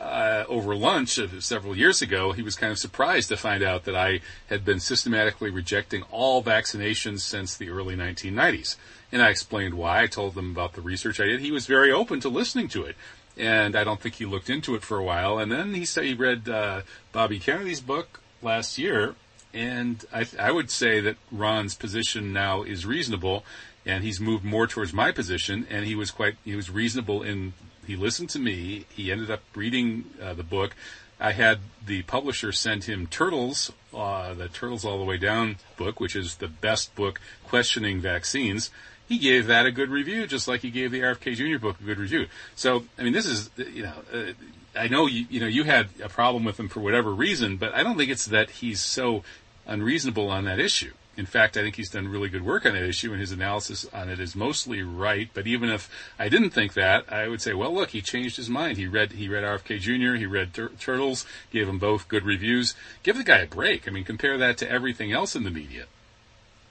uh, 0.00 0.44
over 0.48 0.74
lunch 0.74 1.18
several 1.40 1.76
years 1.76 2.00
ago, 2.00 2.32
he 2.32 2.42
was 2.42 2.56
kind 2.56 2.72
of 2.72 2.78
surprised 2.78 3.28
to 3.28 3.36
find 3.36 3.62
out 3.62 3.84
that 3.84 3.94
I 3.94 4.20
had 4.48 4.64
been 4.64 4.80
systematically 4.80 5.50
rejecting 5.50 6.02
all 6.10 6.42
vaccinations 6.42 7.20
since 7.20 7.56
the 7.56 7.68
early 7.68 7.96
1990s. 7.96 8.76
And 9.12 9.22
I 9.22 9.28
explained 9.28 9.74
why. 9.74 10.02
I 10.02 10.06
told 10.06 10.36
him 10.36 10.50
about 10.50 10.72
the 10.72 10.80
research 10.80 11.20
I 11.20 11.26
did. 11.26 11.40
He 11.40 11.52
was 11.52 11.66
very 11.66 11.92
open 11.92 12.20
to 12.20 12.28
listening 12.28 12.68
to 12.68 12.84
it. 12.84 12.96
and 13.36 13.76
I 13.76 13.84
don't 13.84 14.00
think 14.00 14.16
he 14.16 14.26
looked 14.26 14.50
into 14.50 14.74
it 14.74 14.82
for 14.82 14.98
a 14.98 15.04
while. 15.04 15.38
And 15.38 15.50
then 15.50 15.74
he 15.74 15.84
said 15.84 16.04
he 16.04 16.14
read 16.14 16.48
uh, 16.48 16.82
Bobby 17.12 17.38
Kennedy's 17.38 17.80
book 17.80 18.20
last 18.42 18.78
year, 18.78 19.14
and 19.52 20.04
I, 20.12 20.26
I 20.38 20.52
would 20.52 20.70
say 20.70 21.00
that 21.00 21.16
Ron's 21.30 21.74
position 21.74 22.32
now 22.32 22.62
is 22.62 22.86
reasonable, 22.86 23.44
and 23.86 24.04
he's 24.04 24.20
moved 24.20 24.44
more 24.44 24.66
towards 24.66 24.92
my 24.92 25.10
position. 25.12 25.66
And 25.70 25.86
he 25.86 25.94
was 25.94 26.10
quite 26.10 26.36
he 26.44 26.54
was 26.54 26.70
reasonable 26.70 27.22
in 27.22 27.54
he 27.90 27.96
listened 27.96 28.30
to 28.30 28.38
me. 28.38 28.84
He 28.94 29.10
ended 29.10 29.32
up 29.32 29.42
reading 29.56 30.04
uh, 30.22 30.32
the 30.34 30.44
book. 30.44 30.76
I 31.18 31.32
had 31.32 31.58
the 31.84 32.02
publisher 32.02 32.52
send 32.52 32.84
him 32.84 33.08
Turtles, 33.08 33.72
uh, 33.92 34.32
the 34.32 34.48
Turtles 34.48 34.84
All 34.84 35.00
the 35.00 35.04
Way 35.04 35.16
Down 35.16 35.56
book, 35.76 35.98
which 35.98 36.14
is 36.14 36.36
the 36.36 36.46
best 36.46 36.94
book 36.94 37.20
questioning 37.48 38.00
vaccines. 38.00 38.70
He 39.08 39.18
gave 39.18 39.48
that 39.48 39.66
a 39.66 39.72
good 39.72 39.90
review, 39.90 40.28
just 40.28 40.46
like 40.46 40.60
he 40.60 40.70
gave 40.70 40.92
the 40.92 41.00
RFK 41.00 41.34
Jr. 41.34 41.58
book 41.58 41.80
a 41.80 41.84
good 41.84 41.98
review. 41.98 42.26
So, 42.54 42.84
I 42.96 43.02
mean, 43.02 43.12
this 43.12 43.26
is, 43.26 43.50
you 43.56 43.82
know, 43.82 43.94
uh, 44.14 44.32
I 44.78 44.86
know 44.86 45.08
you, 45.08 45.26
you 45.28 45.40
know, 45.40 45.48
you 45.48 45.64
had 45.64 45.88
a 46.00 46.08
problem 46.08 46.44
with 46.44 46.60
him 46.60 46.68
for 46.68 46.78
whatever 46.78 47.10
reason, 47.10 47.56
but 47.56 47.74
I 47.74 47.82
don't 47.82 47.96
think 47.96 48.12
it's 48.12 48.26
that 48.26 48.50
he's 48.50 48.80
so 48.80 49.24
unreasonable 49.66 50.28
on 50.28 50.44
that 50.44 50.60
issue. 50.60 50.92
In 51.16 51.26
fact, 51.26 51.56
I 51.56 51.62
think 51.62 51.76
he's 51.76 51.90
done 51.90 52.08
really 52.08 52.28
good 52.28 52.44
work 52.44 52.64
on 52.64 52.72
that 52.72 52.84
issue, 52.84 53.12
and 53.12 53.20
his 53.20 53.32
analysis 53.32 53.84
on 53.92 54.08
it 54.08 54.20
is 54.20 54.36
mostly 54.36 54.82
right. 54.82 55.28
But 55.34 55.46
even 55.46 55.68
if 55.68 55.90
I 56.18 56.28
didn't 56.28 56.50
think 56.50 56.74
that, 56.74 57.12
I 57.12 57.28
would 57.28 57.42
say, 57.42 57.52
well, 57.52 57.74
look, 57.74 57.90
he 57.90 58.00
changed 58.00 58.36
his 58.36 58.48
mind. 58.48 58.78
He 58.78 58.86
read 58.86 59.12
he 59.12 59.28
read 59.28 59.44
RFK 59.44 59.80
Jr. 59.80 60.16
He 60.16 60.26
read 60.26 60.54
Tur- 60.54 60.72
Turtles, 60.78 61.26
gave 61.50 61.66
them 61.66 61.78
both 61.78 62.08
good 62.08 62.24
reviews. 62.24 62.74
Give 63.02 63.16
the 63.16 63.24
guy 63.24 63.38
a 63.38 63.46
break. 63.46 63.88
I 63.88 63.90
mean, 63.90 64.04
compare 64.04 64.38
that 64.38 64.56
to 64.58 64.70
everything 64.70 65.12
else 65.12 65.34
in 65.34 65.42
the 65.44 65.50
media. 65.50 65.86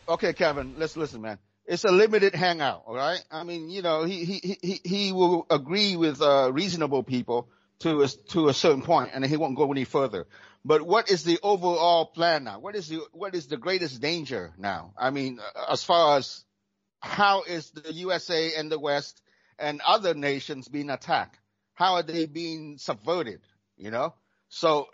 Okay, 0.07 0.33
Kevin, 0.33 0.75
let's 0.77 0.97
listen, 0.97 1.21
man. 1.21 1.37
It's 1.65 1.83
a 1.83 1.91
limited 1.91 2.33
hangout, 2.33 2.83
all 2.87 2.95
right? 2.95 3.23
I 3.29 3.43
mean, 3.43 3.69
you 3.69 3.83
know, 3.83 4.03
he 4.03 4.25
he 4.25 4.57
he 4.61 4.81
he 4.83 5.11
will 5.11 5.45
agree 5.51 5.95
with 5.95 6.19
uh, 6.21 6.49
reasonable 6.51 7.03
people 7.03 7.47
to 7.79 8.03
a, 8.03 8.07
to 8.07 8.49
a 8.49 8.53
certain 8.53 8.81
point, 8.81 9.11
and 9.13 9.25
he 9.25 9.37
won't 9.37 9.55
go 9.55 9.71
any 9.71 9.85
further. 9.85 10.27
But 10.65 10.81
what 10.81 11.09
is 11.09 11.23
the 11.23 11.39
overall 11.41 12.05
plan 12.05 12.43
now? 12.43 12.59
What 12.59 12.75
is 12.75 12.89
the 12.89 13.01
what 13.11 13.33
is 13.33 13.47
the 13.47 13.57
greatest 13.57 14.01
danger 14.01 14.53
now? 14.57 14.93
I 14.97 15.09
mean, 15.09 15.39
uh, 15.39 15.71
as 15.71 15.83
far 15.83 16.17
as 16.17 16.43
how 16.99 17.43
is 17.43 17.71
the 17.71 17.93
USA 17.93 18.55
and 18.55 18.69
the 18.69 18.79
West 18.79 19.21
and 19.57 19.81
other 19.81 20.13
nations 20.13 20.67
being 20.67 20.89
attacked? 20.89 21.39
How 21.73 21.95
are 21.95 22.03
they 22.03 22.25
being 22.25 22.77
subverted? 22.77 23.39
You 23.77 23.91
know, 23.91 24.13
so 24.49 24.87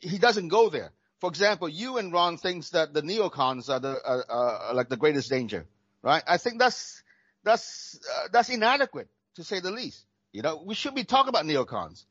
he 0.00 0.18
doesn't 0.18 0.48
go 0.48 0.68
there. 0.68 0.90
For 1.20 1.30
example, 1.30 1.68
you 1.68 1.98
and 1.98 2.12
Ron 2.12 2.36
thinks 2.36 2.70
that 2.70 2.92
the 2.92 3.02
neocons 3.02 3.70
are 3.70 3.78
the 3.78 3.94
uh, 4.02 4.72
like 4.74 4.88
the 4.88 4.96
greatest 4.96 5.30
danger, 5.30 5.66
right? 6.02 6.24
I 6.26 6.38
think 6.38 6.58
that's 6.58 7.04
that's 7.44 8.00
uh, 8.12 8.28
that's 8.32 8.48
inadequate 8.48 9.08
to 9.36 9.44
say 9.44 9.60
the 9.60 9.70
least. 9.70 10.04
You 10.32 10.42
know, 10.42 10.62
we 10.66 10.74
should 10.74 10.96
be 10.96 11.04
talking 11.04 11.28
about 11.28 11.44
neocons, 11.44 12.04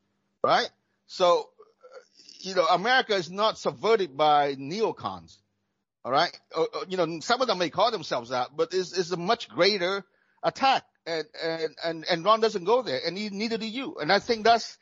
right? 0.43 0.69
So 1.07 1.49
you 2.43 2.55
know, 2.55 2.65
America 2.65 3.15
is 3.15 3.29
not 3.29 3.57
subverted 3.57 4.17
by 4.17 4.55
neocons. 4.55 5.37
All 6.03 6.11
right. 6.11 6.37
Uh, 6.55 6.63
uh, 6.63 6.85
you 6.87 6.97
know, 6.97 7.19
some 7.19 7.41
of 7.41 7.47
them 7.47 7.59
may 7.59 7.69
call 7.69 7.91
themselves 7.91 8.29
that, 8.29 8.49
but 8.55 8.73
it's, 8.73 8.97
it's 8.97 9.11
a 9.11 9.17
much 9.17 9.49
greater 9.49 10.03
attack. 10.43 10.83
And, 11.05 11.25
and, 11.43 11.75
and, 11.83 12.05
and 12.09 12.25
Ron 12.25 12.41
doesn't 12.41 12.63
go 12.63 12.81
there 12.81 12.99
and 13.05 13.15
neither 13.15 13.57
do 13.57 13.67
you. 13.67 13.95
And 13.99 14.11
I 14.11 14.19
think 14.19 14.43
that's, 14.43 14.77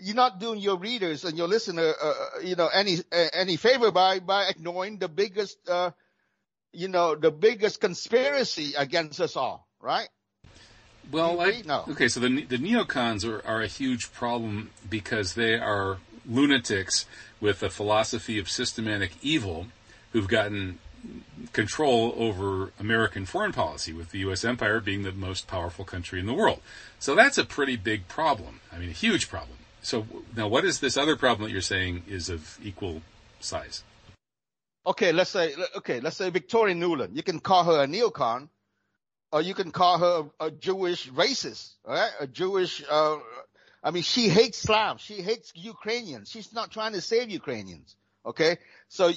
you're 0.00 0.16
not 0.16 0.40
doing 0.40 0.60
your 0.60 0.78
readers 0.78 1.24
and 1.24 1.36
your 1.36 1.48
listener, 1.48 1.92
uh, 2.02 2.06
uh 2.06 2.40
you 2.42 2.56
know, 2.56 2.68
any, 2.68 2.98
uh, 3.12 3.26
any 3.34 3.56
favor 3.56 3.90
by, 3.90 4.18
by 4.20 4.48
ignoring 4.48 4.98
the 4.98 5.08
biggest, 5.08 5.56
uh, 5.68 5.90
you 6.72 6.88
know, 6.88 7.14
the 7.14 7.30
biggest 7.30 7.80
conspiracy 7.80 8.74
against 8.76 9.20
us 9.20 9.36
all, 9.36 9.68
right? 9.80 10.08
Well, 11.10 11.40
I, 11.40 11.62
no. 11.66 11.84
okay, 11.90 12.08
so 12.08 12.20
the 12.20 12.44
the 12.44 12.58
neocons 12.58 13.24
are, 13.24 13.46
are 13.46 13.60
a 13.60 13.66
huge 13.66 14.12
problem 14.12 14.70
because 14.88 15.34
they 15.34 15.54
are 15.54 15.98
lunatics 16.24 17.06
with 17.40 17.62
a 17.62 17.70
philosophy 17.70 18.38
of 18.38 18.48
systematic 18.48 19.12
evil 19.20 19.66
who've 20.12 20.28
gotten 20.28 20.78
control 21.52 22.14
over 22.16 22.72
American 22.78 23.26
foreign 23.26 23.52
policy, 23.52 23.92
with 23.92 24.10
the 24.10 24.20
U.S. 24.20 24.44
empire 24.44 24.80
being 24.80 25.02
the 25.02 25.12
most 25.12 25.46
powerful 25.46 25.84
country 25.84 26.20
in 26.20 26.26
the 26.26 26.32
world. 26.32 26.60
So 26.98 27.14
that's 27.14 27.38
a 27.38 27.44
pretty 27.44 27.76
big 27.76 28.08
problem. 28.08 28.60
I 28.72 28.78
mean, 28.78 28.88
a 28.88 28.92
huge 28.92 29.28
problem. 29.28 29.58
So 29.82 30.06
now, 30.36 30.46
what 30.46 30.64
is 30.64 30.80
this 30.80 30.96
other 30.96 31.16
problem 31.16 31.48
that 31.48 31.52
you're 31.52 31.60
saying 31.60 32.04
is 32.08 32.28
of 32.28 32.58
equal 32.62 33.02
size? 33.40 33.82
Okay, 34.86 35.12
let's 35.12 35.30
say 35.30 35.54
okay, 35.76 36.00
let's 36.00 36.16
say 36.16 36.30
Victoria 36.30 36.74
Nuland. 36.74 37.14
You 37.16 37.22
can 37.22 37.40
call 37.40 37.64
her 37.64 37.82
a 37.82 37.86
neocon, 37.86 38.48
or 39.32 39.42
you 39.42 39.54
can 39.54 39.70
call 39.70 39.98
her 39.98 40.30
a 40.38 40.50
Jewish 40.50 41.08
racist, 41.10 41.72
right? 41.86 42.10
A 42.20 42.26
Jewish 42.26 42.84
uh, 42.88 43.16
I 43.82 43.90
mean, 43.90 44.02
she 44.02 44.28
hates 44.28 44.58
Slavs. 44.58 45.02
She 45.02 45.14
hates 45.14 45.52
Ukrainians. 45.56 46.30
She's 46.30 46.52
not 46.52 46.70
trying 46.70 46.92
to 46.92 47.00
save 47.00 47.30
Ukrainians. 47.30 47.96
Okay. 48.24 48.58
So 48.88 49.10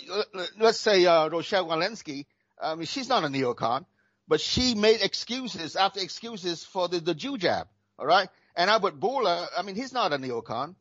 let's 0.58 0.80
say, 0.80 1.06
uh, 1.06 1.30
Rochelle 1.30 1.68
Walensky, 1.68 2.26
I 2.62 2.76
mean, 2.76 2.88
she's 2.88 3.08
not 3.08 3.24
a 3.24 3.28
neocon, 3.28 3.86
but 4.28 4.42
she 4.42 4.74
made 4.74 5.02
excuses 5.02 5.76
after 5.76 6.00
excuses 6.00 6.64
for 6.64 6.88
the, 6.88 7.00
the 7.00 7.14
Jew 7.14 7.38
jab. 7.38 7.68
All 8.00 8.08
right. 8.08 8.28
And 8.56 8.70
Albert 8.70 9.00
Bourla, 9.00 9.48
I 9.56 9.62
mean, 9.62 9.76
he's 9.76 9.94
not 9.94 10.14
a 10.14 10.18
neocon, 10.18 10.76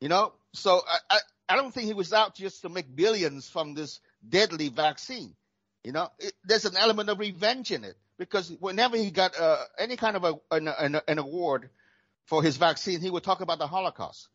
you 0.00 0.08
know, 0.08 0.32
so 0.52 0.80
I, 0.88 0.98
I, 1.10 1.18
I 1.50 1.56
don't 1.56 1.74
think 1.74 1.86
he 1.86 1.94
was 1.94 2.12
out 2.12 2.36
just 2.36 2.62
to 2.62 2.68
make 2.68 2.94
billions 2.94 3.48
from 3.48 3.74
this 3.74 4.00
deadly 4.26 4.68
vaccine. 4.68 5.34
You 5.82 5.92
know, 5.92 6.08
it, 6.18 6.32
there's 6.44 6.64
an 6.64 6.76
element 6.76 7.10
of 7.10 7.18
revenge 7.18 7.72
in 7.72 7.84
it 7.84 7.96
because 8.20 8.52
whenever 8.60 8.98
he 8.98 9.10
got 9.10 9.34
uh, 9.40 9.64
any 9.78 9.96
kind 9.96 10.14
of 10.14 10.24
a, 10.24 10.34
an, 10.54 10.68
an, 10.68 11.00
an 11.08 11.18
award 11.18 11.70
for 12.26 12.42
his 12.42 12.58
vaccine, 12.58 13.00
he 13.00 13.08
would 13.08 13.24
talk 13.24 13.40
about 13.40 13.58
the 13.58 13.66
Holocaust. 13.66 14.28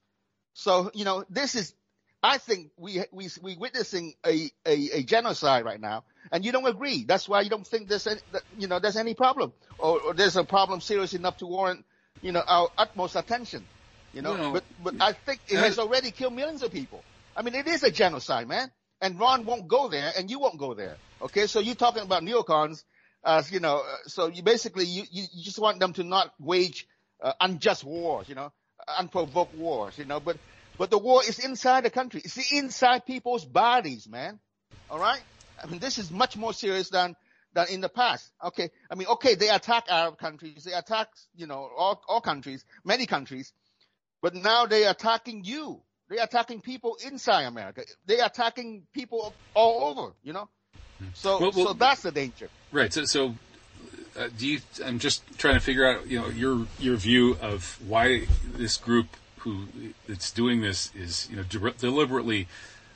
So, 0.53 0.89
you 0.95 1.05
know, 1.05 1.23
this 1.29 1.53
is, 1.53 1.71
I 2.23 2.39
think 2.39 2.71
we, 2.77 3.03
we, 3.11 3.29
we 3.43 3.55
witnessing 3.55 4.15
a, 4.25 4.49
a, 4.65 4.89
a 4.93 5.03
genocide 5.03 5.65
right 5.65 5.79
now 5.79 6.03
and 6.31 6.43
you 6.43 6.51
don't 6.51 6.65
agree. 6.65 7.03
That's 7.03 7.29
why 7.29 7.41
you 7.41 7.51
don't 7.51 7.65
think 7.65 7.88
there's 7.88 8.07
any, 8.07 8.19
you 8.57 8.67
know, 8.67 8.79
there's 8.79 8.97
any 8.97 9.13
problem 9.13 9.53
or, 9.77 10.01
or 10.01 10.13
there's 10.15 10.36
a 10.36 10.43
problem 10.43 10.81
serious 10.81 11.13
enough 11.13 11.38
to 11.38 11.45
warrant, 11.45 11.86
you 12.23 12.31
know, 12.31 12.41
our 12.47 12.69
utmost 12.79 13.15
attention, 13.15 13.63
you 14.13 14.23
know, 14.23 14.31
well, 14.31 14.53
but, 14.53 14.63
but 14.83 14.95
I 14.99 15.11
think 15.11 15.41
it 15.47 15.57
has 15.57 15.77
already 15.77 16.09
killed 16.09 16.33
millions 16.33 16.63
of 16.63 16.71
people. 16.71 17.03
I 17.38 17.43
mean, 17.43 17.53
it 17.53 17.67
is 17.67 17.83
a 17.83 17.91
genocide, 17.91 18.47
man. 18.47 18.71
And 18.99 19.19
Ron 19.19 19.45
won't 19.45 19.67
go 19.67 19.89
there 19.89 20.11
and 20.17 20.31
you 20.31 20.39
won't 20.39 20.57
go 20.57 20.73
there. 20.73 20.95
Okay. 21.21 21.45
So 21.45 21.59
you're 21.59 21.75
talking 21.75 22.01
about 22.01 22.23
neocons 22.23 22.83
as, 23.26 23.51
you 23.51 23.59
know, 23.59 23.78
uh, 23.78 24.07
so 24.07 24.28
you 24.28 24.43
basically, 24.43 24.86
you, 24.86 25.03
you, 25.11 25.23
you 25.34 25.43
just 25.43 25.59
want 25.59 25.80
them 25.80 25.93
to 25.93 26.03
not 26.03 26.32
wage 26.39 26.88
uh, 27.21 27.34
unjust 27.41 27.84
wars, 27.84 28.30
you 28.30 28.36
know, 28.36 28.51
unprovoked 28.99 29.55
wars, 29.55 29.97
you 29.97 30.05
know, 30.05 30.19
but, 30.19 30.38
but 30.78 30.91
the 30.91 30.97
war 30.97 31.21
is 31.28 31.39
inside 31.39 31.84
the 31.84 31.89
country. 31.89 32.21
It's 32.23 32.51
inside 32.51 33.05
people's 33.05 33.43
bodies, 33.45 34.07
man. 34.07 34.39
All 34.89 34.99
right. 34.99 35.21
I 35.61 35.67
mean, 35.67 35.80
this 35.80 35.97
is 35.97 36.11
much 36.11 36.38
more 36.38 36.53
serious 36.53 36.89
than, 36.89 37.15
than 37.53 37.67
in 37.69 37.82
the 37.82 37.89
past. 37.89 38.30
Okay. 38.43 38.69
I 38.91 38.95
mean, 38.95 39.07
okay, 39.07 39.36
they 39.36 39.49
attack 39.49 39.86
Arab 39.89 40.17
countries. 40.17 40.63
They 40.63 40.73
attack, 40.73 41.07
you 41.36 41.47
know, 41.47 41.69
all, 41.76 42.01
all 42.07 42.21
countries, 42.21 42.63
many 42.84 43.05
countries, 43.05 43.53
but 44.21 44.36
now 44.36 44.67
they're 44.67 44.91
attacking 44.91 45.45
you. 45.45 45.82
They're 46.09 46.23
attacking 46.23 46.61
people 46.61 46.97
inside 47.03 47.43
America. 47.43 47.82
They're 48.05 48.26
attacking 48.26 48.84
people 48.93 49.34
all 49.55 49.89
over, 49.89 50.13
you 50.21 50.34
know? 50.34 50.49
Hmm. 50.99 51.05
So, 51.13 51.39
well, 51.39 51.51
well, 51.55 51.67
so 51.67 51.73
that's 51.73 52.03
the 52.03 52.11
danger. 52.11 52.49
Right. 52.76 52.91
So, 52.91 53.05
so 53.05 53.36
uh, 54.19 54.28
do 54.38 54.45
you? 54.45 54.59
I'm 54.84 54.99
just 54.99 55.23
trying 55.38 55.53
to 55.53 55.61
figure 55.61 55.88
out, 55.88 56.07
you 56.07 56.19
know, 56.19 56.28
your 56.28 56.67
your 56.78 56.97
view 56.97 57.38
of 57.41 57.80
why 57.88 58.28
this 58.53 58.76
group 58.76 59.15
who 59.38 59.67
that's 60.09 60.30
doing 60.30 60.59
this 60.59 60.93
is, 60.93 61.30
you 61.32 61.38
know, 61.38 61.43
de- 61.43 61.71
deliberately 61.80 62.49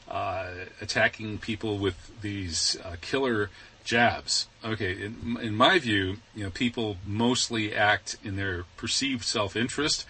uh, 0.09 0.49
attacking 0.81 1.37
people 1.37 1.77
with 1.77 2.11
these 2.19 2.77
uh, 2.83 2.97
killer 2.99 3.51
jabs. 3.85 4.47
Okay, 4.65 5.01
in, 5.01 5.37
in, 5.41 5.55
my 5.55 5.79
view, 5.79 6.17
you 6.35 6.43
know, 6.43 6.49
people 6.49 6.97
mostly 7.07 7.73
act 7.73 8.17
in 8.21 8.35
their 8.35 8.65
perceived 8.75 9.23
self-interest, 9.23 10.05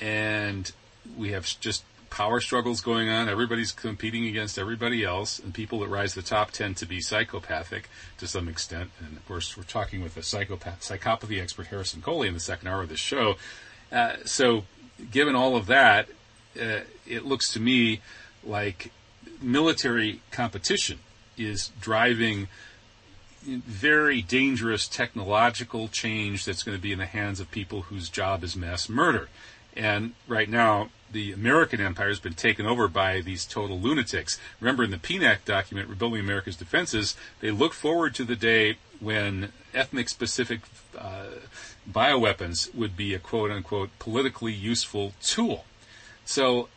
and 0.00 0.70
we 1.16 1.32
have 1.32 1.58
just 1.58 1.82
power 2.12 2.40
struggles 2.40 2.82
going 2.82 3.08
on. 3.08 3.26
Everybody's 3.26 3.72
competing 3.72 4.26
against 4.26 4.58
everybody 4.58 5.02
else, 5.02 5.38
and 5.38 5.54
people 5.54 5.80
that 5.80 5.88
rise 5.88 6.12
to 6.12 6.20
the 6.20 6.26
top 6.26 6.50
tend 6.50 6.76
to 6.76 6.86
be 6.86 7.00
psychopathic 7.00 7.88
to 8.18 8.26
some 8.26 8.48
extent. 8.48 8.90
And 9.00 9.16
of 9.16 9.26
course, 9.26 9.56
we're 9.56 9.62
talking 9.62 10.02
with 10.02 10.16
a 10.18 10.22
psychopath, 10.22 10.82
psychopathy 10.82 11.40
expert, 11.40 11.68
Harrison 11.68 12.02
Koehli, 12.02 12.28
in 12.28 12.34
the 12.34 12.40
second 12.40 12.68
hour 12.68 12.82
of 12.82 12.90
the 12.90 12.98
show. 12.98 13.36
Uh, 13.90 14.16
so, 14.26 14.64
given 15.10 15.34
all 15.34 15.56
of 15.56 15.66
that, 15.66 16.08
uh, 16.60 16.80
it 17.06 17.24
looks 17.24 17.50
to 17.54 17.60
me 17.60 18.02
like 18.44 18.92
military 19.40 20.20
competition 20.30 20.98
is 21.38 21.70
driving 21.80 22.48
very 23.42 24.20
dangerous 24.20 24.86
technological 24.86 25.88
change 25.88 26.44
that's 26.44 26.62
going 26.62 26.76
to 26.76 26.82
be 26.82 26.92
in 26.92 26.98
the 26.98 27.06
hands 27.06 27.40
of 27.40 27.50
people 27.50 27.82
whose 27.82 28.08
job 28.08 28.44
is 28.44 28.54
mass 28.54 28.88
murder. 28.88 29.28
And 29.76 30.14
right 30.28 30.48
now, 30.48 30.90
the 31.12 31.32
American 31.32 31.80
empire 31.80 32.08
has 32.08 32.20
been 32.20 32.34
taken 32.34 32.66
over 32.66 32.88
by 32.88 33.20
these 33.20 33.44
total 33.44 33.78
lunatics. 33.78 34.38
Remember 34.60 34.82
in 34.82 34.90
the 34.90 34.96
PNAC 34.96 35.44
document, 35.44 35.88
Rebuilding 35.88 36.20
America's 36.20 36.56
Defenses, 36.56 37.16
they 37.40 37.50
look 37.50 37.74
forward 37.74 38.14
to 38.14 38.24
the 38.24 38.36
day 38.36 38.78
when 39.00 39.52
ethnic 39.74 40.08
specific 40.08 40.60
uh, 40.98 41.26
bioweapons 41.90 42.74
would 42.74 42.96
be 42.96 43.14
a 43.14 43.18
quote 43.18 43.50
unquote 43.50 43.90
politically 43.98 44.52
useful 44.52 45.12
tool. 45.22 45.64
So, 46.24 46.68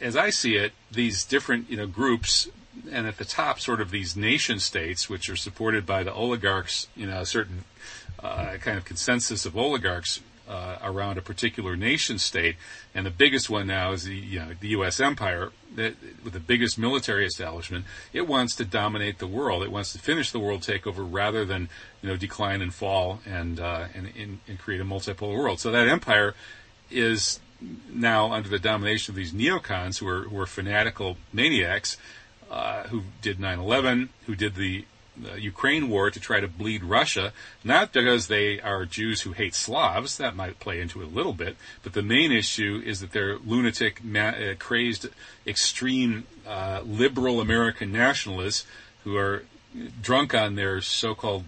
as 0.00 0.16
I 0.16 0.30
see 0.30 0.56
it, 0.56 0.72
these 0.90 1.24
different 1.24 1.70
you 1.70 1.76
know 1.76 1.86
groups, 1.86 2.48
and 2.90 3.06
at 3.06 3.18
the 3.18 3.24
top, 3.24 3.60
sort 3.60 3.80
of 3.80 3.90
these 3.90 4.16
nation 4.16 4.58
states, 4.58 5.08
which 5.08 5.30
are 5.30 5.36
supported 5.36 5.86
by 5.86 6.02
the 6.02 6.12
oligarchs, 6.12 6.88
you 6.96 7.06
know, 7.06 7.20
a 7.20 7.26
certain 7.26 7.64
uh, 8.22 8.56
kind 8.60 8.76
of 8.76 8.84
consensus 8.84 9.46
of 9.46 9.56
oligarchs 9.56 10.20
uh, 10.48 10.76
around 10.82 11.18
a 11.18 11.22
particular 11.22 11.76
nation 11.76 12.18
state, 12.18 12.56
and 12.94 13.06
the 13.06 13.10
biggest 13.10 13.48
one 13.48 13.66
now 13.66 13.92
is 13.92 14.04
the 14.04 14.14
you 14.14 14.38
know 14.38 14.52
the 14.58 14.68
U.S. 14.68 15.00
empire 15.00 15.50
that, 15.74 15.94
with 16.24 16.32
the 16.32 16.40
biggest 16.40 16.78
military 16.78 17.26
establishment. 17.26 17.84
It 18.12 18.26
wants 18.26 18.54
to 18.56 18.64
dominate 18.64 19.18
the 19.18 19.26
world. 19.26 19.62
It 19.62 19.72
wants 19.72 19.92
to 19.92 19.98
finish 19.98 20.30
the 20.30 20.40
world 20.40 20.62
takeover 20.62 21.06
rather 21.08 21.44
than 21.44 21.68
you 22.02 22.08
know 22.08 22.16
decline 22.16 22.60
and 22.62 22.74
fall 22.74 23.20
and 23.26 23.60
uh, 23.60 23.86
and, 23.94 24.12
and, 24.18 24.40
and 24.48 24.58
create 24.58 24.80
a 24.80 24.84
multipolar 24.84 25.36
world. 25.36 25.60
So 25.60 25.70
that 25.70 25.88
empire 25.88 26.34
is 26.90 27.40
now 27.92 28.32
under 28.32 28.48
the 28.48 28.58
domination 28.58 29.12
of 29.12 29.16
these 29.16 29.32
neocons 29.32 29.98
who 29.98 30.08
are 30.08 30.22
who 30.22 30.38
are 30.38 30.46
fanatical 30.46 31.16
maniacs 31.32 31.96
uh, 32.52 32.84
who 32.88 33.02
did 33.22 33.38
9/11, 33.38 34.10
who 34.26 34.34
did 34.34 34.56
the 34.56 34.84
the 35.16 35.40
Ukraine 35.40 35.88
war 35.88 36.10
to 36.10 36.20
try 36.20 36.40
to 36.40 36.48
bleed 36.48 36.84
Russia, 36.84 37.32
not 37.62 37.92
because 37.92 38.28
they 38.28 38.60
are 38.60 38.84
Jews 38.84 39.22
who 39.22 39.32
hate 39.32 39.54
Slavs, 39.54 40.16
that 40.18 40.34
might 40.34 40.60
play 40.60 40.80
into 40.80 41.02
it 41.02 41.06
a 41.06 41.14
little 41.14 41.32
bit, 41.32 41.56
but 41.82 41.92
the 41.92 42.02
main 42.02 42.32
issue 42.32 42.82
is 42.84 43.00
that 43.00 43.12
they're 43.12 43.38
lunatic, 43.38 44.02
ma- 44.02 44.28
uh, 44.28 44.54
crazed, 44.58 45.08
extreme 45.46 46.24
uh, 46.46 46.80
liberal 46.84 47.40
American 47.40 47.92
nationalists 47.92 48.66
who 49.04 49.16
are 49.16 49.44
drunk 50.02 50.34
on 50.34 50.54
their 50.54 50.80
so-called 50.80 51.44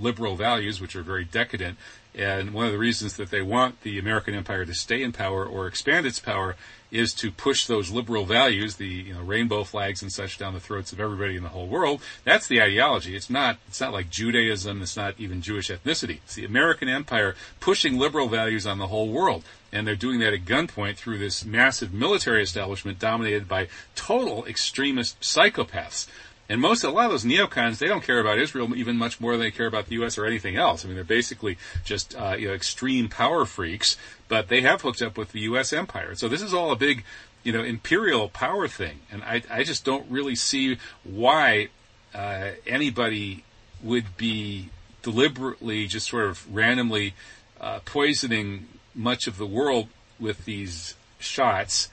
liberal 0.00 0.36
values, 0.36 0.80
which 0.80 0.96
are 0.96 1.02
very 1.02 1.24
decadent. 1.24 1.78
And 2.14 2.54
one 2.54 2.66
of 2.66 2.72
the 2.72 2.78
reasons 2.78 3.16
that 3.16 3.30
they 3.30 3.42
want 3.42 3.82
the 3.82 3.98
American 3.98 4.34
empire 4.34 4.64
to 4.64 4.74
stay 4.74 5.02
in 5.02 5.12
power 5.12 5.44
or 5.44 5.66
expand 5.66 6.06
its 6.06 6.18
power 6.18 6.56
is 6.90 7.12
to 7.14 7.30
push 7.30 7.66
those 7.66 7.90
liberal 7.90 8.24
values, 8.24 8.76
the 8.76 8.86
you 8.86 9.14
know, 9.14 9.22
rainbow 9.22 9.64
flags 9.64 10.02
and 10.02 10.12
such, 10.12 10.38
down 10.38 10.54
the 10.54 10.60
throats 10.60 10.92
of 10.92 11.00
everybody 11.00 11.36
in 11.36 11.42
the 11.42 11.48
whole 11.48 11.66
world. 11.66 12.00
That's 12.24 12.46
the 12.46 12.62
ideology. 12.62 13.16
It's 13.16 13.30
not. 13.30 13.58
It's 13.68 13.80
not 13.80 13.92
like 13.92 14.10
Judaism. 14.10 14.82
It's 14.82 14.96
not 14.96 15.14
even 15.18 15.42
Jewish 15.42 15.70
ethnicity. 15.70 16.18
It's 16.24 16.34
the 16.34 16.44
American 16.44 16.88
empire 16.88 17.34
pushing 17.60 17.98
liberal 17.98 18.28
values 18.28 18.66
on 18.66 18.78
the 18.78 18.86
whole 18.86 19.10
world, 19.10 19.44
and 19.72 19.86
they're 19.86 19.96
doing 19.96 20.20
that 20.20 20.32
at 20.32 20.44
gunpoint 20.44 20.96
through 20.96 21.18
this 21.18 21.44
massive 21.44 21.92
military 21.92 22.42
establishment 22.42 22.98
dominated 22.98 23.48
by 23.48 23.68
total 23.94 24.44
extremist 24.46 25.20
psychopaths. 25.20 26.06
And 26.48 26.60
most, 26.60 26.84
a 26.84 26.90
lot 26.90 27.06
of 27.06 27.10
those 27.10 27.24
neocons, 27.24 27.78
they 27.78 27.88
don't 27.88 28.04
care 28.04 28.20
about 28.20 28.38
Israel 28.38 28.74
even 28.76 28.96
much 28.96 29.20
more 29.20 29.32
than 29.32 29.40
they 29.40 29.50
care 29.50 29.66
about 29.66 29.86
the 29.86 29.94
U.S. 29.96 30.16
or 30.16 30.26
anything 30.26 30.56
else. 30.56 30.84
I 30.84 30.88
mean, 30.88 30.94
they're 30.94 31.04
basically 31.04 31.58
just, 31.84 32.14
uh, 32.14 32.36
you 32.38 32.48
know, 32.48 32.54
extreme 32.54 33.08
power 33.08 33.44
freaks, 33.44 33.96
but 34.28 34.48
they 34.48 34.60
have 34.60 34.82
hooked 34.82 35.02
up 35.02 35.18
with 35.18 35.32
the 35.32 35.40
U.S. 35.40 35.72
empire. 35.72 36.14
So 36.14 36.28
this 36.28 36.42
is 36.42 36.54
all 36.54 36.70
a 36.70 36.76
big, 36.76 37.04
you 37.42 37.52
know, 37.52 37.64
imperial 37.64 38.28
power 38.28 38.68
thing. 38.68 39.00
And 39.10 39.24
I, 39.24 39.42
I 39.50 39.64
just 39.64 39.84
don't 39.84 40.08
really 40.08 40.36
see 40.36 40.78
why, 41.02 41.68
uh, 42.14 42.50
anybody 42.66 43.44
would 43.82 44.16
be 44.16 44.70
deliberately 45.02 45.86
just 45.86 46.08
sort 46.08 46.26
of 46.26 46.54
randomly, 46.54 47.14
uh, 47.60 47.80
poisoning 47.84 48.68
much 48.94 49.26
of 49.26 49.36
the 49.36 49.46
world 49.46 49.88
with 50.18 50.44
these 50.44 50.94
shots. 51.18 51.88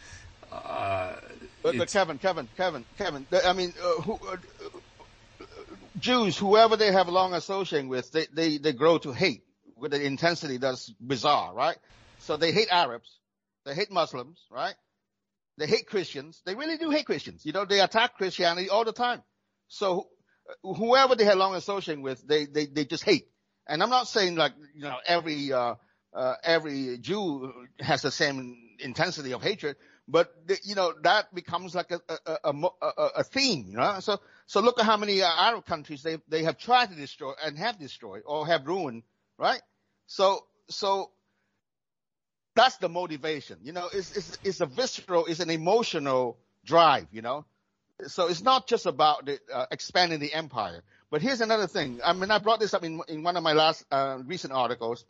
But, 1.64 1.78
but 1.78 1.92
Kevin, 1.92 2.18
Kevin, 2.20 2.50
Kevin, 2.58 2.86
Kevin. 2.98 3.26
I 3.46 3.54
mean, 3.54 3.74
uh, 3.82 4.02
who, 4.02 4.20
uh, 4.28 4.38
Jews, 5.98 6.38
whoever 6.38 6.76
they 6.76 6.92
have 6.92 7.08
long 7.08 7.34
associating 7.34 7.90
with, 7.90 8.12
they, 8.12 8.28
they, 8.34 8.58
they 8.58 8.74
grow 8.74 8.98
to 9.00 9.14
hate 9.14 9.44
with 9.78 9.94
an 9.94 10.02
intensity 10.02 10.58
that's 10.58 10.90
bizarre, 10.90 11.54
right? 11.54 11.78
So 12.20 12.38
they 12.38 12.52
hate 12.52 12.68
Arabs, 12.70 13.10
they 13.66 13.74
hate 13.74 13.92
Muslims, 13.92 14.40
right? 14.52 14.76
They 15.58 15.68
hate 15.68 15.88
Christians. 15.88 16.42
They 16.46 16.56
really 16.56 16.78
do 16.78 16.90
hate 16.90 17.06
Christians. 17.06 17.46
You 17.46 17.52
know, 17.52 17.66
they 17.66 17.80
attack 17.80 18.18
Christianity 18.18 18.70
all 18.70 18.86
the 18.86 18.92
time. 18.92 19.22
So 19.68 20.08
whoever 20.64 21.16
they 21.16 21.26
have 21.26 21.38
long 21.38 21.56
associating 21.56 22.04
with, 22.04 22.28
they, 22.28 22.46
they, 22.46 22.66
they 22.66 22.86
just 22.86 23.04
hate. 23.04 23.28
And 23.68 23.84
I'm 23.84 23.90
not 23.90 24.08
saying 24.08 24.36
like, 24.36 24.54
you 24.74 24.82
know, 24.82 24.98
every, 25.06 25.54
uh, 25.54 25.76
uh, 26.14 26.34
every 26.44 26.98
Jew 26.98 27.54
has 27.80 28.02
the 28.02 28.12
same 28.12 28.58
intensity 28.80 29.34
of 29.34 29.42
hatred, 29.42 29.78
but 30.08 30.34
you 30.64 30.76
know 30.76 30.94
that 31.04 31.34
becomes 31.34 31.76
like 31.76 31.92
a 31.92 32.02
a, 32.10 32.38
a, 32.46 32.54
a, 32.82 32.88
a 33.18 33.24
theme, 33.24 33.66
you 33.70 33.78
know. 33.78 34.00
So 34.00 34.20
so 34.46 34.62
look 34.62 34.80
at 34.80 34.86
how 34.86 34.98
many 34.98 35.22
Arab 35.22 35.66
countries 35.66 36.04
they 36.04 36.18
they 36.28 36.44
have 36.44 36.58
tried 36.58 36.90
to 36.90 36.96
destroy 36.96 37.34
and 37.44 37.58
have 37.58 37.80
destroyed 37.80 38.24
or 38.26 38.46
have 38.48 38.68
ruined, 38.68 39.04
right? 39.38 39.62
So 40.08 40.46
so 40.70 41.12
that's 42.56 42.78
the 42.78 42.90
motivation, 42.90 43.60
you 43.64 43.72
know. 43.72 43.88
It's 43.94 44.16
it's 44.16 44.38
it's 44.44 44.62
a 44.62 44.66
visceral, 44.66 45.26
it's 45.26 45.40
an 45.40 45.50
emotional 45.50 46.38
drive, 46.66 47.08
you 47.12 47.22
know. 47.22 47.46
So 48.08 48.28
it's 48.28 48.42
not 48.42 48.68
just 48.68 48.86
about 48.86 49.26
the, 49.26 49.40
uh, 49.54 49.68
expanding 49.72 50.20
the 50.20 50.34
empire. 50.34 50.84
But 51.10 51.22
here's 51.22 51.42
another 51.42 51.68
thing. 51.68 52.02
I 52.04 52.12
mean, 52.14 52.32
I 52.32 52.40
brought 52.40 52.60
this 52.60 52.74
up 52.74 52.84
in 52.84 53.02
in 53.08 53.24
one 53.24 53.38
of 53.38 53.44
my 53.44 53.54
last 53.54 53.86
uh, 53.92 54.20
recent 54.26 54.52
articles. 54.52 55.06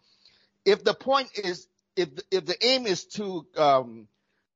If 0.66 0.84
the 0.84 0.94
point 0.94 1.30
is 1.38 1.68
if 1.96 2.10
if 2.30 2.46
the 2.46 2.56
aim 2.66 2.86
is 2.86 3.06
to 3.06 3.46
um, 3.58 4.08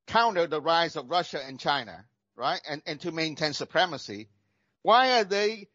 counter 0.08 0.48
the 0.48 0.62
rise 0.62 0.96
of 0.96 1.10
Russia 1.10 1.40
and 1.46 1.60
China, 1.60 2.06
right? 2.36 2.62
And, 2.68 2.82
and 2.86 3.00
to 3.02 3.12
maintain 3.12 3.54
supremacy. 3.54 4.30
Why 4.82 5.20
are 5.20 5.24
they 5.24 5.68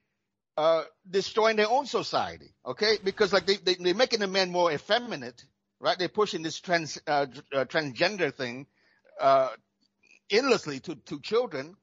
uh, 0.57 0.85
destroying 1.09 1.57
their 1.57 1.71
own 1.71 1.87
society? 1.87 2.55
Okay, 2.67 2.99
because 3.05 3.33
like 3.33 3.47
they, 3.47 3.57
they 3.57 3.75
they're 3.75 3.95
making 3.95 4.21
the 4.21 4.27
men 4.27 4.51
more 4.51 4.73
effeminate, 4.73 5.45
right? 5.81 5.99
They're 5.99 6.09
pushing 6.09 6.43
this 6.43 6.61
trans 6.61 6.99
uh, 7.07 7.27
uh, 7.55 7.65
transgender 7.67 8.35
thing 8.35 8.67
uh, 9.21 9.51
endlessly 10.31 10.81
to 10.81 10.95
to 10.95 11.21
children, 11.21 11.77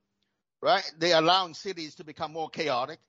right? 0.61 0.83
They 0.97 1.13
are 1.13 1.21
allowing 1.21 1.53
cities 1.53 1.95
to 1.95 2.03
become 2.03 2.33
more 2.33 2.49
chaotic. 2.49 2.99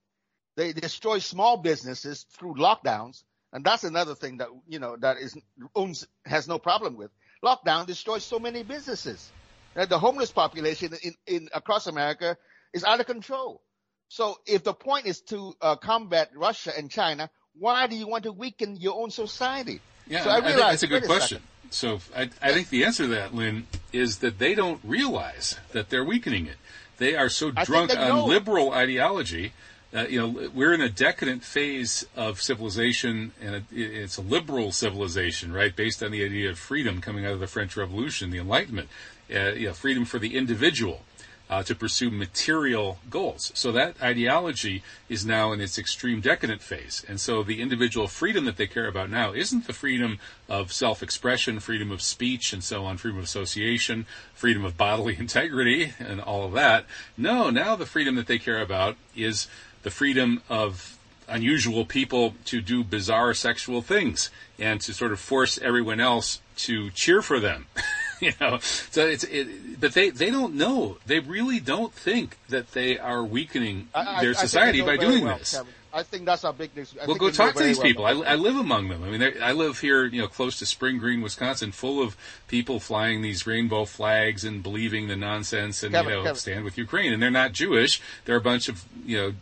They 0.56 0.72
destroy 0.72 1.18
small 1.20 1.56
businesses 1.56 2.26
through 2.36 2.54
lockdowns, 2.54 3.22
and 3.52 3.64
that's 3.64 3.84
another 3.84 4.14
thing 4.14 4.38
that 4.38 4.48
you 4.68 4.78
know 4.78 4.96
that 5.00 5.18
is 5.18 5.36
Unz 5.74 6.06
has 6.26 6.46
no 6.46 6.58
problem 6.58 6.96
with 6.96 7.10
lockdown 7.44 7.86
destroys 7.86 8.24
so 8.24 8.38
many 8.38 8.62
businesses. 8.62 9.30
The 9.74 9.98
homeless 9.98 10.32
population 10.32 10.92
in, 11.02 11.14
in 11.26 11.48
across 11.54 11.86
America 11.86 12.36
is 12.72 12.84
out 12.84 13.00
of 13.00 13.06
control. 13.06 13.62
So 14.08 14.38
if 14.46 14.64
the 14.64 14.74
point 14.74 15.06
is 15.06 15.20
to 15.22 15.54
uh, 15.60 15.76
combat 15.76 16.30
Russia 16.34 16.72
and 16.76 16.90
China, 16.90 17.30
why 17.58 17.86
do 17.86 17.96
you 17.96 18.08
want 18.08 18.24
to 18.24 18.32
weaken 18.32 18.76
your 18.76 19.00
own 19.00 19.10
society? 19.10 19.80
Yeah, 20.08 20.24
so 20.24 20.30
I, 20.30 20.38
I 20.38 20.40
think 20.40 20.56
that's 20.56 20.82
a 20.82 20.86
good 20.88 21.04
question. 21.04 21.38
A 21.70 21.72
so 21.72 22.00
I, 22.16 22.28
I 22.42 22.52
think 22.52 22.68
the 22.70 22.84
answer 22.84 23.04
to 23.04 23.08
that, 23.10 23.32
Linh, 23.32 23.68
is 23.92 24.18
that 24.18 24.38
they 24.38 24.56
don't 24.56 24.80
realize 24.82 25.56
that 25.72 25.90
they're 25.90 26.04
weakening 26.04 26.46
it. 26.46 26.56
They 26.98 27.14
are 27.14 27.28
so 27.28 27.52
drunk 27.52 27.96
on 27.96 28.28
liberal 28.28 28.72
ideology 28.72 29.52
uh, 29.92 30.06
you 30.08 30.20
know, 30.20 30.50
we're 30.54 30.72
in 30.72 30.80
a 30.80 30.88
decadent 30.88 31.42
phase 31.42 32.06
of 32.14 32.40
civilization, 32.40 33.32
and 33.40 33.64
it's 33.72 34.16
a 34.16 34.22
liberal 34.22 34.70
civilization, 34.70 35.52
right, 35.52 35.74
based 35.74 36.02
on 36.02 36.12
the 36.12 36.24
idea 36.24 36.50
of 36.50 36.58
freedom 36.58 37.00
coming 37.00 37.26
out 37.26 37.32
of 37.32 37.40
the 37.40 37.48
French 37.48 37.76
Revolution, 37.76 38.30
the 38.30 38.38
Enlightenment, 38.38 38.88
uh, 39.34 39.50
you 39.50 39.66
know, 39.66 39.72
freedom 39.72 40.04
for 40.04 40.20
the 40.20 40.36
individual 40.36 41.02
uh, 41.50 41.64
to 41.64 41.74
pursue 41.74 42.10
material 42.10 42.98
goals. 43.10 43.50
So 43.56 43.72
that 43.72 44.00
ideology 44.00 44.84
is 45.08 45.26
now 45.26 45.50
in 45.52 45.60
its 45.60 45.76
extreme 45.76 46.20
decadent 46.20 46.62
phase, 46.62 47.04
and 47.08 47.20
so 47.20 47.42
the 47.42 47.60
individual 47.60 48.06
freedom 48.06 48.44
that 48.44 48.56
they 48.56 48.68
care 48.68 48.86
about 48.86 49.10
now 49.10 49.32
isn't 49.32 49.66
the 49.66 49.72
freedom 49.72 50.20
of 50.48 50.72
self-expression, 50.72 51.58
freedom 51.58 51.90
of 51.90 52.00
speech, 52.00 52.52
and 52.52 52.62
so 52.62 52.84
on, 52.84 52.96
freedom 52.96 53.18
of 53.18 53.24
association, 53.24 54.06
freedom 54.32 54.64
of 54.64 54.76
bodily 54.76 55.16
integrity, 55.18 55.92
and 55.98 56.20
all 56.20 56.44
of 56.44 56.52
that. 56.52 56.86
No, 57.16 57.50
now 57.50 57.74
the 57.74 57.86
freedom 57.86 58.14
that 58.14 58.28
they 58.28 58.38
care 58.38 58.62
about 58.62 58.96
is 59.16 59.48
the 59.82 59.90
freedom 59.90 60.42
of 60.48 60.98
unusual 61.28 61.84
people 61.84 62.34
to 62.44 62.60
do 62.60 62.82
bizarre 62.82 63.32
sexual 63.34 63.82
things 63.82 64.30
and 64.58 64.80
to 64.80 64.92
sort 64.92 65.12
of 65.12 65.20
force 65.20 65.58
everyone 65.58 66.00
else 66.00 66.40
to 66.56 66.90
cheer 66.90 67.22
for 67.22 67.40
them. 67.40 67.66
you 68.20 68.32
know, 68.40 68.58
so 68.58 69.06
it's, 69.06 69.24
it, 69.24 69.80
but 69.80 69.94
they, 69.94 70.10
they 70.10 70.30
don't 70.30 70.54
know. 70.54 70.98
They 71.06 71.20
really 71.20 71.60
don't 71.60 71.92
think 71.92 72.36
that 72.48 72.72
they 72.72 72.98
are 72.98 73.24
weakening 73.24 73.88
I, 73.94 74.20
their 74.20 74.34
society 74.34 74.82
by 74.82 74.96
doing 74.96 75.24
well, 75.24 75.38
this. 75.38 75.54
Kevin. 75.54 75.72
I 75.92 76.02
think 76.02 76.24
that's 76.24 76.44
our 76.44 76.52
big 76.52 76.74
news. 76.76 76.94
I 77.00 77.06
well, 77.06 77.16
go 77.16 77.30
talk 77.30 77.54
to 77.54 77.62
these 77.62 77.78
well 77.78 77.86
people. 77.86 78.06
I, 78.06 78.12
I, 78.12 78.34
live 78.36 78.56
among 78.56 78.88
them. 78.88 79.02
I 79.02 79.10
mean, 79.10 79.34
I 79.42 79.52
live 79.52 79.80
here, 79.80 80.04
you 80.06 80.20
know, 80.20 80.28
close 80.28 80.58
to 80.60 80.66
Spring 80.66 80.98
Green, 80.98 81.20
Wisconsin, 81.20 81.72
full 81.72 82.02
of 82.02 82.16
people 82.46 82.78
flying 82.78 83.22
these 83.22 83.46
rainbow 83.46 83.84
flags 83.84 84.44
and 84.44 84.62
believing 84.62 85.08
the 85.08 85.16
nonsense 85.16 85.82
and 85.82 85.92
Kevin, 85.92 86.10
you 86.10 86.16
know 86.16 86.22
Kevin. 86.22 86.36
stand 86.36 86.64
with 86.64 86.78
Ukraine. 86.78 87.12
And 87.12 87.22
they're 87.22 87.30
not 87.30 87.52
Jewish. 87.52 88.00
They're 88.24 88.36
a 88.36 88.40
bunch 88.40 88.68
of 88.68 88.84
you 89.04 89.16
know 89.16 89.32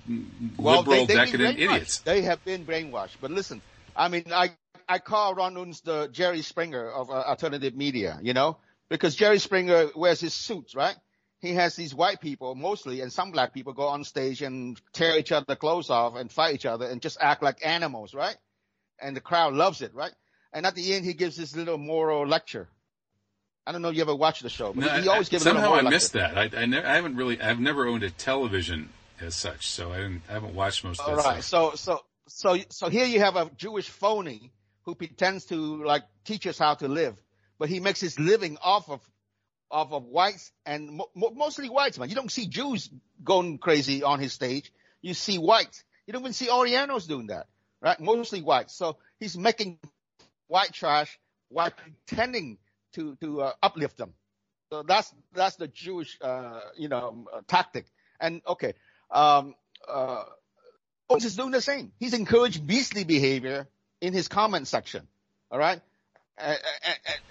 well, 0.56 0.78
liberal, 0.78 1.06
they, 1.06 1.14
decadent 1.14 1.58
idiots. 1.58 1.98
They 1.98 2.22
have 2.22 2.42
been 2.44 2.64
brainwashed. 2.64 3.16
But 3.20 3.30
listen, 3.30 3.60
I 3.94 4.08
mean, 4.08 4.24
I 4.32 4.50
I 4.88 4.98
call 4.98 5.34
Ron 5.34 5.54
Unz 5.54 5.82
the 5.82 6.08
Jerry 6.10 6.42
Springer 6.42 6.90
of 6.90 7.10
uh, 7.10 7.14
alternative 7.14 7.74
media, 7.74 8.18
you 8.22 8.32
know, 8.32 8.56
because 8.88 9.14
Jerry 9.14 9.38
Springer 9.38 9.88
wears 9.94 10.20
his 10.20 10.32
suits, 10.32 10.74
right? 10.74 10.96
He 11.40 11.54
has 11.54 11.76
these 11.76 11.94
white 11.94 12.20
people 12.20 12.54
mostly 12.54 13.00
and 13.00 13.12
some 13.12 13.30
black 13.30 13.54
people 13.54 13.72
go 13.72 13.86
on 13.86 14.04
stage 14.04 14.42
and 14.42 14.80
tear 14.92 15.16
each 15.18 15.30
other 15.30 15.54
clothes 15.54 15.88
off 15.90 16.16
and 16.16 16.30
fight 16.32 16.54
each 16.54 16.66
other 16.66 16.86
and 16.86 17.00
just 17.00 17.16
act 17.20 17.42
like 17.42 17.64
animals, 17.64 18.12
right? 18.12 18.36
And 19.00 19.14
the 19.16 19.20
crowd 19.20 19.54
loves 19.54 19.80
it, 19.80 19.94
right? 19.94 20.12
And 20.52 20.66
at 20.66 20.74
the 20.74 20.94
end, 20.94 21.04
he 21.04 21.14
gives 21.14 21.36
this 21.36 21.54
little 21.54 21.78
moral 21.78 22.26
lecture. 22.26 22.68
I 23.66 23.72
don't 23.72 23.82
know 23.82 23.90
if 23.90 23.96
you 23.96 24.02
ever 24.02 24.16
watched 24.16 24.42
the 24.42 24.48
show, 24.48 24.72
but 24.72 24.84
No, 24.84 24.88
he 25.00 25.08
always 25.08 25.28
I, 25.28 25.30
gives 25.30 25.44
a 25.46 25.52
little 25.52 25.62
somehow 25.62 25.78
I 25.78 25.90
missed 25.90 26.14
lecture. 26.14 26.34
that. 26.34 26.56
I 26.56 26.62
I, 26.62 26.66
ne- 26.66 26.82
I 26.84 26.94
haven't 26.96 27.16
really 27.16 27.40
I've 27.40 27.60
never 27.60 27.86
owned 27.86 28.02
a 28.02 28.10
television 28.10 28.88
as 29.20 29.34
such, 29.34 29.68
so 29.68 29.92
I, 29.92 29.96
didn't, 29.98 30.22
I 30.28 30.32
haven't 30.32 30.54
watched 30.54 30.84
most 30.84 31.00
of 31.00 31.08
All 31.08 31.16
that 31.16 31.22
right. 31.24 31.44
stuff. 31.44 31.76
So, 31.76 32.00
so, 32.28 32.56
so, 32.56 32.62
so 32.70 32.88
here 32.88 33.04
you 33.04 33.20
have 33.20 33.36
a 33.36 33.50
Jewish 33.56 33.88
phony 33.88 34.52
who 34.84 34.94
pretends 34.94 35.44
to 35.46 35.84
like 35.84 36.04
teach 36.24 36.46
us 36.46 36.58
how 36.58 36.74
to 36.74 36.88
live, 36.88 37.20
but 37.58 37.68
he 37.68 37.78
makes 37.80 38.00
his 38.00 38.18
living 38.18 38.56
off 38.62 38.88
of, 38.88 39.00
off 39.70 39.92
of 39.92 40.04
whites 40.04 40.52
and 40.66 40.90
mo- 40.92 41.10
mo- 41.14 41.32
mostly 41.34 41.68
whites, 41.68 41.98
man. 41.98 42.08
You 42.08 42.14
don't 42.14 42.30
see 42.30 42.46
Jews 42.46 42.90
going 43.22 43.58
crazy 43.58 44.02
on 44.02 44.20
his 44.20 44.32
stage. 44.32 44.72
You 45.02 45.14
see 45.14 45.38
whites. 45.38 45.84
You 46.06 46.12
don't 46.12 46.22
even 46.22 46.32
see 46.32 46.50
Orientals 46.50 47.06
doing 47.06 47.28
that, 47.28 47.46
right? 47.80 47.98
Mostly 48.00 48.42
whites. 48.42 48.74
So 48.74 48.96
he's 49.20 49.36
making 49.36 49.78
white 50.46 50.72
trash 50.72 51.18
while 51.48 51.70
pretending 51.70 52.58
to, 52.94 53.16
to 53.20 53.42
uh, 53.42 53.52
uplift 53.62 53.98
them. 53.98 54.14
So 54.72 54.82
that's, 54.82 55.12
that's 55.32 55.56
the 55.56 55.68
Jewish, 55.68 56.18
uh, 56.20 56.60
you 56.76 56.88
know, 56.88 57.26
uh, 57.32 57.40
tactic. 57.46 57.86
And 58.20 58.42
okay, 58.46 58.74
um, 59.10 59.54
uh, 59.88 60.24
is 61.16 61.36
doing 61.36 61.52
the 61.52 61.60
same. 61.60 61.92
He's 61.98 62.14
encouraged 62.14 62.66
beastly 62.66 63.04
behavior 63.04 63.66
in 64.00 64.12
his 64.12 64.28
comment 64.28 64.68
section. 64.68 65.06
All 65.50 65.58
right. 65.58 65.80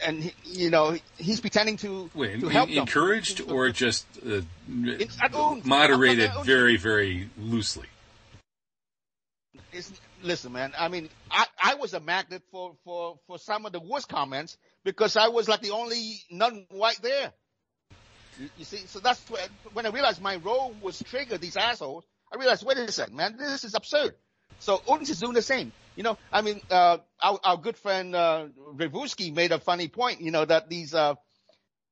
And, 0.06 0.32
you 0.44 0.70
know, 0.70 0.98
he's 1.18 1.40
pretending 1.40 1.78
to, 1.78 2.10
Wait, 2.14 2.40
to 2.40 2.50
help 2.50 2.70
them. 2.70 2.80
encouraged 2.80 3.42
or 3.50 3.70
just 3.70 4.06
uh, 4.26 4.42
moderated 4.68 6.32
very 6.44 6.78
very 6.78 7.30
loosely? 7.38 7.88
It's, 9.72 9.92
listen, 10.24 10.52
man. 10.54 10.74
I 10.78 10.88
mean, 10.88 11.10
I, 11.30 11.46
I 11.62 11.76
was 11.76 11.94
a 11.94 12.00
magnet 12.00 12.42
for, 12.52 12.76
for, 12.84 13.20
for 13.28 13.38
some 13.38 13.66
of 13.66 13.72
the 13.72 13.80
worst 13.80 14.10
comments 14.10 14.58
because 14.84 15.16
I 15.18 15.28
was 15.30 15.48
like 15.48 15.62
the 15.62 15.72
only 15.72 16.22
non-white 16.32 17.02
there. 17.02 17.32
You, 18.40 18.50
you 18.58 18.66
see, 18.66 18.78
so 18.88 19.00
that's 19.00 19.22
when, 19.30 19.42
when 19.74 19.86
I 19.86 19.90
realized 19.90 20.22
my 20.22 20.38
role 20.38 20.74
was 20.82 21.02
trigger 21.04 21.38
these 21.38 21.58
assholes. 21.58 22.06
I 22.32 22.38
realized, 22.38 22.66
wait 22.66 22.78
a 22.78 22.92
second, 22.92 23.16
man, 23.16 23.38
this 23.38 23.64
is 23.64 23.74
absurd. 23.74 24.16
So 24.60 24.80
Unz 24.88 25.10
is 25.10 25.20
doing 25.20 25.34
the 25.34 25.42
same. 25.42 25.72
You 25.98 26.04
know, 26.04 26.16
I 26.32 26.44
mean, 26.44 26.62
uh, 26.70 27.00
our, 27.20 27.40
our 27.44 27.58
good 27.58 27.76
friend, 27.76 28.16
uh, 28.16 28.46
Revuski 28.76 29.34
made 29.34 29.52
a 29.52 29.58
funny 29.58 29.88
point, 29.88 30.22
you 30.22 30.30
know, 30.30 30.46
that 30.46 30.70
these, 30.70 30.94
uh, 30.94 31.16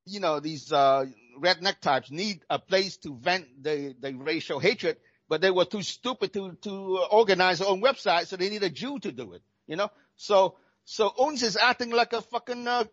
you 0.06 0.20
know, 0.20 0.39
these, 0.39 0.72
uh, 0.72 1.06
redneck 1.41 1.80
types 1.80 2.12
need 2.12 2.41
a 2.47 2.60
place 2.60 2.97
to 2.97 3.16
vent 3.16 3.47
the, 3.64 3.95
the 3.99 4.14
racial 4.14 4.60
hatred, 4.60 4.97
but 5.28 5.41
they 5.41 5.49
were 5.49 5.66
too 5.66 5.82
stupid 5.82 6.32
to, 6.34 6.56
to 6.62 6.99
organize 7.10 7.58
their 7.58 7.68
own 7.68 7.82
website, 7.82 8.28
so 8.28 8.38
they 8.38 8.51
need 8.51 8.62
a 8.62 8.70
Jew 8.70 8.99
to 8.99 9.12
do 9.12 9.34
it, 9.34 9.41
you 9.66 9.76
know? 9.76 9.89
So, 10.18 10.56
so 10.84 11.10
Unz 11.10 11.41
is 11.41 11.58
acting 11.58 11.89
like 11.89 12.14
a 12.14 12.22
fucking, 12.22 12.68
uh, 12.68 12.84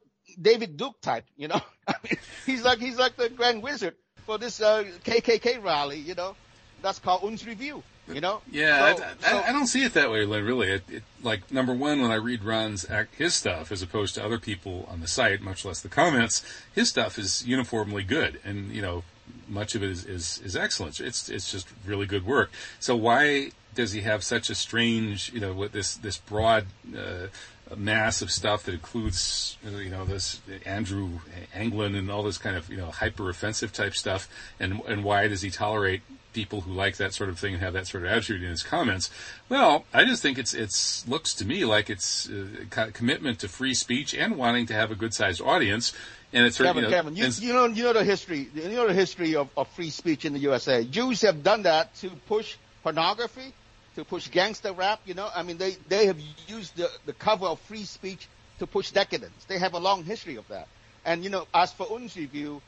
David 0.40 0.78
Duke 0.78 0.98
type, 1.02 1.26
you 1.36 1.48
know? 1.48 1.60
I 1.86 1.94
mean, 2.04 2.18
he's 2.46 2.64
like, 2.64 2.78
he's 2.78 2.96
like 2.96 3.18
the 3.18 3.28
grand 3.28 3.62
wizard 3.62 3.96
for 4.24 4.38
this, 4.38 4.62
uh, 4.62 4.84
KKK 5.04 5.62
rally, 5.62 5.98
you 5.98 6.14
know? 6.14 6.34
That's 6.80 7.00
called 7.00 7.20
Unz 7.20 7.46
Review, 7.46 7.82
you 8.14 8.20
know? 8.20 8.42
Yeah, 8.50 8.94
So- 8.96 9.04
I, 9.04 9.08
so- 9.30 9.38
I, 9.38 9.48
I 9.48 9.52
don't 9.52 9.66
see 9.66 9.82
it 9.84 9.94
that 9.94 10.10
way, 10.10 10.24
Linh, 10.24 10.44
really. 10.44 10.68
It, 10.70 10.82
it, 10.88 11.02
like, 11.22 11.50
number 11.52 11.72
one, 11.74 12.00
when 12.00 12.10
I 12.10 12.16
read 12.16 12.44
Ron's 12.44 12.86
his 13.16 13.34
stuff, 13.34 13.70
as 13.72 13.82
opposed 13.82 14.14
to 14.16 14.24
other 14.24 14.38
people 14.38 14.88
on 14.90 15.00
the 15.00 15.08
site, 15.08 15.40
much 15.40 15.64
less 15.64 15.80
the 15.80 15.88
comments, 15.88 16.42
his 16.74 16.88
stuff 16.88 17.18
is 17.18 17.46
uniformly 17.46 18.02
good. 18.02 18.40
And, 18.44 18.72
you 18.72 18.82
know, 18.82 19.04
much 19.48 19.74
of 19.74 19.82
it 19.82 19.90
is, 19.90 20.04
is, 20.04 20.40
is 20.44 20.56
excellent. 20.56 21.00
It's, 21.00 21.28
it's 21.28 21.50
just 21.50 21.68
really 21.86 22.06
good 22.06 22.26
work. 22.26 22.50
So 22.80 22.96
why 22.96 23.52
does 23.74 23.92
he 23.92 24.02
have 24.02 24.22
such 24.22 24.50
a 24.50 24.54
strange, 24.54 25.32
you 25.32 25.40
know, 25.40 25.52
with 25.52 25.72
this, 25.72 25.94
this 25.94 26.18
broad, 26.18 26.66
uh, 26.96 27.28
mass 27.74 28.20
of 28.20 28.30
stuff 28.30 28.64
that 28.64 28.74
includes, 28.74 29.56
you 29.64 29.88
know, 29.88 30.04
this 30.04 30.40
Andrew 30.66 31.20
Anglin 31.54 31.94
and 31.94 32.10
all 32.10 32.22
this 32.22 32.36
kind 32.36 32.54
of, 32.54 32.68
you 32.68 32.76
know, 32.76 32.90
hyper 32.90 33.30
offensive 33.30 33.72
type 33.72 33.94
stuff. 33.94 34.28
And, 34.60 34.82
and 34.86 35.02
why 35.02 35.26
does 35.28 35.40
he 35.40 35.48
tolerate 35.48 36.02
people 36.32 36.62
who 36.62 36.72
like 36.72 36.96
that 36.96 37.14
sort 37.14 37.30
of 37.30 37.38
thing 37.38 37.54
and 37.54 37.62
have 37.62 37.72
that 37.74 37.86
sort 37.86 38.04
of 38.04 38.10
attitude 38.10 38.42
in 38.42 38.50
his 38.50 38.62
comments? 38.62 39.10
Well, 39.48 39.84
I 39.92 40.04
just 40.04 40.22
think 40.22 40.38
it's, 40.38 40.54
it's, 40.54 41.06
looks 41.06 41.34
to 41.34 41.44
me 41.44 41.64
like 41.64 41.90
it's 41.90 42.28
uh, 42.28 42.46
a 42.76 42.90
commitment 42.90 43.40
to 43.40 43.48
free 43.48 43.74
speech 43.74 44.14
and 44.14 44.36
wanting 44.36 44.66
to 44.66 44.74
have 44.74 44.90
a 44.90 44.94
good 44.94 45.14
sized 45.14 45.40
audience. 45.40 45.92
And 46.32 46.46
it's, 46.46 46.56
Kevin, 46.56 46.76
you 46.76 46.82
know, 46.82 46.96
Kevin, 46.96 47.16
you, 47.16 47.26
you 47.26 47.52
know, 47.52 47.66
you 47.66 47.82
know 47.84 47.92
the 47.92 48.04
history, 48.04 48.48
you 48.54 48.68
know 48.70 48.86
the 48.86 48.94
history 48.94 49.36
of, 49.36 49.48
of 49.56 49.68
free 49.68 49.90
speech 49.90 50.24
in 50.24 50.32
the 50.32 50.38
USA. 50.40 50.82
Jews 50.84 51.20
have 51.22 51.42
done 51.42 51.62
that 51.64 51.94
to 51.96 52.10
push 52.26 52.56
pornography, 52.82 53.52
to 53.96 54.04
push 54.04 54.28
gangster 54.28 54.72
rap. 54.72 55.00
You 55.04 55.12
know, 55.12 55.28
I 55.34 55.42
mean, 55.42 55.58
they 55.58 55.76
they 55.88 56.06
have 56.06 56.18
used 56.48 56.76
the 56.76 56.88
the 57.04 57.12
cover 57.12 57.46
of 57.46 57.60
free 57.60 57.84
speech 57.84 58.28
to 58.60 58.66
push 58.66 58.92
decadence. 58.92 59.44
They 59.44 59.58
have 59.58 59.74
a 59.74 59.78
long 59.78 60.04
history 60.04 60.36
of 60.36 60.48
that. 60.48 60.68
And 61.04 61.24
you 61.24 61.30
know, 61.30 61.46
as 61.52 61.72
for 61.72 61.86
Unz 61.86 62.16
review, 62.16 62.62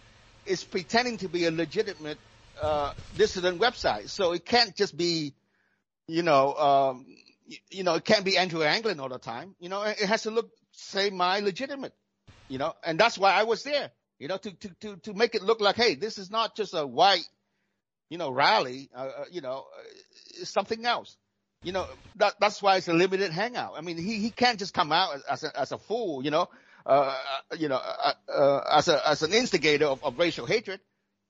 it's 0.45 0.65
pretending 0.65 1.17
to 1.19 1.29
be 1.29 1.47
a 1.47 1.51
legitimate 1.51 2.19
uh, 2.61 2.93
dissident 3.17 3.61
website, 3.61 4.09
so 4.09 4.33
it 4.33 4.45
can't 4.45 4.75
just 4.75 4.97
be, 4.97 5.35
you 6.07 6.23
know, 6.23 6.55
um, 6.55 7.07
you 7.71 7.83
know, 7.83 7.95
it 7.95 8.05
can't 8.05 8.25
be 8.25 8.39
Andrew 8.39 8.63
Anglin 8.63 9.01
all 9.01 9.09
the 9.09 9.19
time. 9.19 9.55
You 9.61 9.69
know, 9.69 9.83
it 9.83 9.99
has 9.99 10.23
to 10.23 10.31
look 10.31 10.51
semi 10.73 11.41
legitimate 11.41 11.93
you 12.49 12.59
know, 12.59 12.75
and 12.85 12.99
that's 12.99 13.19
why 13.19 13.33
I 13.33 13.45
was 13.45 13.63
there, 13.63 13.91
you 14.19 14.29
know, 14.29 14.37
to, 14.37 14.51
to, 14.53 14.69
to, 14.81 14.97
to 14.97 15.15
make 15.15 15.35
it 15.35 15.43
look 15.43 15.61
like, 15.61 15.77
hey, 15.77 15.95
this 15.95 16.19
is 16.19 16.31
not 16.31 16.57
just 16.57 16.75
a 16.75 16.87
white, 16.87 17.27
you 18.11 18.19
know, 18.19 18.31
rally, 18.31 18.91
uh, 18.95 18.99
uh, 18.99 19.25
you 19.31 19.41
know, 19.41 19.65
uh, 19.77 19.83
it's 20.41 20.51
something 20.51 20.85
else. 20.85 21.17
You 21.63 21.73
know, 21.73 21.87
that, 22.17 22.35
that's 22.41 22.61
why 22.61 22.77
it's 22.77 22.89
a 22.89 22.93
limited 22.93 23.33
hangout. 23.33 23.75
I 23.77 23.81
mean, 23.81 23.97
he, 23.97 24.19
he 24.19 24.31
can't 24.31 24.59
just 24.59 24.75
come 24.75 24.93
out 24.93 25.17
as 25.29 25.45
a, 25.45 25.59
as 25.59 25.73
a 25.73 25.79
fool, 25.79 26.23
you 26.23 26.31
know, 26.31 26.49
uh, 26.85 27.17
you 27.59 27.69
know, 27.69 27.77
uh, 27.77 28.13
uh, 28.31 28.61
as 28.71 28.89
a, 28.89 29.09
as 29.09 29.23
an 29.23 29.33
instigator 29.33 29.87
of, 29.87 30.05
of 30.05 30.19
racial 30.19 30.45
hatred, 30.45 30.81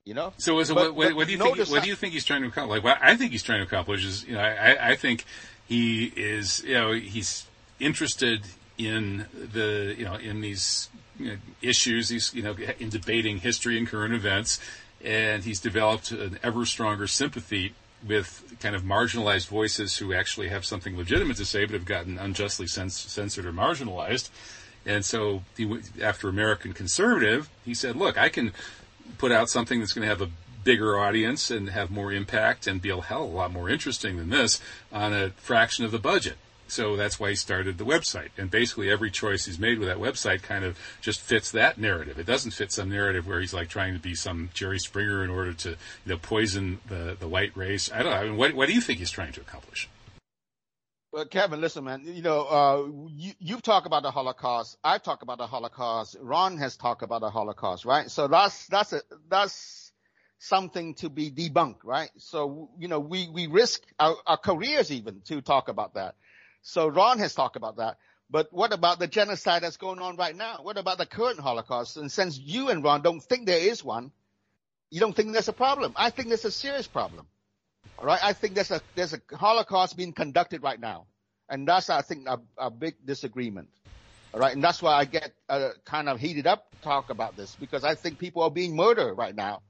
you 0.05 0.15
know. 0.15 0.33
So, 0.39 0.63
so 0.63 0.75
But- 0.75 0.85
what, 0.85 0.95
what, 0.95 1.09
but 1.09 1.17
what 1.17 1.27
do 1.27 1.33
you 1.33 1.39
think? 1.39 1.59
What 1.69 1.83
do 1.83 1.89
you 1.89 1.95
think 1.95 2.13
he's 2.13 2.25
trying 2.25 2.43
to 2.43 2.49
accomplish? 2.49 2.83
Like, 2.83 2.85
what 2.85 2.99
I 3.03 3.17
think 3.17 3.33
he's 3.33 3.43
trying 3.43 3.61
to 3.61 3.65
accomplish 3.67 4.05
is, 4.05 4.25
you 4.25 4.35
know, 4.35 4.41
I, 4.41 4.91
I 4.91 4.97
think 4.97 5.25
he 5.67 6.05
is, 6.17 6.63
you 6.65 6.75
know, 6.75 6.93
he's 6.93 7.47
interested 7.81 8.43
in 8.77 9.27
the, 9.33 9.95
you 9.97 10.05
know, 10.05 10.15
in 10.15 10.41
these 10.41 10.89
you 11.19 11.27
know, 11.33 11.37
issues. 11.63 12.09
He's, 12.09 12.35
you 12.35 12.43
know, 12.43 12.57
in 12.79 12.91
debating 12.91 13.39
history 13.39 13.79
and 13.79 13.87
current 13.89 14.15
events, 14.15 14.61
and 15.03 15.45
he's 15.45 15.61
developed 15.61 16.11
an 16.11 16.39
ever 16.43 16.67
stronger 16.67 17.07
sympathy 17.07 17.75
with 18.07 18.57
kind 18.61 18.75
of 18.77 18.83
marginalized 18.83 19.49
voices 19.49 19.97
who 19.97 20.13
actually 20.13 20.49
have 20.49 20.67
something 20.67 20.97
legitimate 20.97 21.39
to 21.39 21.45
say, 21.47 21.65
but 21.65 21.73
have 21.73 21.87
gotten 21.87 22.19
unjustly 22.19 22.67
cens- 22.67 22.91
censored 23.09 23.47
or 23.47 23.53
marginalized. 23.53 24.29
And 24.85 25.03
so, 25.03 25.45
he, 25.57 25.79
after 26.03 26.29
American 26.29 26.75
Conservative, 26.75 27.49
he 27.65 27.73
said, 27.73 27.97
"Look, 27.97 28.19
I 28.19 28.29
can 28.29 28.53
put 29.19 29.33
out 29.33 29.49
something 29.49 29.81
that's 29.81 29.93
going 29.93 30.03
to 30.03 30.09
have 30.09 30.23
a 30.23 30.31
bigger 30.65 30.99
audience 30.99 31.51
and 31.51 31.71
have 31.71 31.91
more 31.91 32.13
impact 32.13 32.67
and 32.67 32.81
be 32.81 32.91
a 32.91 33.01
hell 33.01 33.25
of 33.25 33.33
a 33.33 33.37
lot 33.37 33.53
more 33.53 33.69
interesting 33.69 34.17
than 34.17 34.31
this 34.31 34.61
on 34.93 35.13
a 35.13 35.31
fraction 35.31 35.85
of 35.85 35.91
the 35.91 35.99
budget." 35.99 36.37
So 36.67 36.97
that's 36.97 37.21
why 37.21 37.31
he 37.31 37.37
started 37.37 37.79
the 37.79 37.85
website. 37.85 38.31
And 38.39 38.51
basically, 38.51 38.91
every 38.91 39.11
choice 39.11 39.45
he's 39.45 39.59
made 39.59 39.79
with 39.79 39.89
that 39.89 39.99
website 39.99 40.43
kind 40.43 40.65
of 40.65 40.79
just 41.01 41.21
fits 41.21 41.51
that 41.51 41.79
narrative. 41.79 42.19
It 42.19 42.27
doesn't 42.27 42.53
fit 42.53 42.73
some 42.73 42.89
narrative 42.89 43.27
where 43.27 43.41
he's 43.41 43.55
like 43.55 43.69
trying 43.69 43.93
to 43.95 44.01
be 44.01 44.15
some 44.15 44.51
Jerry 44.55 44.79
Springer 44.79 45.23
in 45.23 45.31
order 45.31 45.53
to, 45.53 45.71
you 45.71 45.77
know, 46.07 46.17
poison 46.17 46.81
the 46.89 47.17
the 47.19 47.29
white 47.29 47.57
race. 47.57 47.91
I 47.93 48.03
don't 48.03 48.13
know. 48.13 48.19
I 48.19 48.25
mean, 48.25 48.37
what 48.37 48.55
what 48.55 48.69
do 48.69 48.75
you 48.75 48.81
think 48.81 48.99
he's 48.99 49.11
trying 49.11 49.33
to 49.33 49.41
accomplish? 49.41 49.89
Well, 51.15 51.27
Kevin, 51.27 51.61
listen, 51.61 51.85
man. 51.85 52.03
You 52.05 52.23
know, 52.23 52.41
uh, 52.41 52.89
you 53.15 53.35
you've 53.39 53.63
talked 53.63 53.87
about 53.87 54.03
the 54.03 54.11
Holocaust. 54.11 54.77
I've 54.83 55.05
talked 55.05 55.23
about 55.23 55.39
the 55.39 55.47
Holocaust. 55.47 56.17
Ron 56.21 56.59
has 56.59 56.77
talked 56.77 57.03
about 57.03 57.21
the 57.21 57.31
Holocaust, 57.31 57.85
right? 57.85 58.11
So 58.11 58.27
that's 58.27 58.67
that's 58.67 58.93
a 58.93 59.01
that's 59.29 59.93
something 60.41 60.95
to 60.95 61.09
be 61.09 61.31
debunked, 61.31 61.85
right? 61.85 62.11
So 62.19 62.69
you 62.81 62.89
know, 62.89 62.99
we 62.99 63.29
we 63.29 63.47
risk 63.47 63.81
our, 64.01 64.17
our 64.27 64.37
careers 64.37 64.91
even 64.91 65.21
to 65.27 65.41
talk 65.41 65.69
about 65.69 65.95
that. 65.95 66.17
So 66.63 66.89
Ron 66.89 67.21
has 67.21 67.33
talked 67.33 67.55
about 67.55 67.77
that. 67.77 67.99
But 68.29 68.53
what 68.53 68.73
about 68.73 68.99
the 68.99 69.07
genocide 69.07 69.63
that's 69.63 69.77
going 69.77 70.01
on 70.01 70.17
right 70.17 70.35
now? 70.35 70.59
What 70.63 70.79
about 70.79 70.99
the 70.99 71.07
current 71.07 71.39
Holocaust? 71.39 71.97
And 71.97 72.11
since 72.11 72.37
you 72.37 72.71
and 72.71 72.83
Ron 72.83 73.03
don't 73.03 73.23
think 73.23 73.47
there 73.47 73.61
is 73.61 73.85
one, 73.85 74.11
you 74.91 74.99
don't 74.99 75.15
think 75.15 75.33
there's 75.33 75.47
a 75.47 75.53
problem. 75.53 75.93
I 75.95 76.11
think 76.11 76.27
there's 76.27 76.45
a 76.45 76.51
serious 76.51 76.89
problem. 76.89 77.29
Right, 78.03 78.21
I 78.23 78.33
think 78.33 78.55
there's 78.55 78.71
a 78.71 78.81
there's 78.95 79.15
a 79.15 79.21
Holocaust 79.37 79.97
being 79.97 80.13
conducted 80.13 80.63
right 80.63 80.79
now, 80.79 81.07
and 81.49 81.67
that's 81.67 81.89
I 81.89 82.03
think 82.03 82.29
a, 82.29 82.41
a 82.59 82.71
big 82.71 82.95
disagreement. 83.05 83.69
Right, 84.35 84.53
and 84.53 84.63
that's 84.63 84.83
why 84.83 84.95
I 84.95 85.05
get 85.05 85.33
uh, 85.49 85.71
kind 85.85 86.09
of 86.09 86.19
heated 86.19 86.47
up 86.47 86.67
talk 86.83 87.11
about 87.11 87.37
this. 87.37 87.55
Because 87.55 87.85
I 87.85 87.95
think 87.95 88.19
people 88.19 88.43
are 88.43 88.51
being 88.51 88.75
murdered 88.75 89.15
right 89.15 89.35
now, 89.35 89.63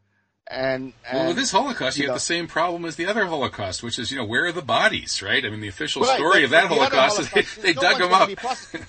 And, 0.47 0.93
and 1.09 1.19
well, 1.19 1.29
with 1.29 1.37
this 1.39 1.51
Holocaust, 1.53 1.97
you, 1.97 2.03
you 2.03 2.09
have 2.11 2.17
the 2.17 2.21
same 2.21 2.47
problem 2.49 2.85
as 2.85 2.97
the 2.97 3.07
other 3.07 3.25
Holocaust, 3.25 3.83
which 3.83 3.99
is, 3.99 4.11
you 4.11 4.19
know, 4.19 4.27
where 4.27 4.45
are 4.45 4.53
the 4.53 4.61
bodies, 4.61 5.23
right? 5.23 5.43
I 5.43 5.49
mean, 5.49 5.61
the 5.63 5.69
official 5.69 6.03
Right, 6.03 6.17
story 6.17 6.45
of 6.45 6.51
that 6.51 6.69
the 6.69 6.75
other 6.77 6.95
Holocaust 6.95 7.21
is 7.21 7.31
they, 7.57 7.63
they 7.63 7.73
no 7.73 7.81
dug 7.81 7.99
them 7.99 8.13
up. 8.13 8.31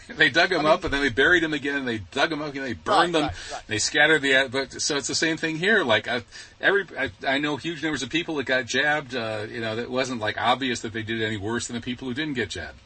they 0.17 0.29
dug 0.29 0.49
them 0.49 0.59
I 0.59 0.63
mean- 0.63 0.71
up 0.73 0.83
and 0.83 0.93
then 0.93 1.01
they 1.01 1.07
buried 1.09 1.43
them 1.43 1.53
again. 1.53 1.77
And 1.77 1.87
they 1.87 1.99
dug 1.99 2.29
them 2.29 2.41
up 2.41 2.53
and 2.53 2.61
they 2.65 2.73
burned 2.73 3.13
Right, 3.13 3.21
them. 3.21 3.31
right. 3.53 3.61
They 3.67 3.77
scattered 3.77 4.21
the. 4.21 4.49
But 4.51 4.81
so 4.81 4.97
it's 4.97 5.07
the 5.07 5.15
same 5.15 5.37
thing 5.37 5.55
here. 5.57 5.85
Like 5.85 6.09
I, 6.09 6.23
every, 6.59 6.87
I, 6.99 7.09
I 7.25 7.37
know 7.37 7.55
huge 7.55 7.81
numbers 7.81 8.03
of 8.03 8.09
people 8.09 8.35
that 8.35 8.43
got 8.47 8.65
jabbed. 8.65 9.15
Uh, 9.15 9.45
you 9.49 9.61
know, 9.61 9.77
that 9.77 9.89
wasn't 9.89 10.19
like 10.19 10.37
obvious 10.37 10.81
that 10.81 10.91
they 10.91 11.03
did 11.03 11.21
any 11.21 11.37
worse 11.37 11.67
than 11.67 11.75
the 11.75 11.81
people 11.81 12.05
who 12.05 12.13
didn't 12.13 12.33
get 12.33 12.49
jabbed. 12.49 12.77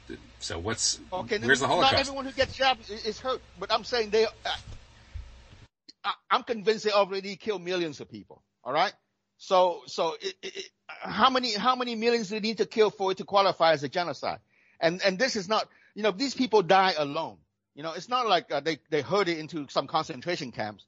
So 0.42 0.60
what's 0.60 1.00
Okay, 1.12 1.40
where's 1.40 1.60
the 1.60 1.66
Holocaust? 1.66 1.68
not 1.68 1.98
Holocaust? 1.98 2.02
everyone 2.02 2.26
who 2.26 2.32
gets 2.34 2.56
jabbed 2.56 2.88
is 2.92 3.20
hurt, 3.20 3.42
but 3.60 3.74
I'm 3.74 3.84
saying 3.84 4.12
they. 4.12 4.26
Uh, 4.26 6.12
I'm 6.30 6.44
convinced 6.44 6.86
they 6.86 6.92
already 6.92 7.36
killed 7.36 7.64
millions 7.64 8.00
of 8.00 8.10
people. 8.12 8.44
All 8.64 8.74
right, 8.74 8.94
so 9.38 9.82
so 9.88 10.16
it, 10.22 10.36
it, 10.44 10.66
how 10.88 11.30
many 11.30 11.54
how 11.54 11.76
many 11.76 11.96
millions 11.96 12.30
do 12.30 12.36
they 12.36 12.42
need 12.42 12.58
to 12.58 12.66
kill 12.66 12.90
for 12.90 13.12
it 13.12 13.18
to 13.18 13.24
qualify 13.24 13.72
as 13.74 13.84
a 13.84 13.90
genocide? 13.90 14.40
And 14.80 15.02
and 15.04 15.18
this 15.18 15.36
is 15.36 15.48
not 15.48 15.68
you 15.96 16.04
know 16.04 16.12
these 16.12 16.36
people 16.36 16.62
die 16.62 16.94
alone. 16.98 17.38
You 17.74 17.84
know 17.84 17.94
it's 17.94 18.10
not 18.10 18.28
like 18.28 18.52
uh, 18.52 18.60
they 18.60 18.80
they 18.90 19.02
herded 19.02 19.38
into 19.38 19.68
some 19.70 19.88
concentration 19.88 20.52
camps. 20.52 20.86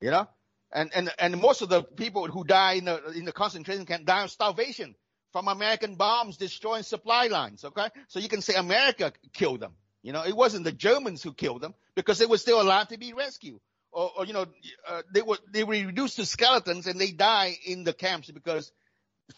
You 0.00 0.10
know, 0.10 0.28
and 0.72 0.90
and 0.94 1.10
and 1.18 1.40
most 1.40 1.60
of 1.60 1.68
the 1.68 1.82
people 1.82 2.26
who 2.26 2.44
die 2.44 2.74
in 2.74 2.86
the 2.86 3.12
in 3.12 3.26
the 3.26 3.32
concentration 3.32 3.84
camp 3.84 4.06
die 4.06 4.24
of 4.24 4.30
starvation 4.30 4.94
from 5.32 5.48
American 5.48 5.96
bombs 5.96 6.38
destroying 6.38 6.82
supply 6.82 7.26
lines. 7.26 7.64
Okay, 7.64 7.88
so 8.08 8.18
you 8.18 8.28
can 8.28 8.40
say 8.40 8.54
America 8.54 9.12
killed 9.32 9.60
them. 9.60 9.74
You 10.02 10.12
know, 10.12 10.24
it 10.24 10.34
wasn't 10.34 10.64
the 10.64 10.72
Germans 10.72 11.22
who 11.22 11.34
killed 11.34 11.60
them 11.60 11.74
because 11.94 12.18
they 12.18 12.26
were 12.26 12.38
still 12.38 12.62
allowed 12.62 12.88
to 12.88 12.98
be 12.98 13.12
rescued. 13.12 13.60
Or, 13.92 14.10
or 14.18 14.26
you 14.26 14.32
know, 14.32 14.46
uh, 14.88 15.02
they 15.12 15.22
were 15.22 15.38
they 15.52 15.64
were 15.64 15.72
reduced 15.72 16.16
to 16.16 16.26
skeletons 16.26 16.86
and 16.86 17.00
they 17.00 17.10
die 17.10 17.56
in 17.66 17.84
the 17.84 17.92
camps 17.92 18.30
because 18.30 18.70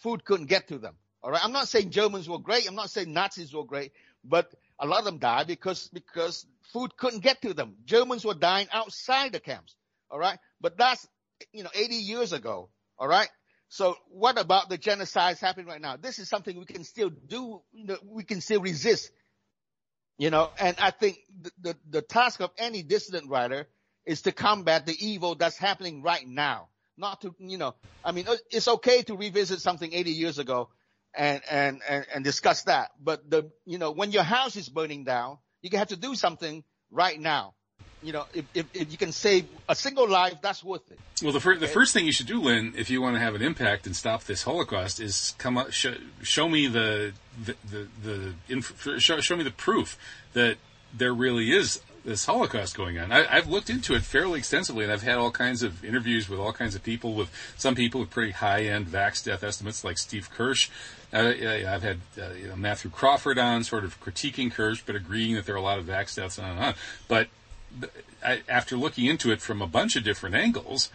food 0.03 0.25
couldn't 0.25 0.47
get 0.47 0.69
to 0.69 0.79
them. 0.79 0.95
All 1.23 1.31
right, 1.31 1.43
I'm 1.43 1.53
not 1.53 1.69
saying 1.69 1.91
Germans 1.91 2.29
were 2.29 2.39
great. 2.39 2.69
I'm 2.69 2.75
not 2.75 2.91
saying 2.91 3.13
Nazis 3.13 3.55
were 3.55 3.65
great, 3.65 3.93
but 4.25 4.53
a 4.79 4.87
lot 4.87 4.99
of 4.99 5.05
them 5.05 5.19
died 5.19 5.47
because 5.47 5.89
because 5.93 6.45
food 6.73 6.97
couldn't 6.97 7.21
get 7.21 7.41
to 7.43 7.55
them. 7.55 7.77
Germans 7.85 8.25
were 8.25 8.35
dying 8.35 8.67
outside 8.73 9.33
the 9.33 9.41
camps. 9.41 9.77
All 10.11 10.19
right, 10.19 10.39
but 10.61 10.77
that's 10.77 11.07
you 11.53 11.63
know 11.63 11.71
80 11.75 11.95
years 11.95 12.33
ago. 12.33 12.69
All 12.99 13.09
right. 13.09 13.29
So 13.69 13.97
what 14.11 14.39
about 14.39 14.69
the 14.69 14.77
genocides 14.77 15.41
happening 15.41 15.67
right 15.67 15.81
now? 15.81 15.97
This 15.97 16.19
is 16.19 16.29
something 16.29 16.59
we 16.59 16.67
can 16.67 16.85
still 16.85 17.09
do. 17.09 17.63
You 17.73 17.87
know, 17.87 17.97
we 18.05 18.23
can 18.23 18.43
still 18.43 18.61
resist. 18.61 19.11
You 20.19 20.31
know, 20.31 20.51
and 20.61 20.77
I 20.79 20.91
think 20.91 21.17
the, 21.41 21.51
the, 21.61 21.77
the 21.89 22.03
task 22.03 22.41
of 22.41 22.51
any 22.59 22.83
dissident 22.83 23.31
writer 23.31 23.67
is 24.07 24.23
to 24.23 24.33
combat 24.33 24.87
the 24.87 24.97
evil 24.99 25.35
that's 25.35 25.57
happening 25.57 26.03
right 26.03 26.27
now. 26.27 26.69
Not 26.97 27.23
to, 27.23 27.35
you 27.39 27.59
know, 27.59 27.75
I 28.05 28.13
mean, 28.13 28.29
uh, 28.29 28.37
it's 28.51 28.69
okay 28.69 29.03
to 29.03 29.17
revisit 29.17 29.61
something 29.61 29.93
80 29.93 30.11
years 30.11 30.39
ago 30.39 30.69
and, 31.15 31.41
and, 31.51 31.81
and, 31.89 32.07
and 32.15 32.25
discuss 32.25 32.65
that. 32.65 32.91
But 33.03 33.29
the, 33.29 33.51
you 33.65 33.79
know, 33.79 33.91
when 33.91 34.13
your 34.13 34.23
house 34.23 34.57
is 34.57 34.69
burning 34.69 35.05
down, 35.05 35.39
you 35.63 35.77
have 35.79 35.89
to 35.89 35.97
do 35.97 36.15
something 36.15 36.65
right 36.91 37.19
now. 37.19 37.55
You 38.03 38.13
know, 38.13 38.27
if, 38.35 38.45
if, 38.53 38.67
if 38.75 38.91
you 38.91 38.99
can 38.99 39.13
save 39.13 39.47
a 39.69 39.77
single 39.77 40.09
life, 40.09 40.35
that's 40.43 40.63
worth 40.65 40.91
it. 40.91 40.99
Well, 41.23 41.33
the, 41.33 41.41
fir- 41.41 41.57
the 41.57 41.69
first 41.69 41.95
thing 41.95 42.05
you 42.05 42.11
should 42.11 42.27
do, 42.27 42.41
Linh, 42.41 42.75
if 42.77 42.91
you 42.91 43.01
want 43.01 43.15
to 43.15 43.21
have 43.21 43.37
an 43.37 43.43
impact 43.43 43.87
and 43.87 43.95
stop 43.95 44.25
this 44.25 44.43
Holocaust, 44.43 44.99
is 44.99 45.35
come 45.39 45.57
up, 45.57 45.71
sh- 45.71 46.01
show 46.21 46.49
me 46.49 46.67
the 46.67 47.13
the 47.45 47.55
the, 47.71 47.89
the 48.03 48.35
inf- 48.49 49.01
show, 49.01 49.21
show 49.21 49.37
me 49.37 49.45
the 49.45 49.53
proof 49.53 49.97
that 50.33 50.57
there 50.93 51.15
really 51.15 51.53
is 51.53 51.81
this 52.05 52.27
Holocaust 52.27 52.77
going 52.77 52.99
on. 52.99 53.13
I, 53.13 53.27
I've 53.31 53.49
looked 53.49 53.71
into 53.71 53.95
it 53.95 54.03
fairly 54.03 54.39
extensively, 54.39 54.85
and 54.85 54.93
I've 54.93 55.03
had 55.03 55.19
all 55.19 55.31
kinds 55.31 55.63
of 55.63 55.85
interviews 55.85 56.29
with 56.29 56.41
all 56.41 56.53
kinds 56.53 56.75
of 56.75 56.83
people, 56.83 57.15
with 57.15 57.31
some 57.57 57.75
people 57.75 58.01
with 58.01 58.11
pretty 58.11 58.33
high 58.33 58.65
end 58.65 58.87
vax 58.87 59.25
death 59.25 59.45
estimates, 59.45 59.85
like 59.85 59.99
Steve 59.99 60.31
Kirsch. 60.31 60.69
Uh, 61.13 61.33
I've 61.69 61.83
had 61.83 62.01
uh, 62.19 62.31
you 62.41 62.49
know, 62.49 62.57
Matthew 62.57 62.91
Crawford 62.91 63.39
on, 63.39 63.65
sort 63.65 63.85
of 63.85 64.01
critiquing 64.01 64.51
Kirsch, 64.51 64.83
but 64.85 64.97
agreeing 64.97 65.35
that 65.35 65.47
there 65.47 65.55
are 65.55 65.59
a 65.59 65.63
lot 65.63 65.79
of 65.79 65.85
vax 65.85 66.17
deaths 66.17 66.39
on 66.39 66.51
and 66.51 66.59
on. 66.59 66.75
But 67.07 67.29
I, 68.25 68.43
after 68.49 68.77
looking 68.77 69.07
into 69.07 69.31
it 69.31 69.41
from 69.41 69.61
a 69.61 69.67
bunch 69.67 69.97
of 69.97 70.05
different 70.05 70.35
angles, 70.35 70.91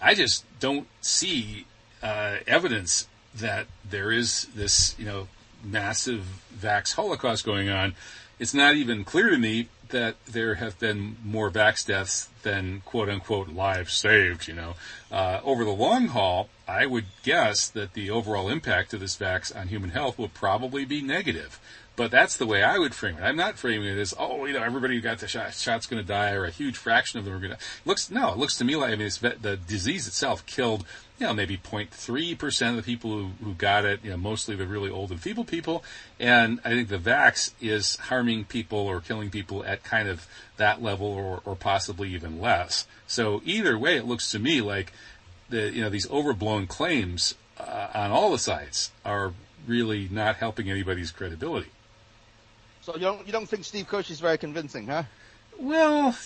I 0.00 0.14
just 0.14 0.44
don't 0.60 0.86
see 1.00 1.66
uh, 2.02 2.38
evidence 2.46 3.06
that 3.34 3.66
there 3.88 4.12
is 4.12 4.46
this, 4.54 4.94
you 4.98 5.06
know, 5.06 5.28
massive 5.64 6.24
vax 6.54 6.94
holocaust 6.94 7.44
going 7.44 7.68
on. 7.68 7.94
It's 8.38 8.52
not 8.52 8.74
even 8.74 9.04
clear 9.04 9.30
to 9.30 9.38
me 9.38 9.68
that 9.92 10.16
there 10.26 10.56
have 10.56 10.78
been 10.78 11.16
more 11.24 11.50
vax 11.50 11.86
deaths 11.86 12.28
than 12.42 12.82
quote 12.84 13.08
unquote 13.08 13.48
lives 13.48 13.94
saved. 13.94 14.48
You 14.48 14.54
know, 14.54 14.74
uh, 15.10 15.40
over 15.44 15.64
the 15.64 15.70
long 15.70 16.08
haul, 16.08 16.48
I 16.66 16.86
would 16.86 17.06
guess 17.22 17.68
that 17.68 17.94
the 17.94 18.10
overall 18.10 18.48
impact 18.48 18.92
of 18.92 19.00
this 19.00 19.16
vax 19.16 19.54
on 19.56 19.68
human 19.68 19.90
health 19.90 20.18
will 20.18 20.28
probably 20.28 20.84
be 20.84 21.00
negative. 21.00 21.60
But 21.94 22.10
that's 22.10 22.38
the 22.38 22.46
way 22.46 22.62
I 22.62 22.78
would 22.78 22.94
frame 22.94 23.18
it. 23.18 23.22
I'm 23.22 23.36
not 23.36 23.58
framing 23.58 23.86
it 23.86 23.98
as, 23.98 24.14
oh, 24.18 24.46
you 24.46 24.54
know, 24.54 24.62
everybody 24.62 24.94
who 24.94 25.02
got 25.02 25.18
the 25.18 25.28
shot, 25.28 25.52
shot's 25.52 25.86
going 25.86 26.02
to 26.02 26.08
die, 26.08 26.32
or 26.32 26.46
a 26.46 26.50
huge 26.50 26.78
fraction 26.78 27.18
of 27.18 27.26
them 27.26 27.34
are 27.34 27.38
going 27.38 27.52
to. 27.52 27.58
Looks 27.84 28.10
no, 28.10 28.32
it 28.32 28.38
looks 28.38 28.56
to 28.58 28.64
me 28.64 28.76
like 28.76 28.92
I 28.92 28.96
mean, 28.96 29.10
the 29.20 29.58
disease 29.66 30.06
itself 30.06 30.46
killed, 30.46 30.86
you 31.22 31.28
know, 31.28 31.34
maybe 31.34 31.56
0.3 31.56 32.36
percent 32.36 32.76
of 32.76 32.84
the 32.84 32.92
people 32.92 33.12
who, 33.12 33.30
who 33.44 33.54
got 33.54 33.84
it. 33.84 34.00
You 34.02 34.10
know, 34.10 34.16
mostly 34.16 34.56
the 34.56 34.66
really 34.66 34.90
old 34.90 35.12
and 35.12 35.20
feeble 35.20 35.44
people. 35.44 35.84
And 36.18 36.58
I 36.64 36.70
think 36.70 36.88
the 36.88 36.98
vax 36.98 37.52
is 37.60 37.94
harming 37.96 38.46
people 38.46 38.78
or 38.78 39.00
killing 39.00 39.30
people 39.30 39.64
at 39.64 39.84
kind 39.84 40.08
of 40.08 40.26
that 40.56 40.82
level, 40.82 41.06
or, 41.06 41.40
or 41.44 41.54
possibly 41.54 42.08
even 42.08 42.40
less. 42.40 42.88
So 43.06 43.40
either 43.44 43.78
way, 43.78 43.96
it 43.96 44.04
looks 44.04 44.32
to 44.32 44.40
me 44.40 44.60
like 44.60 44.92
the 45.48 45.70
you 45.70 45.80
know 45.80 45.90
these 45.90 46.10
overblown 46.10 46.66
claims 46.66 47.36
uh, 47.56 47.88
on 47.94 48.10
all 48.10 48.32
the 48.32 48.38
sides 48.38 48.90
are 49.04 49.32
really 49.64 50.08
not 50.10 50.36
helping 50.36 50.68
anybody's 50.68 51.12
credibility. 51.12 51.70
So 52.80 52.94
you 52.94 53.02
don't 53.02 53.24
you 53.24 53.32
don't 53.32 53.48
think 53.48 53.64
Steve 53.64 53.86
Kirsch 53.86 54.10
is 54.10 54.18
very 54.18 54.38
convincing, 54.38 54.88
huh? 54.88 55.04
Well, 55.58 56.16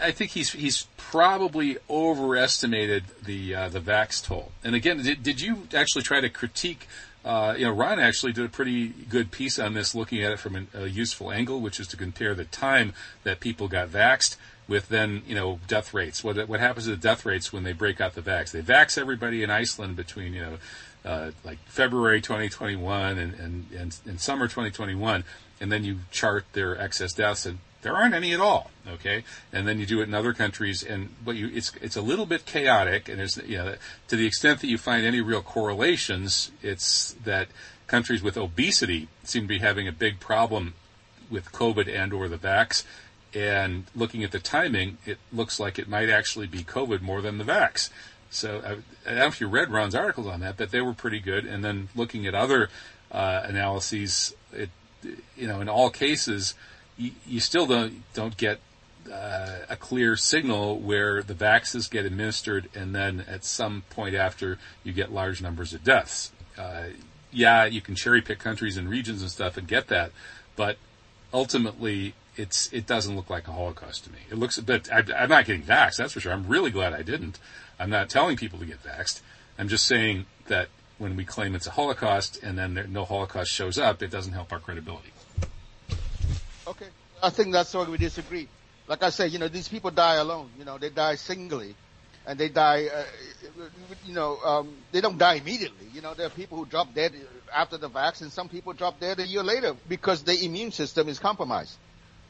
I 0.00 0.10
think 0.10 0.32
he's 0.32 0.52
he's 0.52 0.86
probably 0.96 1.78
overestimated 1.88 3.04
the 3.22 3.54
uh, 3.54 3.68
the 3.68 3.80
vax 3.80 4.24
toll. 4.24 4.52
And 4.64 4.74
again, 4.74 5.02
did, 5.02 5.22
did 5.22 5.40
you 5.40 5.68
actually 5.74 6.02
try 6.02 6.20
to 6.20 6.28
critique? 6.28 6.86
Uh, 7.24 7.54
you 7.58 7.64
know, 7.64 7.72
Ron 7.72 7.98
actually 7.98 8.32
did 8.32 8.44
a 8.44 8.48
pretty 8.48 8.88
good 8.88 9.32
piece 9.32 9.58
on 9.58 9.74
this, 9.74 9.96
looking 9.96 10.22
at 10.22 10.30
it 10.30 10.38
from 10.38 10.54
an, 10.54 10.68
a 10.72 10.86
useful 10.86 11.32
angle, 11.32 11.60
which 11.60 11.80
is 11.80 11.88
to 11.88 11.96
compare 11.96 12.34
the 12.34 12.44
time 12.44 12.94
that 13.24 13.40
people 13.40 13.66
got 13.66 13.88
vaxed 13.88 14.36
with 14.68 14.88
then 14.88 15.22
you 15.26 15.34
know 15.34 15.60
death 15.68 15.92
rates. 15.92 16.22
What 16.22 16.48
what 16.48 16.60
happens 16.60 16.86
to 16.86 16.92
the 16.92 16.96
death 16.96 17.26
rates 17.26 17.52
when 17.52 17.64
they 17.64 17.72
break 17.72 18.00
out 18.00 18.14
the 18.14 18.22
vax? 18.22 18.52
They 18.52 18.62
vax 18.62 18.98
everybody 18.98 19.42
in 19.42 19.50
Iceland 19.50 19.96
between 19.96 20.34
you 20.34 20.42
know 20.42 20.58
uh, 21.04 21.30
like 21.44 21.58
February 21.66 22.20
2021 22.20 23.16
and, 23.16 23.34
and, 23.34 23.66
and, 23.70 23.96
and 24.06 24.20
summer 24.20 24.46
2021, 24.46 25.22
and 25.60 25.70
then 25.70 25.84
you 25.84 26.00
chart 26.10 26.44
their 26.52 26.78
excess 26.80 27.12
deaths, 27.12 27.46
and 27.46 27.58
there 27.86 27.94
aren't 27.94 28.14
any 28.14 28.34
at 28.34 28.40
all. 28.40 28.72
Okay, 28.88 29.22
and 29.52 29.66
then 29.66 29.78
you 29.78 29.86
do 29.86 30.00
it 30.00 30.08
in 30.08 30.14
other 30.14 30.32
countries, 30.32 30.82
and 30.82 31.10
but 31.24 31.36
you 31.36 31.48
it's 31.54 31.72
it's 31.80 31.94
a 31.94 32.02
little 32.02 32.26
bit 32.26 32.44
chaotic, 32.44 33.08
and 33.08 33.20
there's 33.20 33.36
you 33.46 33.56
know 33.58 33.76
to 34.08 34.16
the 34.16 34.26
extent 34.26 34.60
that 34.60 34.66
you 34.66 34.76
find 34.76 35.06
any 35.06 35.20
real 35.20 35.40
correlations, 35.40 36.50
it's 36.62 37.14
that 37.24 37.46
countries 37.86 38.24
with 38.24 38.36
obesity 38.36 39.06
seem 39.22 39.42
to 39.42 39.48
be 39.48 39.58
having 39.58 39.86
a 39.86 39.92
big 39.92 40.18
problem 40.18 40.74
with 41.30 41.52
COVID 41.52 41.88
and 41.88 42.12
or 42.12 42.26
the 42.26 42.36
vax. 42.36 42.82
And 43.32 43.84
looking 43.94 44.24
at 44.24 44.32
the 44.32 44.40
timing, 44.40 44.98
it 45.06 45.18
looks 45.32 45.60
like 45.60 45.78
it 45.78 45.88
might 45.88 46.08
actually 46.08 46.46
be 46.46 46.64
COVID 46.64 47.02
more 47.02 47.20
than 47.20 47.38
the 47.38 47.44
vax. 47.44 47.90
So 48.30 48.60
I, 48.64 48.70
I 49.08 49.10
don't 49.10 49.18
know 49.18 49.26
if 49.26 49.40
you 49.40 49.46
read 49.46 49.70
Ron's 49.70 49.94
articles 49.94 50.26
on 50.26 50.40
that, 50.40 50.56
but 50.56 50.72
they 50.72 50.80
were 50.80 50.94
pretty 50.94 51.20
good. 51.20 51.44
And 51.44 51.64
then 51.64 51.88
looking 51.94 52.26
at 52.26 52.34
other 52.34 52.68
uh, 53.12 53.42
analyses, 53.44 54.34
it 54.52 54.70
you 55.36 55.46
know 55.46 55.60
in 55.60 55.68
all 55.68 55.90
cases 55.90 56.54
you, 56.98 57.40
still 57.40 57.66
don't 57.66 58.02
don't 58.14 58.36
get 58.36 58.60
uh, 59.12 59.58
a 59.68 59.76
clear 59.76 60.16
signal 60.16 60.78
where 60.78 61.22
the 61.22 61.34
vaccines 61.34 61.88
get 61.88 62.04
administered, 62.04 62.68
and 62.74 62.94
then 62.94 63.24
at 63.28 63.44
some 63.44 63.82
point 63.90 64.14
after 64.14 64.58
you 64.82 64.92
get 64.92 65.12
large 65.12 65.42
numbers 65.42 65.72
of 65.72 65.84
deaths. 65.84 66.32
Uh, 66.56 66.84
yeah, 67.30 67.66
you 67.66 67.80
can 67.80 67.94
cherry 67.94 68.22
pick 68.22 68.38
countries 68.38 68.76
and 68.76 68.88
regions 68.88 69.20
and 69.20 69.30
stuff 69.30 69.56
and 69.56 69.68
get 69.68 69.88
that, 69.88 70.10
but 70.56 70.78
ultimately 71.32 72.14
it's 72.36 72.72
it 72.72 72.86
doesn't 72.86 73.14
look 73.14 73.30
like 73.30 73.48
a 73.48 73.52
Holocaust 73.52 74.04
to 74.04 74.12
me. 74.12 74.18
It 74.30 74.36
looks, 74.36 74.58
but 74.58 74.90
I, 74.92 75.04
I'm 75.16 75.28
not 75.28 75.44
getting 75.44 75.62
vaxxed. 75.62 75.96
That's 75.96 76.12
for 76.12 76.20
sure. 76.20 76.32
I'm 76.32 76.46
really 76.46 76.70
glad 76.70 76.92
I 76.92 77.02
didn't. 77.02 77.38
I'm 77.78 77.90
not 77.90 78.08
telling 78.08 78.36
people 78.36 78.58
to 78.58 78.64
get 78.64 78.82
vaxxed. 78.82 79.20
I'm 79.58 79.68
just 79.68 79.86
saying 79.86 80.26
that 80.48 80.68
when 80.98 81.16
we 81.16 81.24
claim 81.24 81.54
it's 81.54 81.66
a 81.66 81.72
Holocaust 81.72 82.42
and 82.42 82.56
then 82.56 82.74
there, 82.74 82.86
no 82.86 83.04
Holocaust 83.04 83.50
shows 83.50 83.78
up, 83.78 84.02
it 84.02 84.10
doesn't 84.10 84.32
help 84.32 84.52
our 84.52 84.58
credibility. 84.58 85.10
Okay. 86.66 86.86
I 87.22 87.30
think 87.30 87.52
that's 87.52 87.72
where 87.74 87.84
we 87.84 87.96
disagree. 87.98 88.48
Like 88.88 89.02
I 89.02 89.10
said, 89.10 89.32
you 89.32 89.38
know, 89.38 89.48
these 89.48 89.68
people 89.68 89.90
die 89.90 90.16
alone. 90.16 90.50
You 90.58 90.64
know, 90.64 90.78
they 90.78 90.90
die 90.90 91.14
singly, 91.14 91.74
and 92.26 92.38
they 92.38 92.48
die. 92.48 92.86
Uh, 92.86 93.04
you 94.06 94.14
know, 94.14 94.38
um, 94.44 94.76
they 94.92 95.00
don't 95.00 95.18
die 95.18 95.34
immediately. 95.34 95.86
You 95.94 96.02
know, 96.02 96.14
there 96.14 96.26
are 96.26 96.30
people 96.30 96.58
who 96.58 96.66
drop 96.66 96.94
dead 96.94 97.12
after 97.54 97.78
the 97.78 97.88
vaccine. 97.88 98.30
Some 98.30 98.48
people 98.48 98.72
drop 98.72 99.00
dead 99.00 99.18
a 99.20 99.26
year 99.26 99.42
later 99.42 99.74
because 99.88 100.22
their 100.22 100.36
immune 100.40 100.72
system 100.72 101.08
is 101.08 101.18
compromised. 101.18 101.76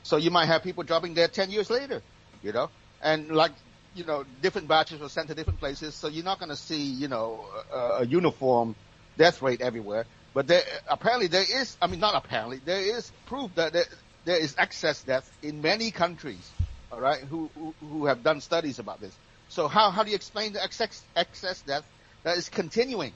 So 0.03 0.17
you 0.19 0.31
might 0.31 0.47
have 0.47 0.63
people 0.63 0.85
dropping 0.85 1.15
dead 1.15 1.33
ten 1.33 1.51
years 1.51 1.69
later. 1.69 2.03
You 2.43 2.53
know, 2.53 2.71
and 3.03 3.31
like 3.31 3.53
you 3.95 4.05
know, 4.05 4.25
different 4.43 4.69
batches 4.69 5.01
were 5.01 5.09
sent 5.09 5.29
to 5.29 5.35
different 5.35 5.59
places, 5.59 5.95
so 5.95 6.09
you're 6.09 6.25
not 6.25 6.39
going 6.39 6.51
to 6.51 6.57
see, 6.57 6.83
you 6.83 7.09
know, 7.09 7.47
a, 7.73 7.79
a 8.03 8.07
uniform 8.07 8.77
death 9.17 9.41
rate 9.41 9.63
everywhere. 9.63 10.05
But 10.35 10.47
there, 10.49 10.61
apparently 10.87 11.29
there 11.29 11.45
is, 11.51 11.79
I 11.81 11.87
mean, 11.87 11.99
not 12.01 12.15
apparently, 12.15 12.59
there 12.59 12.83
is 12.83 13.11
proof 13.25 13.55
that 13.55 13.73
there, 13.73 13.87
there 14.27 14.37
is 14.37 14.55
excess 14.59 15.03
death 15.05 15.31
in 15.43 15.63
many 15.63 15.93
countries, 15.93 16.51
all 16.93 17.01
right, 17.01 17.21
who, 17.21 17.49
who, 17.55 17.75
who 17.81 18.07
have 18.07 18.23
done 18.23 18.41
studies 18.41 18.79
about 18.79 19.01
this. 19.01 19.15
So 19.49 19.69
how, 19.69 19.91
how 19.91 20.03
do 20.03 20.11
you 20.11 20.17
explain 20.17 20.53
the 20.53 20.63
excess, 20.63 21.03
excess 21.15 21.63
death 21.63 21.85
that 22.25 22.37
is 22.37 22.49
continuing? 22.49 23.13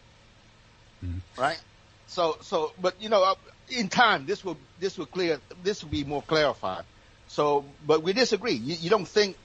Right? 1.36 1.60
So, 2.06 2.38
so, 2.42 2.72
but 2.80 2.94
you 3.02 3.08
know, 3.08 3.24
uh, 3.24 3.34
in 3.68 3.88
time, 3.88 4.24
this 4.24 4.44
will, 4.44 4.56
this 4.78 4.96
will 4.96 5.06
clear, 5.06 5.40
this 5.64 5.82
will 5.82 5.90
be 5.90 6.04
more 6.04 6.22
clarified. 6.22 6.84
So, 7.26 7.64
but 7.84 8.02
we 8.04 8.12
disagree. 8.12 8.54
You, 8.54 8.76
you 8.80 8.90
don't 8.90 9.06
think, 9.06 9.36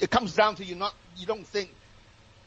it 0.00 0.10
comes 0.10 0.34
down 0.34 0.56
to 0.56 0.64
you 0.64 0.74
not, 0.74 0.92
you 1.16 1.26
don't 1.26 1.46
think, 1.46 1.70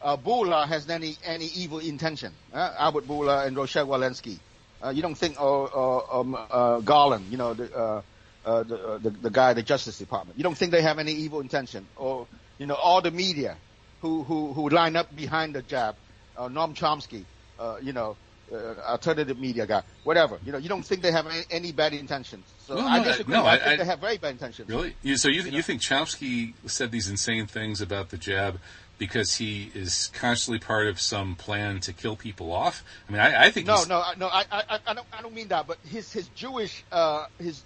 uh, 0.01 0.18
Bourla 0.18 0.68
has 0.68 0.89
any, 0.89 1.16
any 1.24 1.45
evil 1.45 1.80
intention. 1.80 2.34
Uh, 2.53 2.74
Albert 2.78 3.07
Bourla 3.07 3.47
and 3.47 3.55
Rochelle 3.55 3.88
Walensky. 3.88 4.38
Uh, 4.84 4.89
you 4.89 5.01
don't 5.01 5.16
think, 5.16 5.41
or, 5.41 5.70
or 5.70 6.16
um, 6.16 6.36
uh, 6.36 6.80
Garland, 6.80 7.26
you 7.32 7.38
know, 7.38 7.53
the, 7.53 8.03
uh, 8.45 8.49
uh, 8.49 8.63
the, 8.63 8.99
the, 9.03 9.09
the 9.09 9.29
guy 9.29 9.51
at 9.51 9.55
the 9.55 9.63
Justice 9.63 9.97
Department. 9.97 10.37
You 10.37 10.43
don't 10.43 10.57
think 10.57 10.71
they 10.71 10.81
have 10.81 10.99
any 10.99 11.11
evil 11.13 11.39
intention, 11.41 11.85
or 11.97 12.27
you 12.57 12.65
know, 12.65 12.75
all 12.75 13.01
the 13.01 13.11
media 13.11 13.57
who 14.01 14.23
who 14.23 14.53
who 14.53 14.69
line 14.69 14.95
up 14.95 15.13
behind 15.15 15.55
the 15.55 15.61
jab, 15.61 15.95
uh, 16.37 16.47
Noam 16.47 16.73
Chomsky, 16.75 17.23
uh, 17.59 17.77
you 17.81 17.93
know, 17.93 18.15
uh, 18.51 18.75
alternative 18.87 19.37
media 19.39 19.65
guy, 19.67 19.83
whatever. 20.03 20.39
You 20.45 20.51
know, 20.53 20.57
you 20.57 20.69
don't 20.69 20.83
think 20.83 21.01
they 21.01 21.11
have 21.11 21.27
any, 21.27 21.43
any 21.51 21.71
bad 21.71 21.93
intentions. 21.93 22.45
So 22.65 22.77
I 22.77 22.81
no, 22.81 22.87
I- 22.87 23.03
disagree. 23.03 23.33
no, 23.33 23.45
I, 23.45 23.57
think 23.57 23.67
I- 23.67 23.75
they 23.77 23.85
have 23.85 23.99
very 23.99 24.17
bad 24.17 24.31
intentions. 24.31 24.69
Really? 24.69 24.95
You, 25.03 25.17
so 25.17 25.27
you, 25.27 25.41
you 25.43 25.61
think 25.61 25.81
Chomsky 25.81 26.53
said 26.65 26.91
these 26.91 27.09
insane 27.09 27.45
things 27.47 27.81
about 27.81 28.09
the 28.09 28.17
jab 28.17 28.59
because 28.97 29.35
he 29.35 29.71
is 29.75 30.11
constantly 30.13 30.59
part 30.59 30.87
of 30.87 30.99
some 30.99 31.35
plan 31.35 31.79
to 31.81 31.93
kill 31.93 32.15
people 32.15 32.51
off? 32.51 32.83
I 33.07 33.11
mean, 33.11 33.21
I, 33.21 33.45
I 33.45 33.51
think 33.51 33.67
No, 33.67 33.77
he's, 33.77 33.87
no, 33.87 34.03
no. 34.17 34.27
I, 34.27 34.43
I, 34.51 34.79
I 34.87 34.93
don't, 34.93 35.07
I 35.13 35.21
don't 35.21 35.33
mean 35.33 35.47
that. 35.49 35.67
But 35.67 35.77
his, 35.87 36.11
his 36.11 36.27
Jewish, 36.29 36.83
uh, 36.91 37.25
his, 37.37 37.63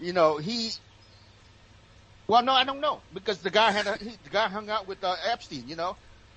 you 0.00 0.12
know, 0.12 0.36
he. 0.38 0.70
Well, 2.26 2.42
no, 2.42 2.52
I 2.52 2.64
don't 2.64 2.80
know 2.80 3.00
because 3.14 3.38
the 3.38 3.50
guy 3.50 3.70
had, 3.72 3.86
a, 3.86 3.96
he, 3.96 4.10
the 4.24 4.30
guy 4.30 4.48
hung 4.48 4.68
out 4.68 4.86
with 4.86 5.02
uh, 5.02 5.16
Epstein. 5.30 5.64
You 5.66 5.76
know. 5.76 5.96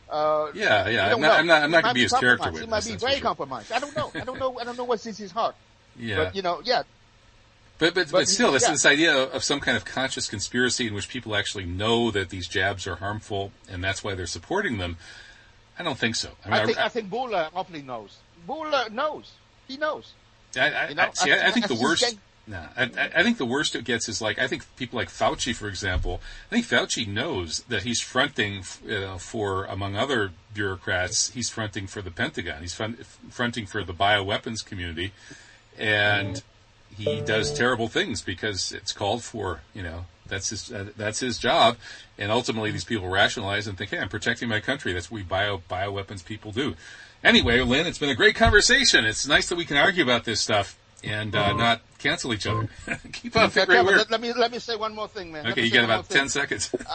Uh, 0.09 0.51
Yeah, 0.53 0.89
yeah, 0.89 1.13
I'm 1.13 1.21
not- 1.21 1.39
I'm 1.39 1.47
not- 1.47 1.63
I'm 1.63 1.71
not 1.71 1.83
gonna 1.83 1.93
be 1.93 2.01
his 2.01 2.11
character 2.11 2.43
compromised. 2.43 2.55
He 2.57 2.61
witness, 2.65 2.85
might 2.89 2.93
be 2.93 2.99
very 2.99 3.13
sure. 3.13 3.21
compromised. 3.21 3.71
I 3.71 3.79
don't 3.79 3.95
know. 3.95 4.11
I 4.13 4.19
don't 4.25 4.39
know. 4.39 4.59
I 4.59 4.63
don't 4.65 4.77
know 4.77 4.83
what's 4.83 5.05
in 5.05 5.15
his 5.15 5.31
heart. 5.31 5.55
yeah. 5.97 6.15
But 6.17 6.35
you 6.35 6.41
know, 6.41 6.61
yeah. 6.63 6.83
But 7.77 7.95
but, 7.95 8.05
but, 8.07 8.11
But, 8.11 8.27
still, 8.27 8.51
this 8.51 8.63
yeah. 8.63 8.71
this 8.71 8.85
idea 8.85 9.23
of 9.23 9.43
some 9.43 9.59
kind 9.59 9.75
of 9.75 9.85
conscious 9.85 10.27
conspiracy 10.27 10.87
in 10.87 10.93
which 10.93 11.07
people 11.09 11.35
actually 11.35 11.65
know 11.65 12.11
that 12.11 12.29
these 12.29 12.47
jabs 12.47 12.85
are 12.87 12.95
harmful 12.97 13.51
and 13.69 13.83
that's 13.83 14.03
why 14.03 14.13
they're 14.13 14.27
supporting 14.27 14.77
them. 14.77 14.97
I 15.79 15.83
don't 15.83 15.97
think 15.97 16.15
so. 16.15 16.29
I 16.45 16.49
mean, 16.49 16.59
I 16.59 16.65
think 16.65 16.77
I, 16.77 16.85
I 16.85 16.89
think 16.89 17.11
awfully 17.11 17.81
knows. 17.81 18.17
Bourla 18.47 18.91
knows. 18.91 19.31
He 19.67 19.77
knows. 19.77 20.13
I, 20.55 20.69
I, 20.69 20.89
you 20.89 20.95
know, 20.95 21.09
see, 21.13 21.31
I, 21.31 21.47
I 21.47 21.51
think 21.51 21.67
the 21.67 21.75
worst. 21.75 22.17
Nah, 22.47 22.67
I, 22.75 22.89
I- 23.15 23.23
think 23.23 23.37
the 23.37 23.45
worst 23.45 23.75
it 23.75 23.83
gets 23.85 24.09
is 24.09 24.21
like 24.21 24.39
I 24.39 24.47
think 24.47 24.63
people 24.75 24.97
like 24.97 25.09
Fauci, 25.09 25.55
for 25.55 25.67
example. 25.67 26.21
I 26.51 26.55
think 26.55 26.65
Fauci 26.65 27.07
knows 27.07 27.59
that 27.69 27.83
he's 27.83 28.01
fronting 28.01 28.63
uh, 28.89 29.17
for, 29.17 29.65
among 29.65 29.95
other 29.95 30.31
bureaucrats, 30.53 31.29
he's 31.31 31.49
fronting 31.49 31.87
for 31.87 32.01
the 32.01 32.11
Pentagon. 32.11 32.61
He's 32.61 32.73
front, 32.73 33.05
fronting 33.29 33.65
for 33.67 33.83
the 33.83 33.93
bioweapons 33.93 34.65
community, 34.65 35.13
and 35.77 36.41
he 36.97 37.21
does 37.21 37.53
terrible 37.53 37.87
things 37.87 38.21
because 38.21 38.71
it's 38.71 38.91
called 38.91 39.23
for. 39.23 39.61
You 39.73 39.83
know, 39.83 40.05
that's 40.27 40.49
his 40.49 40.71
uh, 40.71 40.89
that's 40.97 41.19
his 41.19 41.37
job, 41.37 41.77
and 42.17 42.31
ultimately 42.31 42.71
these 42.71 42.83
people 42.85 43.07
rationalize 43.07 43.67
and 43.67 43.77
think, 43.77 43.91
"Hey, 43.91 43.99
I'm 43.99 44.09
protecting 44.09 44.49
my 44.49 44.59
country." 44.59 44.93
That's 44.93 45.11
what 45.11 45.17
we 45.17 45.23
bio 45.23 45.61
bioweapons 45.69 46.25
people 46.25 46.51
do. 46.51 46.75
Anyway, 47.23 47.61
Linh, 47.61 47.85
it's 47.85 47.99
been 47.99 48.09
a 48.09 48.15
great 48.15 48.35
conversation. 48.35 49.05
It's 49.05 49.27
nice 49.27 49.47
that 49.49 49.55
we 49.55 49.63
can 49.65 49.77
argue 49.77 50.03
about 50.03 50.25
this 50.25 50.41
stuff 50.41 50.75
and 51.03 51.35
uh, 51.35 51.53
not 51.53 51.81
cancel 51.99 52.33
each 52.33 52.47
other. 52.47 52.69
Keep 53.13 53.35
up 53.37 53.51
the 53.53 53.61
Okay, 53.61 53.65
great 53.67 53.85
work. 53.85 53.97
let, 53.97 54.11
let 54.11 54.21
me 54.21 54.33
let 54.33 54.51
me 54.51 54.59
say 54.59 54.75
one 54.75 54.93
more 54.95 55.07
thing, 55.07 55.31
man. 55.31 55.47
Okay, 55.47 55.61
me 55.61 55.67
you 55.67 55.71
say 55.71 55.77
got 55.77 55.81
one 55.81 55.87
more 55.89 55.95
about 55.97 56.05
thing. 56.07 56.17
ten 56.17 56.29
seconds. 56.29 56.73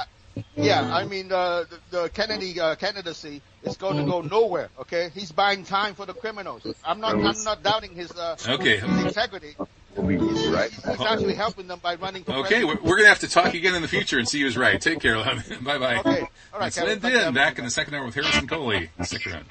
Yeah, 0.55 0.95
I 0.95 1.07
mean 1.07 1.33
uh, 1.33 1.65
the, 1.91 2.03
the 2.03 2.09
Kennedy 2.11 2.61
uh, 2.61 2.75
candidacy 2.75 3.41
is 3.63 3.79
going 3.79 3.97
to 3.97 4.05
go 4.05 4.21
nowhere. 4.21 4.69
Okay, 4.81 5.09
he's 5.15 5.33
buying 5.33 5.65
time 5.65 5.95
for 5.95 6.05
the 6.05 6.13
criminals. 6.13 6.63
I'm 6.85 7.01
not 7.01 7.15
I'm 7.15 7.43
not 7.43 7.63
doubting 7.63 7.95
his 7.95 8.11
uh, 8.13 8.37
Okay. 8.47 8.77
his 8.77 9.05
integrity. 9.07 9.57
He's, 9.95 10.47
right. 10.49 10.71
he's 10.71 11.01
actually 11.01 11.33
helping 11.37 11.69
them 11.69 11.79
by 11.83 11.95
running 11.95 12.23
for 12.23 12.33
Okay, 12.35 12.65
we're, 12.65 12.77
we're 12.83 12.97
gonna 12.97 13.09
have 13.09 13.21
to 13.21 13.31
talk 13.31 13.55
again 13.55 13.75
in 13.75 13.81
the 13.81 13.89
future 13.89 14.19
and 14.19 14.29
see 14.29 14.43
who's 14.43 14.59
right. 14.59 14.79
Take 14.79 15.01
care, 15.01 15.17
Linh. 15.17 15.43
bye 15.63 15.79
bye. 15.79 15.97
Okay. 16.01 16.21
All 16.53 16.61
right, 16.61 16.67
It's 16.67 16.77
Kevin. 16.77 17.01
Linh 17.01 17.01
Thank 17.01 17.35
back 17.35 17.59
in 17.59 17.65
the 17.65 17.71
second 17.71 17.95
hour 17.95 18.05
with 18.05 18.15
Harrison 18.15 18.47
Koehli. 18.47 18.91
Stick 19.07 19.27
around. 19.27 19.47